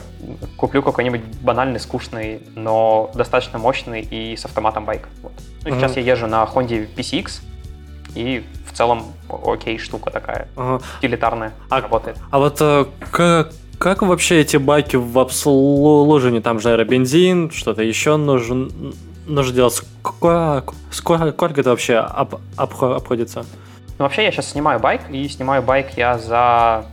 куплю 0.58 0.82
какой-нибудь 0.82 1.22
банальный, 1.42 1.80
скучный, 1.80 2.42
но 2.56 3.12
достаточно 3.14 3.60
мощный 3.60 4.02
и 4.02 4.36
с 4.36 4.46
автоматом 4.46 4.86
байк. 4.86 5.08
Вот. 5.22 5.34
Ну, 5.66 5.76
сейчас 5.76 5.96
mm-hmm. 5.96 6.02
я 6.02 6.14
езжу 6.14 6.26
на 6.26 6.44
Honda 6.44 6.88
PCX, 6.96 7.42
и 8.16 8.44
в 8.68 8.76
целом 8.76 9.04
окей 9.30 9.78
штука 9.78 10.10
такая, 10.10 10.48
ага. 10.56 10.84
утилитарная, 10.98 11.54
а, 11.70 11.82
работает. 11.82 12.18
А 12.32 12.40
вот 12.40 12.58
э, 12.60 12.86
как, 13.12 13.52
как 13.78 14.02
вообще 14.02 14.42
эти 14.42 14.58
байки 14.58 14.96
в 14.96 15.20
обслуживании? 15.20 16.40
Там 16.40 16.60
же 16.60 16.72
аэробензин, 16.72 17.52
что-то 17.52 17.84
еще 17.84 18.18
нужно, 18.18 18.70
нужно 19.28 19.54
делать. 19.54 19.76
Сколько, 19.76 20.64
сколько, 20.90 21.32
сколько 21.34 21.62
это 21.62 21.70
вообще 21.70 21.98
об, 21.98 22.42
об, 22.56 22.84
обходится? 22.84 23.46
Ну, 24.00 24.06
вообще, 24.06 24.24
я 24.24 24.32
сейчас 24.32 24.52
снимаю 24.52 24.80
байк, 24.80 25.02
и 25.10 25.28
снимаю 25.28 25.62
байк 25.62 25.98
я 25.98 26.18
за 26.18 26.86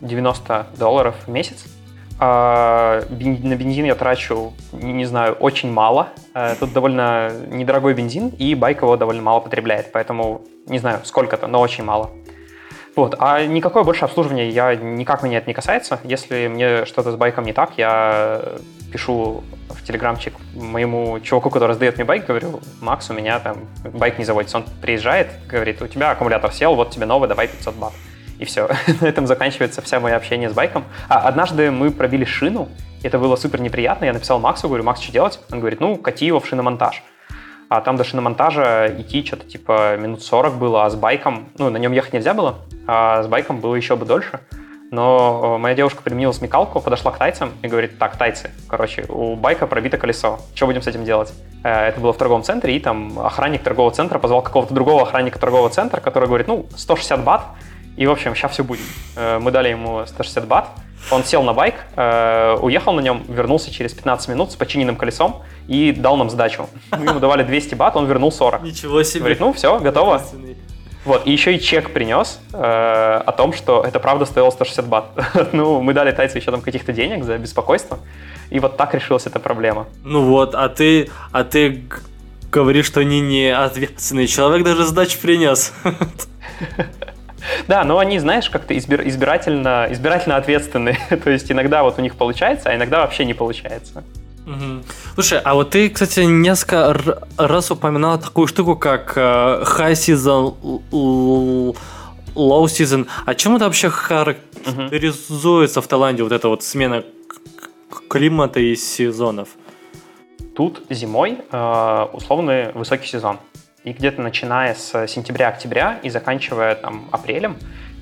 90 0.00 0.68
долларов 0.78 1.16
в 1.26 1.28
месяц. 1.28 1.64
А, 2.20 3.02
на 3.10 3.56
бензин 3.56 3.84
я 3.84 3.96
трачу, 3.96 4.52
не 4.70 5.04
знаю, 5.04 5.32
очень 5.34 5.72
мало. 5.72 6.10
А, 6.32 6.54
тут 6.54 6.72
довольно 6.72 7.32
недорогой 7.48 7.94
бензин, 7.94 8.28
и 8.28 8.54
байк 8.54 8.82
его 8.82 8.96
довольно 8.96 9.22
мало 9.22 9.40
потребляет, 9.40 9.90
поэтому 9.90 10.42
не 10.66 10.78
знаю, 10.78 11.00
сколько-то, 11.02 11.48
но 11.48 11.60
очень 11.60 11.82
мало. 11.82 12.10
Вот. 12.94 13.16
А 13.18 13.44
никакое 13.44 13.82
больше 13.82 14.04
обслуживание 14.04 14.48
я 14.48 14.76
никак 14.76 15.24
меня 15.24 15.38
это 15.38 15.48
не 15.48 15.54
касается. 15.54 15.98
Если 16.04 16.46
мне 16.46 16.84
что-то 16.84 17.10
с 17.10 17.16
байком 17.16 17.44
не 17.44 17.52
так, 17.52 17.72
я 17.76 18.40
пишу 18.90 19.44
в 19.68 19.82
телеграмчик 19.84 20.34
моему 20.54 21.20
чуваку, 21.20 21.50
который 21.50 21.74
сдает 21.74 21.96
мне 21.96 22.04
байк, 22.04 22.26
говорю, 22.26 22.60
Макс, 22.80 23.08
у 23.10 23.14
меня 23.14 23.38
там 23.38 23.58
байк 23.84 24.18
не 24.18 24.24
заводится. 24.24 24.58
Он 24.58 24.64
приезжает, 24.82 25.28
говорит, 25.48 25.80
у 25.82 25.86
тебя 25.86 26.10
аккумулятор 26.10 26.52
сел, 26.52 26.74
вот 26.74 26.90
тебе 26.90 27.06
новый, 27.06 27.28
давай 27.28 27.48
500 27.48 27.74
бат. 27.76 27.92
И 28.38 28.44
все. 28.44 28.68
На 29.00 29.06
этом 29.06 29.26
заканчивается 29.26 29.82
вся 29.82 30.00
мое 30.00 30.16
общение 30.16 30.50
с 30.50 30.52
байком. 30.52 30.84
А 31.08 31.28
однажды 31.28 31.70
мы 31.70 31.90
пробили 31.90 32.24
шину, 32.24 32.68
это 33.02 33.18
было 33.18 33.36
супер 33.36 33.60
неприятно. 33.60 34.04
Я 34.04 34.12
написал 34.12 34.38
Максу, 34.40 34.68
говорю, 34.68 34.84
Макс, 34.84 35.00
что 35.00 35.12
делать? 35.12 35.40
Он 35.50 35.60
говорит, 35.60 35.80
ну, 35.80 35.96
кати 35.96 36.26
его 36.26 36.40
в 36.40 36.46
шиномонтаж. 36.46 37.02
А 37.68 37.80
там 37.80 37.96
до 37.96 38.02
шиномонтажа 38.02 38.92
идти 38.98 39.24
что-то 39.24 39.46
типа 39.46 39.96
минут 39.96 40.22
40 40.22 40.56
было, 40.56 40.86
а 40.86 40.90
с 40.90 40.96
байком, 40.96 41.50
ну, 41.56 41.70
на 41.70 41.76
нем 41.76 41.92
ехать 41.92 42.12
нельзя 42.12 42.34
было, 42.34 42.58
а 42.86 43.22
с 43.22 43.28
байком 43.28 43.60
было 43.60 43.76
еще 43.76 43.94
бы 43.94 44.04
дольше. 44.04 44.40
Но 44.90 45.54
э, 45.56 45.58
моя 45.58 45.74
девушка 45.76 46.02
применила 46.02 46.32
смекалку, 46.32 46.80
подошла 46.80 47.12
к 47.12 47.18
тайцам 47.18 47.52
и 47.62 47.68
говорит, 47.68 47.98
так, 47.98 48.16
тайцы, 48.16 48.50
короче, 48.66 49.04
у 49.08 49.36
байка 49.36 49.66
пробито 49.68 49.98
колесо, 49.98 50.40
что 50.54 50.66
будем 50.66 50.82
с 50.82 50.86
этим 50.88 51.04
делать? 51.04 51.32
Э, 51.62 51.86
это 51.88 52.00
было 52.00 52.12
в 52.12 52.16
торговом 52.16 52.42
центре, 52.42 52.76
и 52.76 52.80
там 52.80 53.18
охранник 53.20 53.62
торгового 53.62 53.94
центра 53.94 54.18
позвал 54.18 54.42
какого-то 54.42 54.74
другого 54.74 55.02
охранника 55.02 55.38
торгового 55.38 55.70
центра, 55.70 56.00
который 56.00 56.26
говорит, 56.26 56.48
ну, 56.48 56.66
160 56.76 57.22
бат, 57.22 57.42
и, 57.96 58.06
в 58.06 58.10
общем, 58.10 58.34
сейчас 58.34 58.52
все 58.52 58.64
будет. 58.64 58.80
Э, 59.14 59.38
мы 59.38 59.52
дали 59.52 59.68
ему 59.68 60.04
160 60.04 60.46
бат, 60.48 60.68
он 61.12 61.24
сел 61.24 61.42
на 61.42 61.54
байк, 61.54 61.76
уехал 61.96 62.92
на 62.92 63.00
нем, 63.00 63.24
вернулся 63.26 63.72
через 63.72 63.94
15 63.94 64.28
минут 64.28 64.52
с 64.52 64.56
починенным 64.56 64.96
колесом 64.96 65.36
и 65.66 65.92
дал 65.92 66.18
нам 66.18 66.28
сдачу. 66.28 66.68
Мы 66.90 67.06
ему 67.06 67.20
давали 67.20 67.42
200 67.42 67.74
бат, 67.74 67.96
он 67.96 68.06
вернул 68.06 68.30
40. 68.30 68.62
Ничего 68.62 69.02
себе. 69.02 69.20
Говорит, 69.20 69.40
ну 69.40 69.54
все, 69.54 69.78
готово. 69.78 70.20
Вот, 71.04 71.26
и 71.26 71.32
еще 71.32 71.54
и 71.54 71.60
чек 71.60 71.92
принес 71.92 72.40
э, 72.52 72.58
о 72.58 73.32
том, 73.32 73.54
что 73.54 73.82
это 73.82 73.98
правда 74.00 74.26
стоило 74.26 74.50
160 74.50 74.86
бат. 74.86 75.06
ну, 75.52 75.80
мы 75.80 75.94
дали 75.94 76.12
тайцу 76.12 76.38
еще 76.38 76.50
там 76.50 76.60
каких-то 76.60 76.92
денег 76.92 77.24
за 77.24 77.38
беспокойство, 77.38 77.98
и 78.50 78.60
вот 78.60 78.76
так 78.76 78.94
решилась 78.94 79.26
эта 79.26 79.38
проблема. 79.38 79.86
Ну 80.04 80.26
вот, 80.26 80.54
а 80.54 80.68
ты, 80.68 81.08
а 81.32 81.44
ты 81.44 81.84
говоришь, 82.50 82.86
что 82.86 83.02
не 83.02 83.20
не 83.20 83.48
ответственный 83.48 84.26
человек 84.26 84.64
даже 84.64 84.84
сдачу 84.84 85.18
принес. 85.20 85.72
Да, 87.68 87.84
но 87.84 87.98
они, 87.98 88.18
знаешь, 88.18 88.50
как-то 88.50 88.76
избир, 88.76 89.06
избирательно, 89.06 89.86
избирательно 89.90 90.36
ответственны. 90.36 90.98
То 91.24 91.30
есть 91.30 91.50
иногда 91.50 91.82
вот 91.82 91.98
у 91.98 92.02
них 92.02 92.16
получается, 92.16 92.68
а 92.68 92.76
иногда 92.76 93.00
вообще 93.00 93.24
не 93.24 93.32
получается. 93.34 94.04
Угу. 94.46 94.82
Слушай, 95.14 95.40
а 95.44 95.54
вот 95.54 95.70
ты, 95.70 95.90
кстати, 95.90 96.20
несколько 96.20 97.20
раз 97.36 97.70
упоминал 97.70 98.18
такую 98.18 98.46
штуку, 98.46 98.76
как 98.76 99.12
э, 99.16 99.20
high 99.20 99.92
season, 99.92 100.54
low 102.34 102.64
season. 102.64 103.06
А 103.26 103.34
чем 103.34 103.56
это 103.56 103.66
вообще 103.66 103.90
характеризуется 103.90 105.80
угу. 105.80 105.84
в 105.84 105.88
Таиланде, 105.88 106.22
вот 106.22 106.32
эта 106.32 106.48
вот 106.48 106.62
смена 106.62 107.04
климата 108.08 108.60
и 108.60 108.74
сезонов? 108.76 109.50
Тут 110.56 110.82
зимой 110.90 111.38
э, 111.50 112.06
условный 112.12 112.72
высокий 112.72 113.06
сезон. 113.06 113.38
И 113.84 113.92
где-то 113.92 114.20
начиная 114.20 114.74
с 114.74 115.06
сентября-октября 115.06 116.00
и 116.02 116.10
заканчивая 116.10 116.74
там 116.74 117.08
апрелем, 117.12 117.56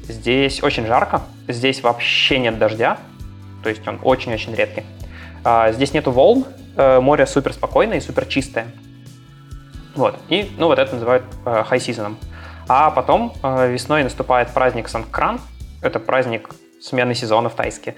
здесь 0.09 0.63
очень 0.63 0.87
жарко, 0.87 1.23
здесь 1.47 1.83
вообще 1.83 2.39
нет 2.41 2.59
дождя, 2.59 2.99
то 3.63 3.69
есть 3.69 3.87
он 3.87 4.01
очень-очень 4.03 4.55
редкий. 4.55 4.83
А, 5.45 5.73
здесь 5.73 5.93
нету 5.93 6.11
волн, 6.11 6.45
э, 6.77 7.01
море 7.01 7.27
супер 7.27 7.53
спокойное 7.53 7.99
и 7.99 8.01
супер 8.01 8.27
чистое. 8.27 8.67
Вот. 9.95 10.19
И, 10.29 10.51
ну, 10.59 10.67
вот 10.67 10.79
это 10.79 10.95
называют 10.95 11.25
э, 11.45 11.65
high 11.69 11.79
season. 11.79 12.17
А 12.69 12.91
потом 12.91 13.33
э, 13.43 13.73
весной 13.73 14.05
наступает 14.05 14.51
праздник 14.51 14.89
Санкран. 14.89 15.41
Это 15.83 15.99
праздник 15.99 16.51
смены 16.81 17.15
сезона 17.15 17.49
в 17.49 17.55
Тайске. 17.55 17.95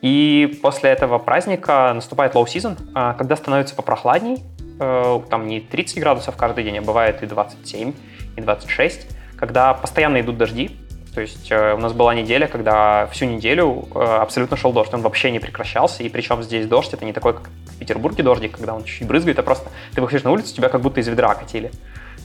И 0.00 0.58
после 0.62 0.90
этого 0.90 1.18
праздника 1.18 1.92
наступает 1.94 2.34
low 2.34 2.44
season, 2.44 2.76
когда 3.16 3.36
становится 3.36 3.74
попрохладней. 3.74 4.42
Там 4.78 5.46
не 5.46 5.60
30 5.60 6.00
градусов 6.00 6.36
каждый 6.36 6.64
день, 6.64 6.78
а 6.78 6.82
бывает 6.82 7.22
и 7.22 7.26
27, 7.26 7.92
и 8.36 8.40
26. 8.40 9.06
Когда 9.36 9.74
постоянно 9.74 10.20
идут 10.20 10.38
дожди, 10.38 10.76
то 11.14 11.20
есть 11.20 11.50
э, 11.50 11.74
у 11.74 11.78
нас 11.78 11.92
была 11.92 12.14
неделя, 12.14 12.46
когда 12.46 13.06
всю 13.08 13.26
неделю 13.26 13.86
э, 13.94 13.98
абсолютно 13.98 14.56
шел 14.56 14.72
дождь, 14.72 14.94
он 14.94 15.02
вообще 15.02 15.30
не 15.30 15.40
прекращался, 15.40 16.02
и 16.02 16.08
причем 16.08 16.42
здесь 16.42 16.66
дождь, 16.66 16.94
это 16.94 17.04
не 17.04 17.12
такой, 17.12 17.34
как 17.34 17.50
в 17.66 17.78
Петербурге 17.78 18.22
дождик, 18.22 18.56
когда 18.56 18.74
он 18.74 18.84
чуть-чуть 18.84 19.06
брызгает, 19.06 19.38
а 19.38 19.42
просто 19.42 19.68
ты 19.94 20.00
выходишь 20.00 20.24
на 20.24 20.30
улицу, 20.30 20.54
тебя 20.54 20.70
как 20.70 20.80
будто 20.80 21.00
из 21.00 21.08
ведра 21.08 21.34
катили. 21.34 21.70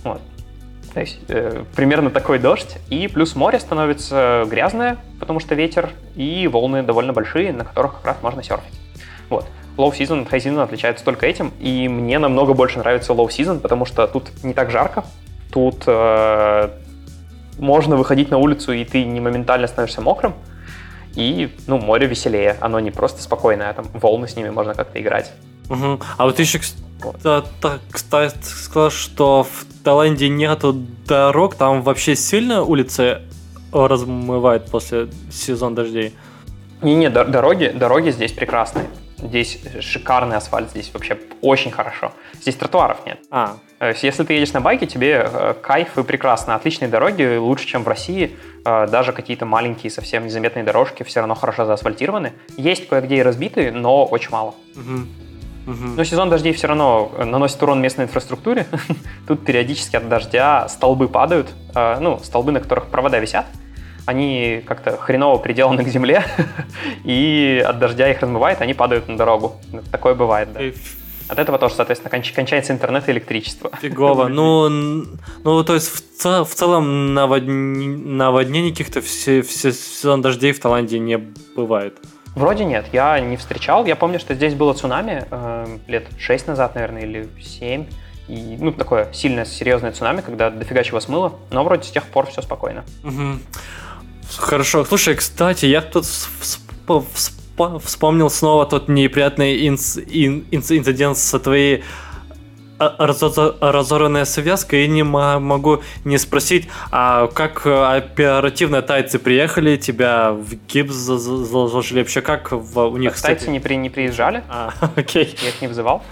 Вот. 0.03 0.21
То 0.93 1.01
есть 1.01 1.19
э, 1.27 1.65
примерно 1.75 2.11
такой 2.11 2.39
дождь, 2.39 2.77
и 2.89 3.09
плюс 3.09 3.35
море 3.35 3.59
становится 3.59 4.45
грязное, 4.47 4.97
потому 5.19 5.41
что 5.41 5.53
ветер, 5.53 5.89
и 6.15 6.47
волны 6.47 6.81
довольно 6.81 7.11
большие, 7.11 7.51
на 7.51 7.65
которых 7.65 7.95
как 7.95 8.05
раз 8.05 8.17
можно 8.21 8.41
серфить. 8.41 8.79
Вот. 9.29 9.45
Low 9.75 9.91
season 9.91 10.21
от 10.21 10.31
high 10.31 10.39
season 10.39 10.63
отличаются 10.63 11.03
только 11.03 11.25
этим, 11.25 11.51
и 11.59 11.89
мне 11.89 12.19
намного 12.19 12.53
больше 12.53 12.79
нравится 12.79 13.11
low 13.11 13.27
season, 13.27 13.59
потому 13.59 13.85
что 13.85 14.07
тут 14.07 14.31
не 14.45 14.53
так 14.53 14.71
жарко, 14.71 15.03
тут 15.51 15.83
э, 15.85 16.69
можно 17.58 17.95
выходить 17.95 18.30
на 18.32 18.38
улицу, 18.38 18.74
и 18.74 18.84
ты 18.86 19.03
не 19.03 19.20
моментально 19.20 19.68
становишься 19.68 20.01
мокрым. 20.01 20.34
И, 21.16 21.49
ну, 21.66 21.80
море 21.80 22.05
веселее. 22.08 22.58
Оно 22.62 22.80
не 22.80 22.91
просто 22.91 23.22
спокойное, 23.24 23.72
а 23.72 23.74
там 23.74 23.86
волны 23.93 24.28
с 24.28 24.36
ними 24.36 24.49
можно 24.49 24.76
как-то 24.76 25.01
играть. 25.01 25.32
Угу. 25.70 25.99
А 26.18 26.26
вот 26.26 26.39
еще, 26.39 26.60
кстати, 27.91 28.38
сказал, 28.43 28.91
что 28.91 29.43
в 29.43 29.66
Таиланде 29.84 30.30
нету 30.30 30.74
дорог, 31.08 31.55
там 31.55 31.82
вообще 31.82 32.16
сильно 32.16 32.62
улицы 32.62 33.22
размывает 33.72 34.66
после 34.70 35.08
сезона 35.32 35.76
дождей? 35.76 36.16
Не-не, 36.82 37.10
дороги, 37.10 37.74
дороги 37.76 38.12
здесь 38.12 38.32
прекрасные. 38.32 38.86
Здесь 39.18 39.60
шикарный 39.82 40.38
асфальт, 40.38 40.70
здесь 40.70 40.91
вообще 40.93 41.18
очень 41.41 41.72
хорошо. 41.72 42.14
Здесь 42.47 42.55
тротуаров 42.55 43.05
нет. 43.05 43.19
А. 43.29 43.57
Если 44.01 44.23
ты 44.23 44.35
едешь 44.35 44.53
на 44.53 44.61
байке, 44.61 44.87
тебе 44.87 45.29
э, 45.29 45.53
кайф 45.61 45.97
и 45.97 46.03
прекрасно. 46.03 46.55
Отличные 46.55 46.87
дороги, 46.87 47.35
лучше, 47.35 47.67
чем 47.67 47.83
в 47.83 47.89
России. 47.89 48.37
Э, 48.63 48.87
даже 48.87 49.11
какие-то 49.11 49.45
маленькие, 49.45 49.91
совсем 49.91 50.23
незаметные 50.23 50.63
дорожки 50.63 51.03
все 51.03 51.19
равно 51.19 51.35
хорошо 51.35 51.65
заасфальтированы. 51.65 52.31
Есть 52.55 52.87
кое-где 52.87 53.17
и 53.17 53.21
разбитые, 53.21 53.73
но 53.73 54.05
очень 54.05 54.29
мало. 54.29 54.55
Угу. 54.77 55.73
Угу. 55.73 55.87
Но 55.97 56.03
сезон 56.05 56.29
дождей 56.29 56.53
все 56.53 56.67
равно 56.67 57.11
наносит 57.17 57.61
урон 57.61 57.81
местной 57.81 58.05
инфраструктуре. 58.05 58.65
Тут 59.27 59.43
периодически 59.43 59.97
от 59.97 60.07
дождя 60.07 60.69
столбы 60.69 61.09
падают, 61.09 61.49
э, 61.75 61.97
ну, 61.99 62.17
столбы, 62.19 62.53
на 62.53 62.61
которых 62.61 62.85
провода 62.85 63.19
висят 63.19 63.45
они 64.07 64.63
как-то 64.65 64.95
хреново 64.95 65.37
приделаны 65.37 65.83
к 65.83 65.89
земле, 65.89 66.23
и 67.03 67.61
от 67.67 67.77
дождя 67.77 68.09
их 68.09 68.21
размывает, 68.21 68.61
они 68.61 68.73
падают 68.73 69.09
на 69.09 69.17
дорогу. 69.17 69.57
Такое 69.91 70.15
бывает, 70.15 70.53
да. 70.53 70.61
От 71.28 71.39
этого 71.39 71.57
тоже, 71.57 71.75
соответственно, 71.75 72.13
конч- 72.13 72.34
кончается 72.34 72.73
интернет 72.73 73.07
и 73.09 73.11
электричество. 73.11 73.69
Фигово. 73.82 74.28
Ну, 74.28 75.05
ну, 75.43 75.63
то 75.63 75.73
есть 75.73 75.93
в, 75.93 76.17
цел, 76.17 76.45
в 76.45 76.53
целом 76.53 77.13
наводнений, 77.13 77.88
наводнений 77.88 78.71
каких-то 78.71 79.01
все, 79.01 79.41
все 79.41 79.71
сезон 79.73 80.21
дождей 80.21 80.53
в 80.53 80.59
Таиланде 80.59 80.99
не 80.99 81.17
бывает. 81.17 81.97
Вроде 82.36 82.65
нет, 82.65 82.86
я 82.93 83.19
не 83.19 83.36
встречал. 83.36 83.86
Я 83.86 83.95
помню, 83.95 84.19
что 84.19 84.36
здесь 84.36 84.53
было 84.53 84.73
цунами 84.73 85.25
э, 85.30 85.78
лет 85.88 86.07
6 86.19 86.47
назад, 86.47 86.75
наверное, 86.75 87.01
или 87.01 87.28
7. 87.41 87.86
И, 88.28 88.57
ну, 88.59 88.71
такое 88.71 89.11
сильное, 89.13 89.45
серьезное 89.45 89.91
цунами, 89.91 90.21
когда 90.21 90.49
дофига 90.49 90.84
чего 90.84 90.99
смыло. 90.99 91.34
Но 91.49 91.63
вроде 91.63 91.84
с 91.84 91.91
тех 91.91 92.03
пор 92.05 92.28
все 92.28 92.41
спокойно. 92.41 92.86
Угу. 93.03 93.39
Хорошо. 94.38 94.86
Слушай, 94.86 95.15
кстати, 95.15 95.65
я 95.65 95.82
тут 95.82 96.05
вспомнил 97.84 98.30
снова 98.30 98.66
тот 98.66 98.88
неприятный 98.88 99.68
инц, 99.68 99.97
ин, 99.97 100.45
инцидент 100.51 101.18
с 101.18 101.39
твоей 101.39 101.84
разорванная 102.80 104.26
связка, 104.26 104.76
и 104.78 104.88
не 104.88 105.03
могу 105.03 105.82
не 106.05 106.18
спросить, 106.18 106.70
а 106.91 107.28
как 107.28 107.66
оперативно 107.66 108.82
тайцы 108.82 109.20
приехали, 109.20 109.78
тебя 109.78 110.32
в 110.32 110.53
гипс 110.68 110.93
заложили, 110.93 111.99
вообще 111.99 112.22
как 112.22 112.51
у 112.51 112.97
них... 112.97 113.20
Тайцы 113.20 113.49
не, 113.49 113.60
при, 113.60 113.76
не 113.76 113.89
приезжали, 113.89 114.43
а, 114.47 114.74
окей. 114.95 115.36
я 115.41 115.49
их 115.49 115.62
не 115.62 115.68
вызывал. 115.68 116.03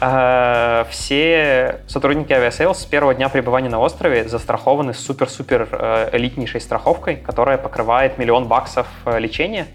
А, 0.00 0.86
все 0.90 1.80
сотрудники 1.88 2.32
Aviasales 2.32 2.78
с 2.78 2.84
первого 2.84 3.14
дня 3.14 3.28
прибывания 3.28 3.68
на 3.68 3.80
острове 3.80 4.28
застрахованы 4.28 4.94
супер-супер 4.94 5.68
э, 5.72 6.10
элитнейшей 6.12 6.60
страховкой, 6.60 7.16
которая 7.16 7.58
покрывает 7.58 8.16
миллион 8.16 8.46
баксов 8.46 8.86
э, 9.04 9.18
лечения. 9.18 9.66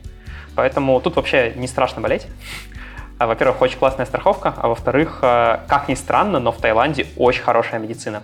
Поэтому 0.56 1.00
тут 1.02 1.16
вообще 1.16 1.54
не 1.56 1.68
страшно 1.68 2.02
болеть. 2.02 2.28
А, 3.20 3.28
во-первых, 3.28 3.62
очень 3.62 3.78
классная 3.78 4.06
страховка, 4.06 4.54
а 4.58 4.68
во-вторых, 4.68 5.20
э, 5.22 5.60
как 5.68 5.88
ни 5.88 5.94
странно, 5.94 6.40
но 6.40 6.52
в 6.52 6.58
Таиланде 6.58 7.08
очень 7.16 7.44
хорошая 7.44 7.80
медицина. 7.80 8.24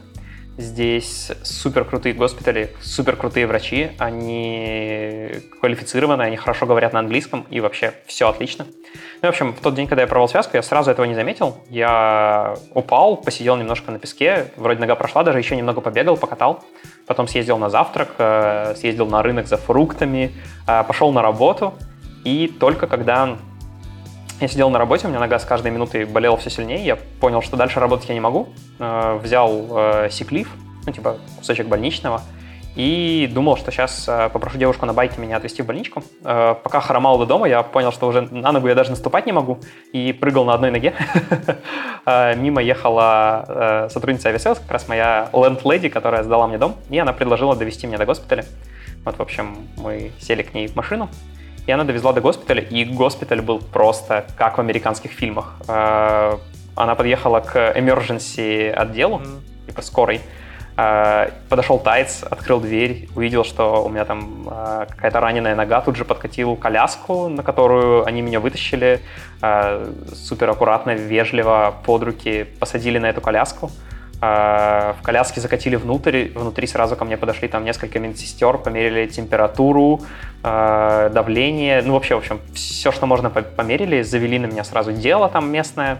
Здесь 0.57 1.31
супер 1.41 1.85
крутые 1.85 2.13
госпитали, 2.13 2.75
супер 2.81 3.15
крутые 3.15 3.47
врачи, 3.47 3.91
они 3.97 5.29
квалифицированы, 5.61 6.23
они 6.23 6.35
хорошо 6.35 6.65
говорят 6.65 6.91
на 6.91 6.99
английском, 6.99 7.45
и 7.49 7.61
вообще 7.61 7.93
все 8.07 8.27
отлично. 8.27 8.65
Ну, 9.21 9.27
в 9.27 9.29
общем, 9.29 9.53
в 9.53 9.61
тот 9.61 9.75
день, 9.75 9.87
когда 9.87 10.01
я 10.01 10.07
провел 10.09 10.27
связку, 10.27 10.57
я 10.57 10.61
сразу 10.61 10.91
этого 10.91 11.05
не 11.05 11.15
заметил. 11.15 11.55
Я 11.69 12.55
упал, 12.73 13.15
посидел 13.15 13.55
немножко 13.55 13.89
на 13.91 13.99
песке, 13.99 14.51
вроде 14.57 14.81
нога 14.81 14.95
прошла, 14.95 15.23
даже 15.23 15.37
еще 15.37 15.55
немного 15.55 15.79
побегал, 15.79 16.17
покатал. 16.17 16.61
Потом 17.07 17.29
съездил 17.29 17.57
на 17.57 17.69
завтрак, 17.69 18.09
э, 18.17 18.75
съездил 18.75 19.07
на 19.07 19.23
рынок 19.23 19.47
за 19.47 19.55
фруктами, 19.55 20.33
э, 20.67 20.83
пошел 20.83 21.13
на 21.13 21.21
работу. 21.21 21.73
И 22.23 22.47
только 22.59 22.87
когда 22.87 23.37
я 24.41 24.47
сидел 24.47 24.69
на 24.69 24.79
работе, 24.79 25.07
у 25.07 25.09
меня 25.09 25.19
нога 25.19 25.37
с 25.37 25.45
каждой 25.45 25.71
минутой 25.71 26.05
болела 26.05 26.37
все 26.37 26.49
сильнее, 26.49 26.85
я 26.85 26.95
понял, 27.19 27.41
что 27.41 27.57
дальше 27.57 27.79
работать 27.79 28.07
я 28.07 28.13
не 28.13 28.21
могу, 28.21 28.47
э, 28.79 29.19
взял 29.21 29.67
э, 29.69 30.09
сиклив, 30.11 30.49
ну, 30.85 30.93
типа 30.93 31.17
кусочек 31.37 31.67
больничного, 31.67 32.21
и 32.75 33.29
думал, 33.33 33.57
что 33.57 33.71
сейчас 33.71 34.05
э, 34.07 34.29
попрошу 34.31 34.57
девушку 34.57 34.85
на 34.85 34.93
байке 34.93 35.19
меня 35.19 35.35
отвезти 35.37 35.61
в 35.61 35.65
больничку. 35.65 36.03
Пока 36.21 36.79
хромал 36.79 37.17
до 37.17 37.25
дома, 37.25 37.49
я 37.49 37.63
понял, 37.63 37.91
что 37.91 38.07
уже 38.07 38.21
на 38.21 38.53
ногу 38.53 38.69
я 38.69 38.75
даже 38.75 38.91
наступать 38.91 39.25
не 39.25 39.33
могу, 39.33 39.59
и 39.91 40.13
прыгал 40.13 40.45
на 40.45 40.53
одной 40.53 40.71
ноге. 40.71 40.93
Мимо 42.05 42.61
ехала 42.61 43.87
сотрудница 43.89 44.29
Aviasales, 44.29 44.59
как 44.59 44.71
раз 44.71 44.87
моя 44.87 45.29
landlady, 45.33 45.89
которая 45.89 46.23
сдала 46.23 46.47
мне 46.47 46.57
дом, 46.57 46.75
и 46.89 46.97
она 46.97 47.11
предложила 47.11 47.55
довести 47.55 47.87
меня 47.87 47.97
до 47.97 48.05
госпиталя. 48.05 48.45
Вот, 49.03 49.17
в 49.17 49.21
общем, 49.21 49.67
мы 49.77 50.11
сели 50.19 50.43
к 50.43 50.53
ней 50.53 50.67
в 50.67 50.75
машину, 50.75 51.09
и 51.69 51.71
она 51.71 51.83
довезла 51.83 52.13
до 52.13 52.21
госпиталя, 52.21 52.61
и 52.61 52.83
госпиталь 52.83 53.41
был 53.41 53.59
просто 53.59 54.25
как 54.35 54.57
в 54.57 54.59
американских 54.59 55.11
фильмах. 55.11 55.53
Э, 55.67 56.37
она 56.73 56.95
подъехала 56.95 57.41
к 57.41 57.55
emergency 57.77 58.71
отделу, 58.71 59.19
mm-hmm. 59.19 59.65
типа 59.67 59.81
скорой, 59.83 60.21
э, 60.77 61.29
подошел 61.47 61.77
тайц, 61.77 62.23
открыл 62.23 62.59
дверь, 62.59 63.07
увидел, 63.15 63.43
что 63.43 63.83
у 63.85 63.89
меня 63.89 64.05
там 64.05 64.49
э, 64.49 64.87
какая-то 64.89 65.19
раненая 65.19 65.53
нога, 65.53 65.81
тут 65.81 65.95
же 65.95 66.05
подкатил 66.05 66.55
коляску, 66.55 67.27
на 67.27 67.43
которую 67.43 68.03
они 68.03 68.23
меня 68.23 68.39
вытащили, 68.39 69.01
супер 70.11 70.49
аккуратно, 70.49 70.95
вежливо 70.95 71.75
под 71.85 72.01
руки 72.01 72.47
посадили 72.59 72.97
на 72.97 73.11
эту 73.11 73.21
коляску. 73.21 73.69
А, 74.21 74.95
в 74.99 75.01
коляске 75.01 75.39
закатили 75.39 75.77
внутрь, 75.77 76.29
внутри 76.35 76.67
сразу 76.67 76.97
ко 76.97 77.05
мне 77.05 77.15
подошли 77.15 77.47
там 77.47 77.63
несколько 77.63 77.99
медсестер, 77.99 78.57
померили 78.57 79.07
температуру, 79.07 80.01
а, 80.43 81.09
давление, 81.09 81.81
ну 81.81 81.93
вообще, 81.93 82.15
в 82.15 82.17
общем, 82.17 82.41
все, 82.53 82.91
что 82.91 83.05
можно, 83.05 83.29
померили, 83.29 84.01
завели 84.01 84.37
на 84.37 84.47
меня 84.47 84.65
сразу 84.65 84.91
дело 84.91 85.29
там 85.29 85.49
местное, 85.49 85.99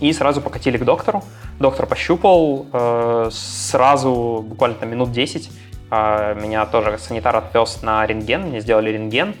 и 0.00 0.12
сразу 0.12 0.40
покатили 0.40 0.78
к 0.78 0.84
доктору. 0.84 1.22
Доктор 1.60 1.86
пощупал, 1.86 2.66
а, 2.72 3.28
сразу, 3.30 4.44
буквально 4.44 4.76
там 4.76 4.90
минут 4.90 5.12
10, 5.12 5.50
меня 5.88 6.66
тоже 6.66 6.98
санитар 6.98 7.36
отвез 7.36 7.80
на 7.82 8.04
рентген, 8.04 8.48
мне 8.48 8.60
сделали 8.60 8.90
рентген, 8.90 9.36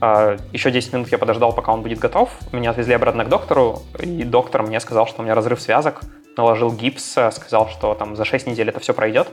еще 0.00 0.70
10 0.70 0.94
минут 0.94 1.12
я 1.12 1.18
подождал, 1.18 1.52
пока 1.52 1.72
он 1.72 1.82
будет 1.82 1.98
готов. 1.98 2.30
Меня 2.52 2.70
отвезли 2.70 2.94
обратно 2.94 3.26
к 3.26 3.28
доктору, 3.28 3.82
и 3.98 4.24
доктор 4.24 4.62
мне 4.62 4.80
сказал, 4.80 5.06
что 5.06 5.20
у 5.20 5.24
меня 5.24 5.34
разрыв 5.34 5.60
связок 5.60 6.00
наложил 6.40 6.72
гипс, 6.72 7.16
э, 7.16 7.30
сказал, 7.30 7.68
что 7.68 7.94
там 7.94 8.16
за 8.16 8.24
6 8.24 8.46
недель 8.46 8.68
это 8.70 8.80
все 8.80 8.94
пройдет, 8.94 9.28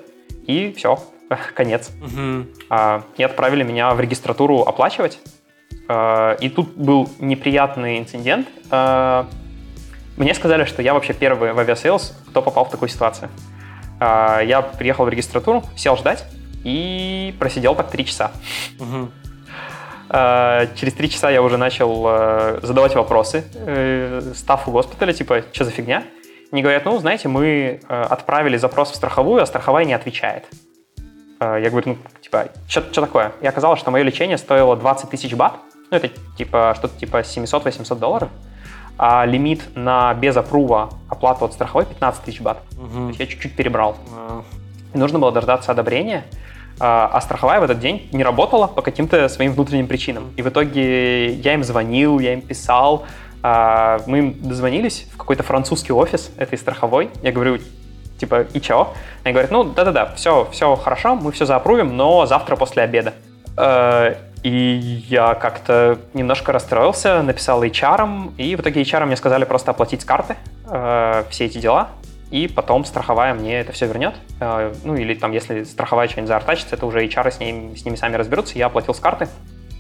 и 0.45 0.73
все, 0.77 0.99
конец. 1.55 1.89
Угу. 2.01 2.45
И 3.17 3.23
отправили 3.23 3.63
меня 3.63 3.93
в 3.93 3.99
регистратуру 3.99 4.61
оплачивать. 4.61 5.19
А, 5.87 6.33
и 6.33 6.49
тут 6.49 6.75
был 6.75 7.09
неприятный 7.19 7.97
инцидент. 7.97 8.47
А, 8.71 9.27
мне 10.17 10.33
сказали, 10.33 10.65
что 10.65 10.81
я 10.81 10.93
вообще 10.93 11.13
первый 11.13 11.53
в 11.53 11.59
Aviasales, 11.59 12.17
кто 12.29 12.41
попал 12.41 12.65
в 12.65 12.71
такую 12.71 12.89
ситуацию. 12.89 13.29
Я 13.99 14.61
приехал 14.77 15.05
в 15.05 15.09
регистратуру, 15.09 15.63
сел 15.75 15.97
ждать 15.97 16.23
и 16.63 17.35
просидел 17.39 17.73
так 17.73 17.89
три 17.89 18.05
часа. 18.05 18.31
Угу. 18.79 19.09
Через 20.75 20.93
три 20.93 21.09
часа 21.09 21.29
я 21.29 21.41
уже 21.41 21.57
начал 21.57 22.05
э, 22.07 22.59
задавать 22.63 22.95
вопросы 22.95 23.43
э, 23.53 24.21
staff 24.35 24.65
у 24.65 24.71
госпиталя, 24.71 25.13
типа, 25.13 25.43
что 25.51 25.65
за 25.65 25.71
фигня? 25.71 26.03
Они 26.51 26.61
говорят, 26.61 26.85
ну, 26.85 26.97
знаете, 26.99 27.27
мы 27.27 27.81
э, 27.87 28.01
отправили 28.09 28.57
запрос 28.57 28.91
в 28.91 28.95
страховую, 28.95 29.43
а 29.43 29.45
страховая 29.45 29.85
не 29.85 29.93
отвечает. 29.93 30.45
Э, 31.39 31.59
я 31.61 31.69
говорю, 31.69 31.89
ну, 31.91 31.97
типа, 32.21 32.49
что 32.67 33.01
такое? 33.01 33.33
И 33.41 33.47
оказалось, 33.47 33.79
что 33.79 33.91
мое 33.91 34.03
лечение 34.03 34.37
стоило 34.37 34.75
20 34.75 35.09
тысяч 35.09 35.33
бат, 35.33 35.59
ну, 35.91 35.97
это 35.97 36.09
типа 36.37 36.73
что-то 36.77 36.97
типа 36.99 37.17
700-800 37.21 37.95
долларов, 37.99 38.29
а 38.97 39.25
лимит 39.25 39.61
на 39.75 40.13
без 40.13 40.35
апрува 40.35 40.89
оплату 41.09 41.45
от 41.45 41.53
страховой 41.53 41.85
15 41.85 42.23
тысяч 42.23 42.41
бат. 42.41 42.61
Угу. 42.77 42.89
То 42.89 43.07
есть 43.09 43.19
я 43.19 43.27
чуть-чуть 43.27 43.55
перебрал. 43.55 43.91
Угу. 43.91 44.43
И 44.95 44.97
нужно 44.97 45.19
было 45.19 45.31
дождаться 45.31 45.71
одобрения, 45.71 46.25
а, 46.79 47.09
а 47.11 47.21
страховая 47.21 47.59
в 47.59 47.63
этот 47.63 47.79
день 47.79 48.07
не 48.11 48.23
работала 48.23 48.67
по 48.67 48.81
каким-то 48.81 49.29
своим 49.29 49.53
внутренним 49.53 49.87
причинам. 49.87 50.31
И 50.35 50.41
в 50.41 50.49
итоге 50.49 51.31
я 51.33 51.53
им 51.53 51.63
звонил, 51.63 52.19
я 52.19 52.33
им 52.33 52.41
писал, 52.41 53.05
а, 53.43 53.99
мы 54.07 54.19
им 54.19 54.41
дозвонились 54.41 55.07
в 55.13 55.17
какой-то 55.17 55.43
французский 55.43 55.93
офис 55.93 56.31
этой 56.37 56.57
страховой. 56.57 57.09
Я 57.21 57.31
говорю, 57.31 57.59
типа, 58.17 58.47
и 58.53 58.59
чё? 58.59 58.93
Они 59.23 59.33
говорят, 59.33 59.51
ну, 59.51 59.63
да-да-да, 59.63 60.13
все, 60.15 60.47
все 60.51 60.75
хорошо, 60.75 61.15
мы 61.15 61.31
все 61.31 61.45
заапрувим, 61.45 61.95
но 61.95 62.25
завтра 62.25 62.55
после 62.55 62.83
обеда. 62.83 63.13
Э, 63.57 64.15
и 64.43 65.03
я 65.09 65.33
как-то 65.35 65.97
немножко 66.13 66.51
расстроился, 66.51 67.21
написал 67.21 67.63
HR, 67.63 68.33
и 68.37 68.55
в 68.55 68.61
итоге 68.61 68.81
HR 68.81 69.05
мне 69.05 69.15
сказали 69.15 69.45
просто 69.45 69.71
оплатить 69.71 70.01
с 70.01 70.05
карты 70.05 70.35
э, 70.69 71.23
все 71.29 71.45
эти 71.45 71.57
дела, 71.57 71.89
и 72.29 72.47
потом 72.47 72.85
страховая 72.85 73.33
мне 73.33 73.59
это 73.59 73.71
все 73.71 73.87
вернет. 73.87 74.15
Э, 74.39 74.73
ну, 74.83 74.95
или 74.95 75.13
там, 75.15 75.31
если 75.31 75.63
страховая 75.63 76.07
что-нибудь 76.07 76.29
заортачится, 76.29 76.75
это 76.75 76.85
уже 76.85 77.05
HR 77.05 77.31
с, 77.31 77.39
ним, 77.39 77.75
с 77.75 77.85
ними 77.85 77.95
сами 77.95 78.15
разберутся, 78.15 78.57
я 78.57 78.67
оплатил 78.67 78.93
с 78.93 78.99
карты, 78.99 79.27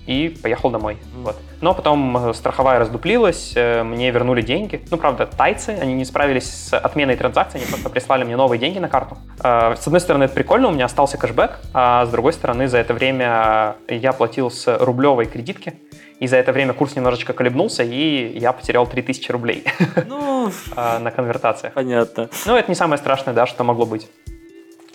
и 0.07 0.29
поехал 0.29 0.71
домой. 0.71 0.97
Вот. 1.17 1.35
Но 1.61 1.73
потом 1.73 2.29
э, 2.29 2.33
страховая 2.33 2.79
раздуплилась, 2.79 3.53
э, 3.55 3.83
мне 3.83 4.09
вернули 4.09 4.41
деньги. 4.41 4.81
Ну, 4.89 4.97
правда, 4.97 5.27
тайцы, 5.27 5.77
они 5.81 5.93
не 5.93 6.05
справились 6.05 6.49
с 6.49 6.77
отменой 6.77 7.17
транзакции, 7.17 7.57
они 7.57 7.67
просто 7.67 7.89
прислали 7.89 8.23
мне 8.23 8.37
новые 8.37 8.57
деньги 8.57 8.79
на 8.79 8.87
карту. 8.87 9.17
Э, 9.43 9.75
с 9.77 9.85
одной 9.85 9.99
стороны, 9.99 10.23
это 10.23 10.33
прикольно, 10.33 10.69
у 10.69 10.71
меня 10.71 10.85
остался 10.85 11.17
кэшбэк, 11.17 11.59
а 11.73 12.05
с 12.05 12.09
другой 12.09 12.33
стороны, 12.33 12.67
за 12.67 12.77
это 12.77 12.93
время 12.93 13.75
я 13.89 14.13
платил 14.13 14.49
с 14.49 14.77
рублевой 14.77 15.25
кредитки, 15.25 15.73
и 16.19 16.27
за 16.27 16.37
это 16.37 16.51
время 16.53 16.73
курс 16.73 16.95
немножечко 16.95 17.33
колебнулся, 17.33 17.83
и 17.83 18.39
я 18.39 18.53
потерял 18.53 18.87
3000 18.87 19.31
рублей 19.31 19.65
ну, 20.07 20.51
на 20.75 21.11
конвертациях. 21.11 21.73
Понятно. 21.73 22.29
Ну, 22.45 22.55
это 22.55 22.71
не 22.71 22.75
самое 22.75 22.97
страшное, 22.97 23.33
да, 23.33 23.45
что 23.45 23.63
могло 23.63 23.85
быть. 23.85 24.09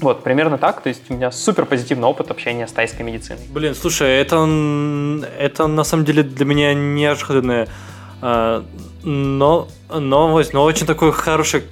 Вот, 0.00 0.22
примерно 0.22 0.58
так. 0.58 0.82
То 0.82 0.88
есть 0.88 1.10
у 1.10 1.14
меня 1.14 1.30
супер 1.30 1.66
позитивный 1.66 2.06
опыт 2.08 2.30
общения 2.30 2.66
с 2.66 2.72
тайской 2.72 3.04
медициной. 3.04 3.42
Блин, 3.50 3.74
слушай, 3.74 4.08
это, 4.08 4.36
это 5.38 5.66
на 5.66 5.84
самом 5.84 6.04
деле 6.04 6.22
для 6.22 6.44
меня 6.44 6.74
неожиданная 6.74 7.68
э, 8.20 8.62
но, 9.04 9.68
новость, 9.90 10.52
но 10.52 10.64
очень 10.64 10.86
такой 10.86 11.12
хороший 11.12 11.64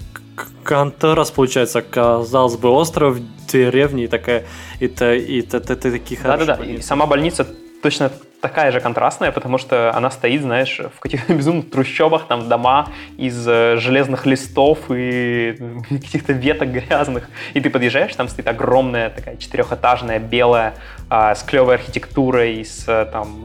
контраст 0.63 1.35
получается. 1.35 1.83
Казалось 1.83 2.57
бы, 2.57 2.71
остров, 2.71 3.19
деревни 3.49 4.05
и 4.05 4.07
такая, 4.07 4.45
и, 4.79 4.87
и, 4.87 4.89
и, 4.89 5.39
и, 5.39 5.39
и 5.41 5.45
такие 5.45 6.21
хорошие. 6.21 6.47
Да-да-да, 6.47 6.65
и 6.65 6.81
сама 6.81 7.07
больница 7.07 7.47
точно 7.83 8.11
такая 8.41 8.73
же 8.73 8.81
контрастная, 8.81 9.33
потому 9.33 9.59
что 9.59 9.95
она 9.95 10.11
стоит, 10.11 10.43
знаешь, 10.43 10.81
в 10.97 11.01
каких-то 11.01 11.35
безумных 11.35 11.71
трущобах, 11.71 12.27
там 12.27 12.49
дома 12.49 12.89
из 13.17 13.47
э, 13.47 13.77
железных 13.77 14.27
листов 14.27 14.79
и 14.91 15.57
каких-то 15.91 16.33
веток 16.33 16.71
грязных. 16.71 17.29
И 17.55 17.61
ты 17.61 17.71
подъезжаешь, 17.71 18.15
там 18.15 18.29
стоит 18.29 18.49
огромная 18.49 19.11
такая 19.11 19.37
четырехэтажная 19.37 20.19
белая 20.19 20.75
а, 21.09 21.35
с 21.35 21.43
клевой 21.43 21.75
архитектурой, 21.75 22.65
с 22.65 22.85
э, 22.89 23.07
там 23.13 23.45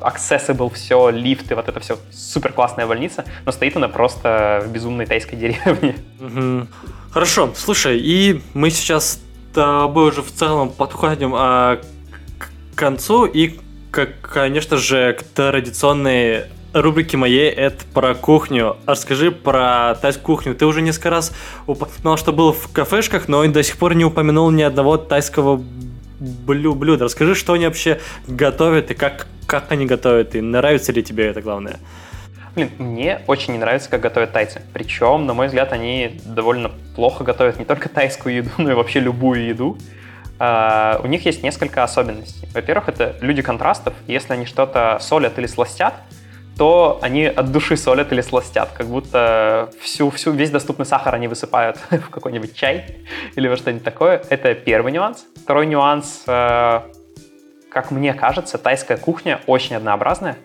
accessible 0.00 0.72
все, 0.72 1.10
лифты, 1.10 1.54
вот 1.54 1.68
это 1.68 1.80
все 1.80 1.98
супер 2.10 2.52
классная 2.52 2.86
больница, 2.86 3.24
но 3.44 3.52
стоит 3.52 3.76
она 3.76 3.88
просто 3.88 4.62
в 4.64 4.70
безумной 4.70 5.06
тайской 5.06 5.38
деревне. 5.38 5.96
Хорошо, 7.10 7.50
слушай, 7.54 7.98
и 7.98 8.42
мы 8.52 8.70
сейчас 8.70 9.12
с 9.12 9.20
тобой 9.54 10.10
уже 10.10 10.22
в 10.22 10.30
целом 10.30 10.68
подходим 10.68 11.32
а, 11.34 11.80
к 12.38 12.50
концу, 12.78 13.24
и 13.24 13.58
как, 13.96 14.20
конечно 14.20 14.76
же, 14.76 15.14
к 15.14 15.22
традиционной 15.22 16.44
рубрике 16.74 17.16
моей 17.16 17.48
это 17.48 17.82
про 17.94 18.14
кухню. 18.14 18.76
Расскажи 18.84 19.30
про 19.32 19.94
тайскую 19.94 20.36
кухню. 20.36 20.54
Ты 20.54 20.66
уже 20.66 20.82
несколько 20.82 21.08
раз 21.08 21.32
упоминал, 21.66 22.18
что 22.18 22.34
был 22.34 22.52
в 22.52 22.70
кафешках, 22.70 23.26
но 23.26 23.46
до 23.46 23.62
сих 23.62 23.78
пор 23.78 23.94
не 23.94 24.04
упомянул 24.04 24.50
ни 24.50 24.60
одного 24.60 24.98
тайского 24.98 25.64
блю 26.20 26.74
блюда. 26.74 27.04
Расскажи, 27.04 27.34
что 27.34 27.54
они 27.54 27.64
вообще 27.64 27.98
готовят 28.28 28.90
и 28.90 28.94
как, 28.94 29.28
как 29.46 29.72
они 29.72 29.86
готовят, 29.86 30.34
и 30.34 30.42
нравится 30.42 30.92
ли 30.92 31.02
тебе 31.02 31.28
это 31.28 31.40
главное? 31.40 31.78
Блин, 32.54 32.72
мне 32.76 33.22
очень 33.26 33.54
не 33.54 33.58
нравится, 33.58 33.88
как 33.88 34.02
готовят 34.02 34.32
тайцы. 34.32 34.60
Причем, 34.74 35.24
на 35.24 35.32
мой 35.32 35.46
взгляд, 35.46 35.72
они 35.72 36.20
довольно 36.26 36.70
плохо 36.94 37.24
готовят 37.24 37.58
не 37.58 37.64
только 37.64 37.88
тайскую 37.88 38.34
еду, 38.34 38.50
но 38.58 38.72
и 38.72 38.74
вообще 38.74 39.00
любую 39.00 39.46
еду. 39.46 39.78
Uh, 40.38 41.00
у 41.02 41.06
них 41.06 41.24
есть 41.24 41.42
несколько 41.42 41.82
особенностей. 41.82 42.46
Во-первых, 42.52 42.90
это 42.90 43.16
люди 43.22 43.40
контрастов. 43.40 43.94
Если 44.06 44.34
они 44.34 44.44
что-то 44.44 44.98
солят 45.00 45.38
или 45.38 45.46
сластят, 45.46 45.94
то 46.56 46.98
они 47.02 47.24
от 47.26 47.52
души 47.52 47.76
солят 47.76 48.12
или 48.12 48.22
сластят, 48.22 48.70
как 48.72 48.86
будто 48.86 49.70
всю, 49.80 50.10
всю, 50.10 50.32
весь 50.32 50.50
доступный 50.50 50.86
сахар 50.86 51.14
они 51.14 51.28
высыпают 51.28 51.76
в 51.90 52.08
какой-нибудь 52.08 52.54
чай 52.54 52.96
или 53.34 53.48
во 53.48 53.56
что-нибудь 53.56 53.84
такое. 53.84 54.22
Это 54.30 54.54
первый 54.54 54.92
нюанс. 54.92 55.26
Второй 55.42 55.66
нюанс, 55.66 56.24
э, 56.26 56.80
как 57.70 57.90
мне 57.90 58.14
кажется, 58.14 58.56
тайская 58.58 58.96
кухня 58.96 59.40
очень 59.46 59.76
однообразная. 59.76 60.36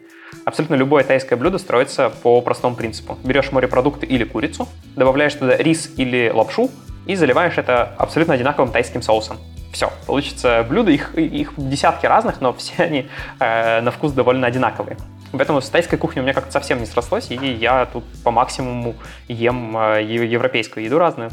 Абсолютно 0.43 0.75
любое 0.75 1.03
тайское 1.03 1.37
блюдо 1.37 1.57
строится 1.57 2.09
по 2.09 2.41
простому 2.41 2.75
принципу. 2.75 3.17
Берешь 3.23 3.51
морепродукты 3.51 4.05
или 4.05 4.23
курицу, 4.23 4.67
добавляешь 4.95 5.33
туда 5.33 5.55
рис 5.57 5.91
или 5.97 6.29
лапшу 6.33 6.69
и 7.05 7.15
заливаешь 7.15 7.57
это 7.57 7.95
абсолютно 7.97 8.33
одинаковым 8.33 8.71
тайским 8.71 9.01
соусом. 9.01 9.37
Все, 9.71 9.91
получится 10.05 10.65
блюдо, 10.67 10.91
их, 10.91 11.15
их 11.15 11.53
десятки 11.55 12.05
разных, 12.05 12.41
но 12.41 12.53
все 12.53 12.83
они 12.83 13.09
э, 13.39 13.81
на 13.81 13.91
вкус 13.91 14.11
довольно 14.11 14.47
одинаковые. 14.47 14.97
Поэтому 15.31 15.61
с 15.61 15.69
тайской 15.69 15.97
кухней 15.97 16.21
у 16.21 16.23
меня 16.23 16.33
как-то 16.33 16.51
совсем 16.51 16.79
не 16.79 16.85
срослось, 16.85 17.31
и 17.31 17.35
я 17.35 17.85
тут 17.85 18.03
по 18.23 18.31
максимуму 18.31 18.95
ем 19.27 19.77
э, 19.77 20.03
европейскую 20.03 20.83
еду 20.83 20.99
разную. 20.99 21.31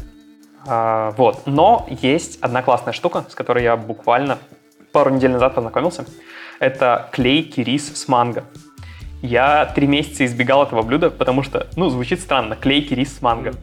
А, 0.65 1.11
вот. 1.17 1.43
Но 1.45 1.85
есть 1.89 2.39
одна 2.41 2.61
классная 2.61 2.93
штука, 2.93 3.25
с 3.29 3.35
которой 3.35 3.63
я 3.63 3.75
буквально 3.75 4.37
пару 4.91 5.09
недель 5.09 5.31
назад 5.31 5.55
познакомился. 5.55 6.05
Это 6.59 7.09
клейкий 7.11 7.63
рис 7.63 7.91
с 7.93 8.07
манго. 8.07 8.43
Я 9.21 9.65
три 9.65 9.87
месяца 9.87 10.25
избегал 10.25 10.63
этого 10.63 10.81
блюда, 10.81 11.09
потому 11.09 11.43
что, 11.43 11.67
ну, 11.75 11.89
звучит 11.89 12.21
странно, 12.21 12.55
клейкий 12.55 12.95
рис 12.95 13.17
с 13.17 13.21
манго. 13.21 13.53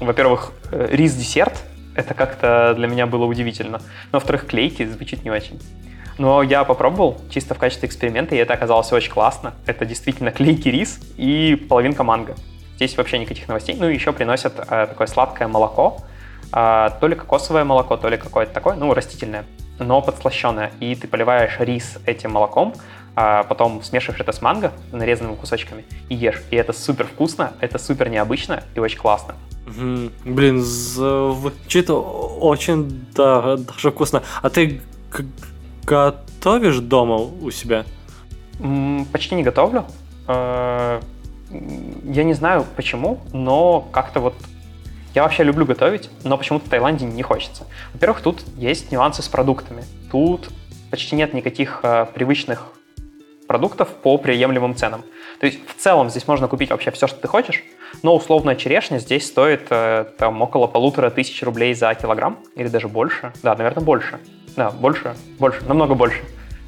Во-первых, 0.00 0.52
э, 0.72 0.88
рис-десерт, 0.90 1.62
это 1.94 2.14
как-то 2.14 2.74
для 2.76 2.86
меня 2.86 3.06
было 3.06 3.24
удивительно. 3.24 3.78
Но, 4.12 4.18
во-вторых, 4.18 4.46
клейкий 4.46 4.86
звучит 4.86 5.24
не 5.24 5.30
очень. 5.30 5.60
Но 6.18 6.42
я 6.42 6.64
попробовал 6.64 7.18
чисто 7.30 7.54
в 7.54 7.58
качестве 7.58 7.88
эксперимента, 7.88 8.34
и 8.34 8.38
это 8.38 8.52
оказалось 8.52 8.92
очень 8.92 9.10
классно. 9.10 9.54
Это 9.66 9.86
действительно 9.86 10.30
клейкий 10.30 10.70
рис 10.70 11.00
и 11.16 11.56
половинка 11.68 12.04
манго. 12.04 12.34
Здесь 12.76 12.96
вообще 12.96 13.18
никаких 13.18 13.48
новостей. 13.48 13.76
Ну 13.78 13.88
и 13.88 13.94
еще 13.94 14.12
приносят 14.12 14.58
э, 14.58 14.86
такое 14.86 15.06
сладкое 15.06 15.48
молоко, 15.48 15.98
э, 16.52 16.90
то 17.00 17.06
ли 17.06 17.14
кокосовое 17.14 17.64
молоко, 17.64 17.96
то 17.96 18.08
ли 18.08 18.16
какое-то 18.16 18.52
такое, 18.52 18.74
ну, 18.74 18.92
растительное, 18.92 19.44
но 19.78 20.02
подслащенное. 20.02 20.72
И 20.80 20.94
ты 20.94 21.08
поливаешь 21.08 21.56
рис 21.58 21.98
этим 22.04 22.32
молоком, 22.32 22.74
а 23.16 23.42
потом 23.44 23.82
смешиваешь 23.82 24.20
это 24.20 24.32
с 24.32 24.40
манго 24.42 24.72
нарезанными 24.92 25.36
кусочками 25.36 25.84
и 26.08 26.14
ешь. 26.14 26.42
И 26.50 26.56
это 26.56 26.72
супер 26.72 27.06
вкусно, 27.06 27.54
это 27.60 27.78
супер 27.78 28.08
необычно 28.08 28.62
и 28.74 28.80
очень 28.80 28.98
классно. 28.98 29.34
Блин, 30.24 30.62
звучит 30.62 31.90
очень 31.90 33.06
да, 33.14 33.56
даже 33.56 33.90
вкусно. 33.90 34.22
А 34.42 34.50
ты 34.50 34.80
готовишь 35.84 36.78
дома 36.78 37.16
у 37.16 37.50
себя? 37.50 37.84
Почти 39.12 39.34
не 39.34 39.42
готовлю. 39.42 39.86
Э, 40.28 41.00
я 42.04 42.24
не 42.24 42.34
знаю 42.34 42.64
почему, 42.76 43.20
но 43.32 43.80
как-то 43.92 44.20
вот 44.20 44.34
я 45.14 45.24
вообще 45.24 45.42
люблю 45.42 45.66
готовить, 45.66 46.08
но 46.22 46.38
почему-то 46.38 46.66
в 46.66 46.68
Таиланде 46.68 47.04
не 47.04 47.22
хочется. 47.22 47.66
Во-первых, 47.92 48.20
тут 48.20 48.44
есть 48.56 48.92
нюансы 48.92 49.22
с 49.22 49.28
продуктами. 49.28 49.84
Тут 50.12 50.50
почти 50.90 51.16
нет 51.16 51.34
никаких 51.34 51.80
э, 51.82 52.06
привычных 52.14 52.68
продуктов 53.50 53.88
по 53.88 54.16
приемлемым 54.16 54.76
ценам. 54.76 55.02
То 55.40 55.46
есть 55.46 55.58
в 55.66 55.74
целом 55.74 56.08
здесь 56.08 56.28
можно 56.28 56.46
купить 56.46 56.70
вообще 56.70 56.92
все, 56.92 57.08
что 57.08 57.20
ты 57.20 57.26
хочешь, 57.26 57.64
но 58.04 58.14
условная 58.14 58.54
черешня 58.54 58.98
здесь 58.98 59.26
стоит 59.26 59.66
э, 59.70 60.04
там 60.18 60.40
около 60.40 60.68
полутора 60.68 61.10
тысяч 61.10 61.42
рублей 61.42 61.74
за 61.74 61.92
килограмм 61.96 62.38
или 62.54 62.68
даже 62.68 62.86
больше. 62.86 63.32
Да, 63.42 63.56
наверное, 63.56 63.82
больше. 63.82 64.20
Да, 64.56 64.70
больше, 64.70 65.16
больше, 65.40 65.64
намного 65.64 65.96
больше. 65.96 66.20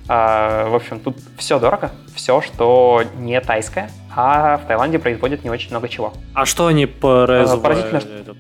А, 0.09 0.69
в 0.71 0.75
общем, 0.75 0.99
тут 0.99 1.19
все 1.39 1.61
дорого, 1.61 1.93
все, 2.17 2.41
что 2.41 3.05
не 3.17 3.41
тайское, 3.41 3.89
а 4.17 4.57
в 4.57 4.67
Таиланде 4.67 4.99
производят 4.99 5.45
не 5.45 5.51
очень 5.51 5.71
много 5.71 5.89
чего. 5.89 6.13
А 6.35 6.45
что 6.45 6.67
они 6.67 6.87
производят? 6.87 7.61
А, 7.61 7.63
поразительно, 7.63 8.01
что... 8.01 8.35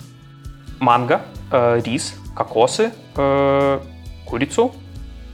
Манго, 0.80 1.22
э, 1.52 1.80
рис, 1.84 2.16
кокосы, 2.34 2.90
э, 3.16 3.80
курицу, 4.26 4.72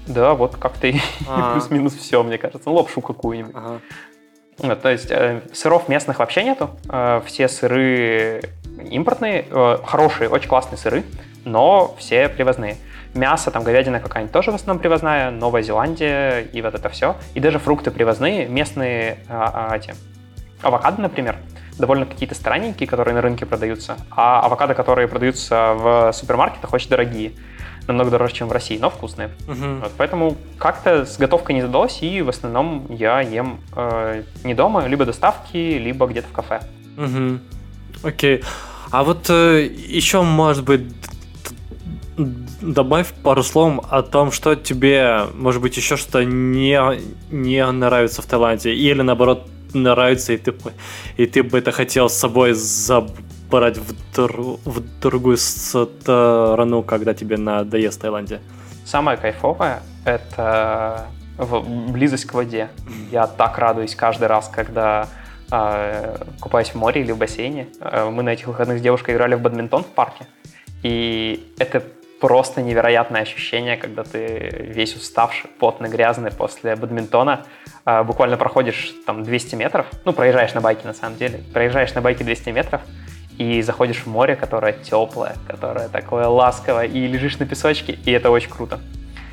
да, 0.09 0.35
вот 0.35 0.57
как-то 0.57 0.87
и 0.87 0.97
а. 1.29 1.53
плюс-минус 1.53 1.95
все, 1.95 2.23
мне 2.23 2.39
кажется. 2.39 2.69
Ну, 2.69 2.77
лапшу 2.77 3.01
какую-нибудь. 3.01 3.55
Ага. 3.55 3.81
Ну, 4.61 4.75
то 4.75 4.91
есть 4.91 5.11
э, 5.11 5.43
сыров 5.53 5.89
местных 5.89 6.19
вообще 6.19 6.43
нету. 6.43 6.71
Э, 6.89 7.21
все 7.25 7.49
сыры 7.49 8.43
импортные, 8.91 9.47
э, 9.49 9.79
хорошие, 9.85 10.29
очень 10.29 10.49
классные 10.49 10.79
сыры, 10.79 11.05
но 11.45 11.95
все 11.99 12.29
привозные. 12.29 12.77
Мясо, 13.15 13.51
там 13.51 13.63
говядина 13.63 14.01
какая-нибудь 14.01 14.33
тоже 14.33 14.51
в 14.51 14.55
основном 14.55 14.81
привозная, 14.81 15.31
Новая 15.31 15.63
Зеландия 15.63 16.41
и 16.41 16.61
вот 16.61 16.75
это 16.75 16.89
все. 16.89 17.17
И 17.35 17.41
даже 17.41 17.59
фрукты 17.59 17.91
привозные, 17.91 18.47
местные 18.47 19.19
а, 19.29 19.75
эти, 19.75 19.95
авокадо, 20.61 21.01
например, 21.01 21.37
довольно 21.79 22.05
какие-то 22.05 22.35
странненькие, 22.35 22.87
которые 22.87 23.15
на 23.15 23.23
рынке 23.23 23.47
продаются, 23.47 23.97
а 24.11 24.41
авокадо, 24.41 24.75
которые 24.75 25.09
продаются 25.09 25.73
в 25.75 26.13
супермаркетах, 26.13 26.73
очень 26.73 26.91
дорогие 26.91 27.33
намного 27.89 28.11
дороже, 28.11 28.35
чем 28.35 28.49
в 28.49 28.53
России, 28.53 28.79
но 28.79 28.91
вкусные. 28.91 29.31
Угу. 29.49 29.81
Вот, 29.83 29.93
поэтому 29.97 30.37
как-то 30.59 31.05
с 31.05 31.17
готовкой 31.17 31.57
не 31.57 31.63
задалось, 31.63 32.03
и 32.03 32.23
в 32.23 32.29
основном 32.29 32.87
я 32.91 33.21
ем 33.21 33.61
э, 33.75 34.23
не 34.45 34.55
дома, 34.55 34.87
либо 34.87 35.05
доставки, 35.05 35.57
либо 35.57 36.07
где-то 36.07 36.29
в 36.29 36.33
кафе. 36.33 36.61
Угу. 36.97 37.41
Окей. 38.05 38.45
А 38.91 39.03
вот 39.03 39.29
э, 39.31 39.67
еще, 39.67 40.23
может 40.23 40.65
быть, 40.65 40.83
добавь 42.61 43.13
пару 43.23 43.43
слов 43.43 43.85
о 43.91 44.03
том, 44.03 44.33
что 44.33 44.55
тебе, 44.55 45.23
может 45.35 45.63
быть, 45.63 45.77
еще 45.77 45.97
что 45.97 46.23
не, 46.25 46.81
не 47.31 47.71
нравится 47.71 48.23
в 48.23 48.27
Таиланде, 48.27 48.75
или 48.75 49.03
наоборот 49.03 49.49
нравится, 49.73 50.33
и 50.33 50.37
ты, 50.37 50.55
и 51.17 51.27
ты 51.27 51.43
бы 51.43 51.59
это 51.59 51.73
хотел 51.73 52.09
с 52.09 52.15
собой 52.15 52.53
забрать 52.53 53.17
в, 53.51 54.15
дру, 54.15 54.61
в 54.65 55.01
другую 55.01 55.37
страну, 55.37 56.83
когда 56.83 57.15
тебе 57.15 57.37
надоест 57.37 58.01
Таиланде? 58.01 58.41
Самое 58.85 59.19
кайфовое— 59.19 59.81
это 60.05 61.07
близость 61.89 62.27
к 62.27 62.35
воде. 62.35 62.69
Я 63.11 63.27
так 63.27 63.59
радуюсь 63.59 63.95
каждый 63.95 64.29
раз, 64.29 64.49
когда 64.49 65.09
э, 65.51 66.17
купаюсь 66.41 66.71
в 66.71 66.75
море 66.75 67.03
или 67.03 67.13
в 67.13 67.19
бассейне. 67.19 67.69
Э, 67.81 68.11
мы 68.11 68.23
на 68.23 68.31
этих 68.31 68.49
выходных 68.49 68.79
с 68.79 68.83
девушкой 68.83 69.15
играли 69.15 69.35
в 69.35 69.41
бадминтон 69.41 69.85
в 69.85 69.87
парке. 69.87 70.27
И 70.83 71.53
это 71.59 71.83
просто 72.21 72.63
невероятное 72.63 73.23
ощущение, 73.23 73.77
когда 73.77 74.03
ты 74.03 74.71
весь 74.75 74.97
уставший, 74.97 75.51
потный, 75.59 75.89
грязный 75.89 76.31
после 76.31 76.75
бадминтона, 76.77 77.45
э, 77.85 78.03
буквально 78.03 78.37
проходишь 78.37 78.93
там 79.07 79.23
200 79.23 79.55
метров, 79.55 79.87
ну, 80.05 80.13
проезжаешь 80.13 80.55
на 80.55 80.61
байке 80.61 80.87
на 80.87 80.95
самом 80.95 81.17
деле, 81.17 81.41
проезжаешь 81.53 81.95
на 81.95 82.01
байке 82.01 82.25
200 82.25 82.51
метров, 82.51 82.81
и 83.39 83.63
заходишь 83.63 83.99
в 83.99 84.07
море, 84.07 84.37
которое 84.37 84.73
теплое, 84.73 85.37
которое 85.47 85.89
такое 85.89 86.27
ласковое, 86.27 86.87
и 86.87 87.07
лежишь 87.07 87.39
на 87.39 87.47
песочке, 87.47 87.99
и 88.05 88.11
это 88.11 88.31
очень 88.31 88.51
круто. 88.51 88.81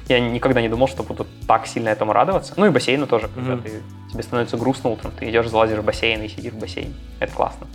Я 0.07 0.19
никогда 0.19 0.61
не 0.61 0.69
думал, 0.69 0.87
что 0.87 1.01
буду 1.01 1.25
так 1.47 1.65
сильно 1.65 1.89
этому 1.89 2.13
радоваться. 2.13 2.53
Ну 2.57 2.67
и 2.67 2.69
бассейну 2.69 3.07
тоже, 3.07 3.27
когда 3.27 3.53
mm-hmm. 3.53 3.63
ты, 3.63 4.11
тебе 4.11 4.23
становится 4.23 4.57
грустно 4.57 4.91
утром, 4.91 5.11
ты 5.17 5.29
идешь, 5.29 5.47
залазишь 5.47 5.79
в 5.79 5.83
бассейн 5.83 6.21
и 6.21 6.27
сидишь 6.27 6.53
в 6.53 6.59
бассейне. 6.59 6.93
Это 7.19 7.33
классно. 7.33 7.67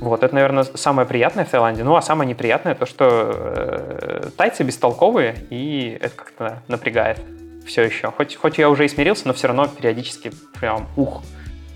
Вот, 0.00 0.22
это, 0.22 0.34
наверное, 0.34 0.64
самое 0.64 1.06
приятное 1.06 1.44
в 1.44 1.50
Таиланде. 1.50 1.84
Ну, 1.84 1.94
а 1.96 2.02
самое 2.02 2.28
неприятное 2.28 2.74
то, 2.74 2.86
что 2.86 3.32
э, 3.34 4.30
тайцы 4.36 4.62
бестолковые, 4.62 5.46
и 5.50 5.98
это 6.00 6.14
как-то 6.14 6.62
напрягает 6.68 7.20
все 7.66 7.82
еще. 7.82 8.10
Хоть, 8.10 8.36
хоть 8.36 8.58
я 8.58 8.70
уже 8.70 8.84
и 8.84 8.88
смирился, 8.88 9.26
но 9.26 9.34
все 9.34 9.48
равно 9.48 9.66
периодически 9.66 10.32
прям 10.58 10.88
ух. 10.96 11.22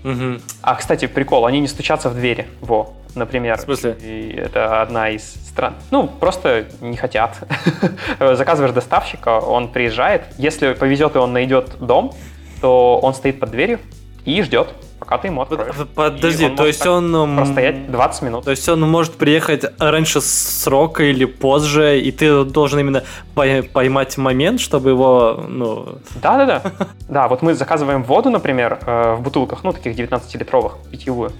Угу. 0.03 0.41
А, 0.61 0.75
кстати, 0.75 1.07
прикол, 1.07 1.45
они 1.45 1.59
не 1.59 1.67
стучатся 1.67 2.09
в 2.09 2.15
двери. 2.15 2.47
Во, 2.61 2.93
например. 3.15 3.57
В 3.57 3.61
смысле? 3.61 3.97
И 4.01 4.33
это 4.35 4.81
одна 4.81 5.09
из 5.09 5.23
стран. 5.23 5.75
Ну, 5.91 6.07
просто 6.07 6.65
не 6.81 6.97
хотят. 6.97 7.37
Заказываешь 8.19 8.73
доставщика, 8.73 9.39
он 9.39 9.67
приезжает. 9.67 10.23
Если 10.37 10.73
повезет 10.73 11.15
и 11.15 11.19
он 11.19 11.33
найдет 11.33 11.77
дом, 11.79 12.13
то 12.61 12.99
он 12.99 13.13
стоит 13.13 13.39
под 13.39 13.51
дверью 13.51 13.79
и 14.25 14.41
ждет 14.43 14.69
пока 15.01 15.17
ты 15.17 15.29
ему 15.29 15.41
откроешь. 15.41 15.73
Подожди, 15.95 16.47
то 16.49 16.67
есть 16.67 16.85
он... 16.85 17.35
Простоять 17.35 17.91
20 17.91 18.21
минут. 18.21 18.45
То 18.45 18.51
есть 18.51 18.69
он 18.69 18.81
может 18.81 19.13
приехать 19.15 19.65
раньше 19.79 20.21
срока 20.21 21.03
или 21.03 21.25
позже, 21.25 21.99
и 21.99 22.11
ты 22.11 22.45
должен 22.45 22.79
именно 22.79 23.03
поймать 23.33 24.17
момент, 24.17 24.61
чтобы 24.61 24.91
его, 24.91 25.43
ну... 25.47 25.97
Да-да-да. 26.21 26.61
Да, 27.09 27.27
вот 27.27 27.41
мы 27.41 27.55
заказываем 27.55 28.03
воду, 28.03 28.29
например, 28.29 28.79
э, 28.85 29.15
в 29.15 29.21
бутылках, 29.21 29.63
ну, 29.63 29.73
таких 29.73 29.97
19-литровых, 29.97 30.73
питьевую. 30.91 31.31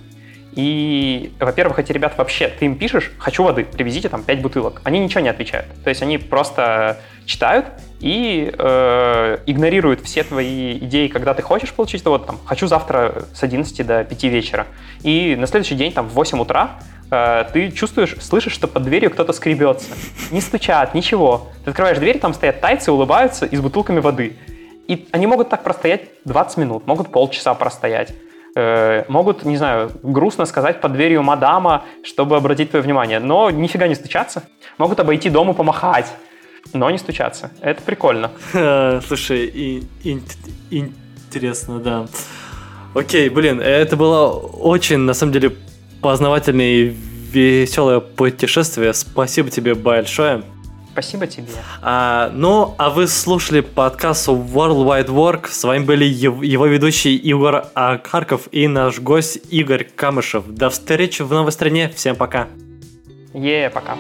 И, 0.54 1.34
во-первых, 1.40 1.80
эти 1.80 1.92
ребята 1.92 2.16
вообще, 2.18 2.48
ты 2.48 2.66
им 2.66 2.78
пишешь, 2.78 3.12
хочу 3.18 3.44
воды, 3.44 3.64
привезите 3.64 4.10
там 4.10 4.24
5 4.24 4.42
бутылок. 4.42 4.82
Они 4.84 5.00
ничего 5.00 5.22
не 5.22 5.30
отвечают. 5.30 5.68
То 5.84 5.90
есть 5.90 6.02
они 6.02 6.18
просто 6.18 7.00
читают 7.26 7.68
и 8.00 8.54
э, 8.58 9.38
игнорируют 9.46 10.02
все 10.02 10.24
твои 10.24 10.78
идеи, 10.80 11.08
когда 11.08 11.34
ты 11.34 11.42
хочешь 11.42 11.72
получить, 11.72 12.04
вот 12.04 12.26
там, 12.26 12.40
хочу 12.46 12.68
завтра 12.68 13.26
с 13.34 13.44
11 13.44 13.86
до 13.86 14.04
5 14.04 14.24
вечера. 14.26 14.68
И 15.04 15.36
на 15.38 15.48
следующий 15.48 15.76
день, 15.76 15.94
там, 15.94 16.08
в 16.10 16.14
8 16.14 16.40
утра, 16.42 16.80
э, 17.10 17.46
ты 17.54 17.72
чувствуешь, 17.72 18.16
слышишь, 18.20 18.54
что 18.54 18.68
под 18.68 18.84
дверью 18.84 19.12
кто-то 19.12 19.34
скребется. 19.34 19.92
Не 20.32 20.42
стучат, 20.42 20.94
ничего. 20.94 21.50
Ты 21.64 21.70
открываешь 21.70 22.00
дверь, 22.00 22.20
там 22.20 22.34
стоят 22.34 22.60
тайцы, 22.60 22.92
улыбаются 22.92 23.46
и 23.46 23.56
с 23.56 23.62
бутылками 23.62 24.00
воды. 24.00 24.36
И 24.88 25.08
они 25.12 25.28
могут 25.28 25.50
так 25.50 25.64
простоять 25.64 26.10
20 26.26 26.58
минут, 26.58 26.88
могут 26.88 27.12
полчаса 27.12 27.54
простоять. 27.54 28.14
Э, 28.56 29.06
могут, 29.08 29.46
не 29.46 29.58
знаю, 29.58 29.92
грустно 30.04 30.46
сказать 30.46 30.82
под 30.82 30.94
дверью 30.94 31.24
мадама, 31.24 31.86
чтобы 32.04 32.36
обратить 32.36 32.72
твое 32.72 32.84
внимание, 32.84 33.20
но 33.20 33.50
нифига 33.50 33.88
не 33.88 33.96
стучаться. 33.96 34.44
Могут 34.78 35.00
обойти 35.00 35.30
дом 35.30 35.52
и 35.52 35.54
помахать, 35.54 36.12
но 36.74 36.90
не 36.92 36.98
стучаться. 36.98 37.52
Это 37.62 37.82
прикольно. 37.82 38.32
Слушай, 39.08 39.84
интересно, 40.70 41.80
да. 41.80 42.08
Окей, 42.94 43.30
блин, 43.30 43.62
это 43.62 43.96
было 43.96 44.32
очень, 44.34 44.98
на 44.98 45.14
самом 45.14 45.32
деле, 45.32 45.56
познавательное 46.02 46.66
и 46.66 46.84
веселое 47.32 48.02
путешествие. 48.02 48.94
Спасибо 48.94 49.50
тебе 49.50 49.76
большое. 49.76 50.44
Спасибо 50.92 51.26
тебе. 51.26 51.48
А, 51.82 52.30
ну, 52.34 52.76
а 52.78 52.90
вы 52.90 53.08
слушали 53.08 53.62
подкаст 53.62 54.28
World 54.28 54.86
Wide 54.86 55.08
Work. 55.08 55.48
С 55.50 55.64
вами 55.64 55.86
были 55.86 56.04
его 56.06 56.66
ведущий 56.66 57.16
Игорь 57.16 57.64
Харков 57.74 58.50
и 58.52 58.68
наш 58.68 59.00
гость 59.00 59.40
Игорь 59.50 59.86
Камышев. 59.96 60.46
До 60.48 60.70
встречи 60.70 61.22
в 61.22 61.32
новой 61.32 61.54
стране. 61.54 61.90
Всем 61.96 62.16
пока. 62.16 62.48
Е, 63.34 63.70
пока. 63.70 63.96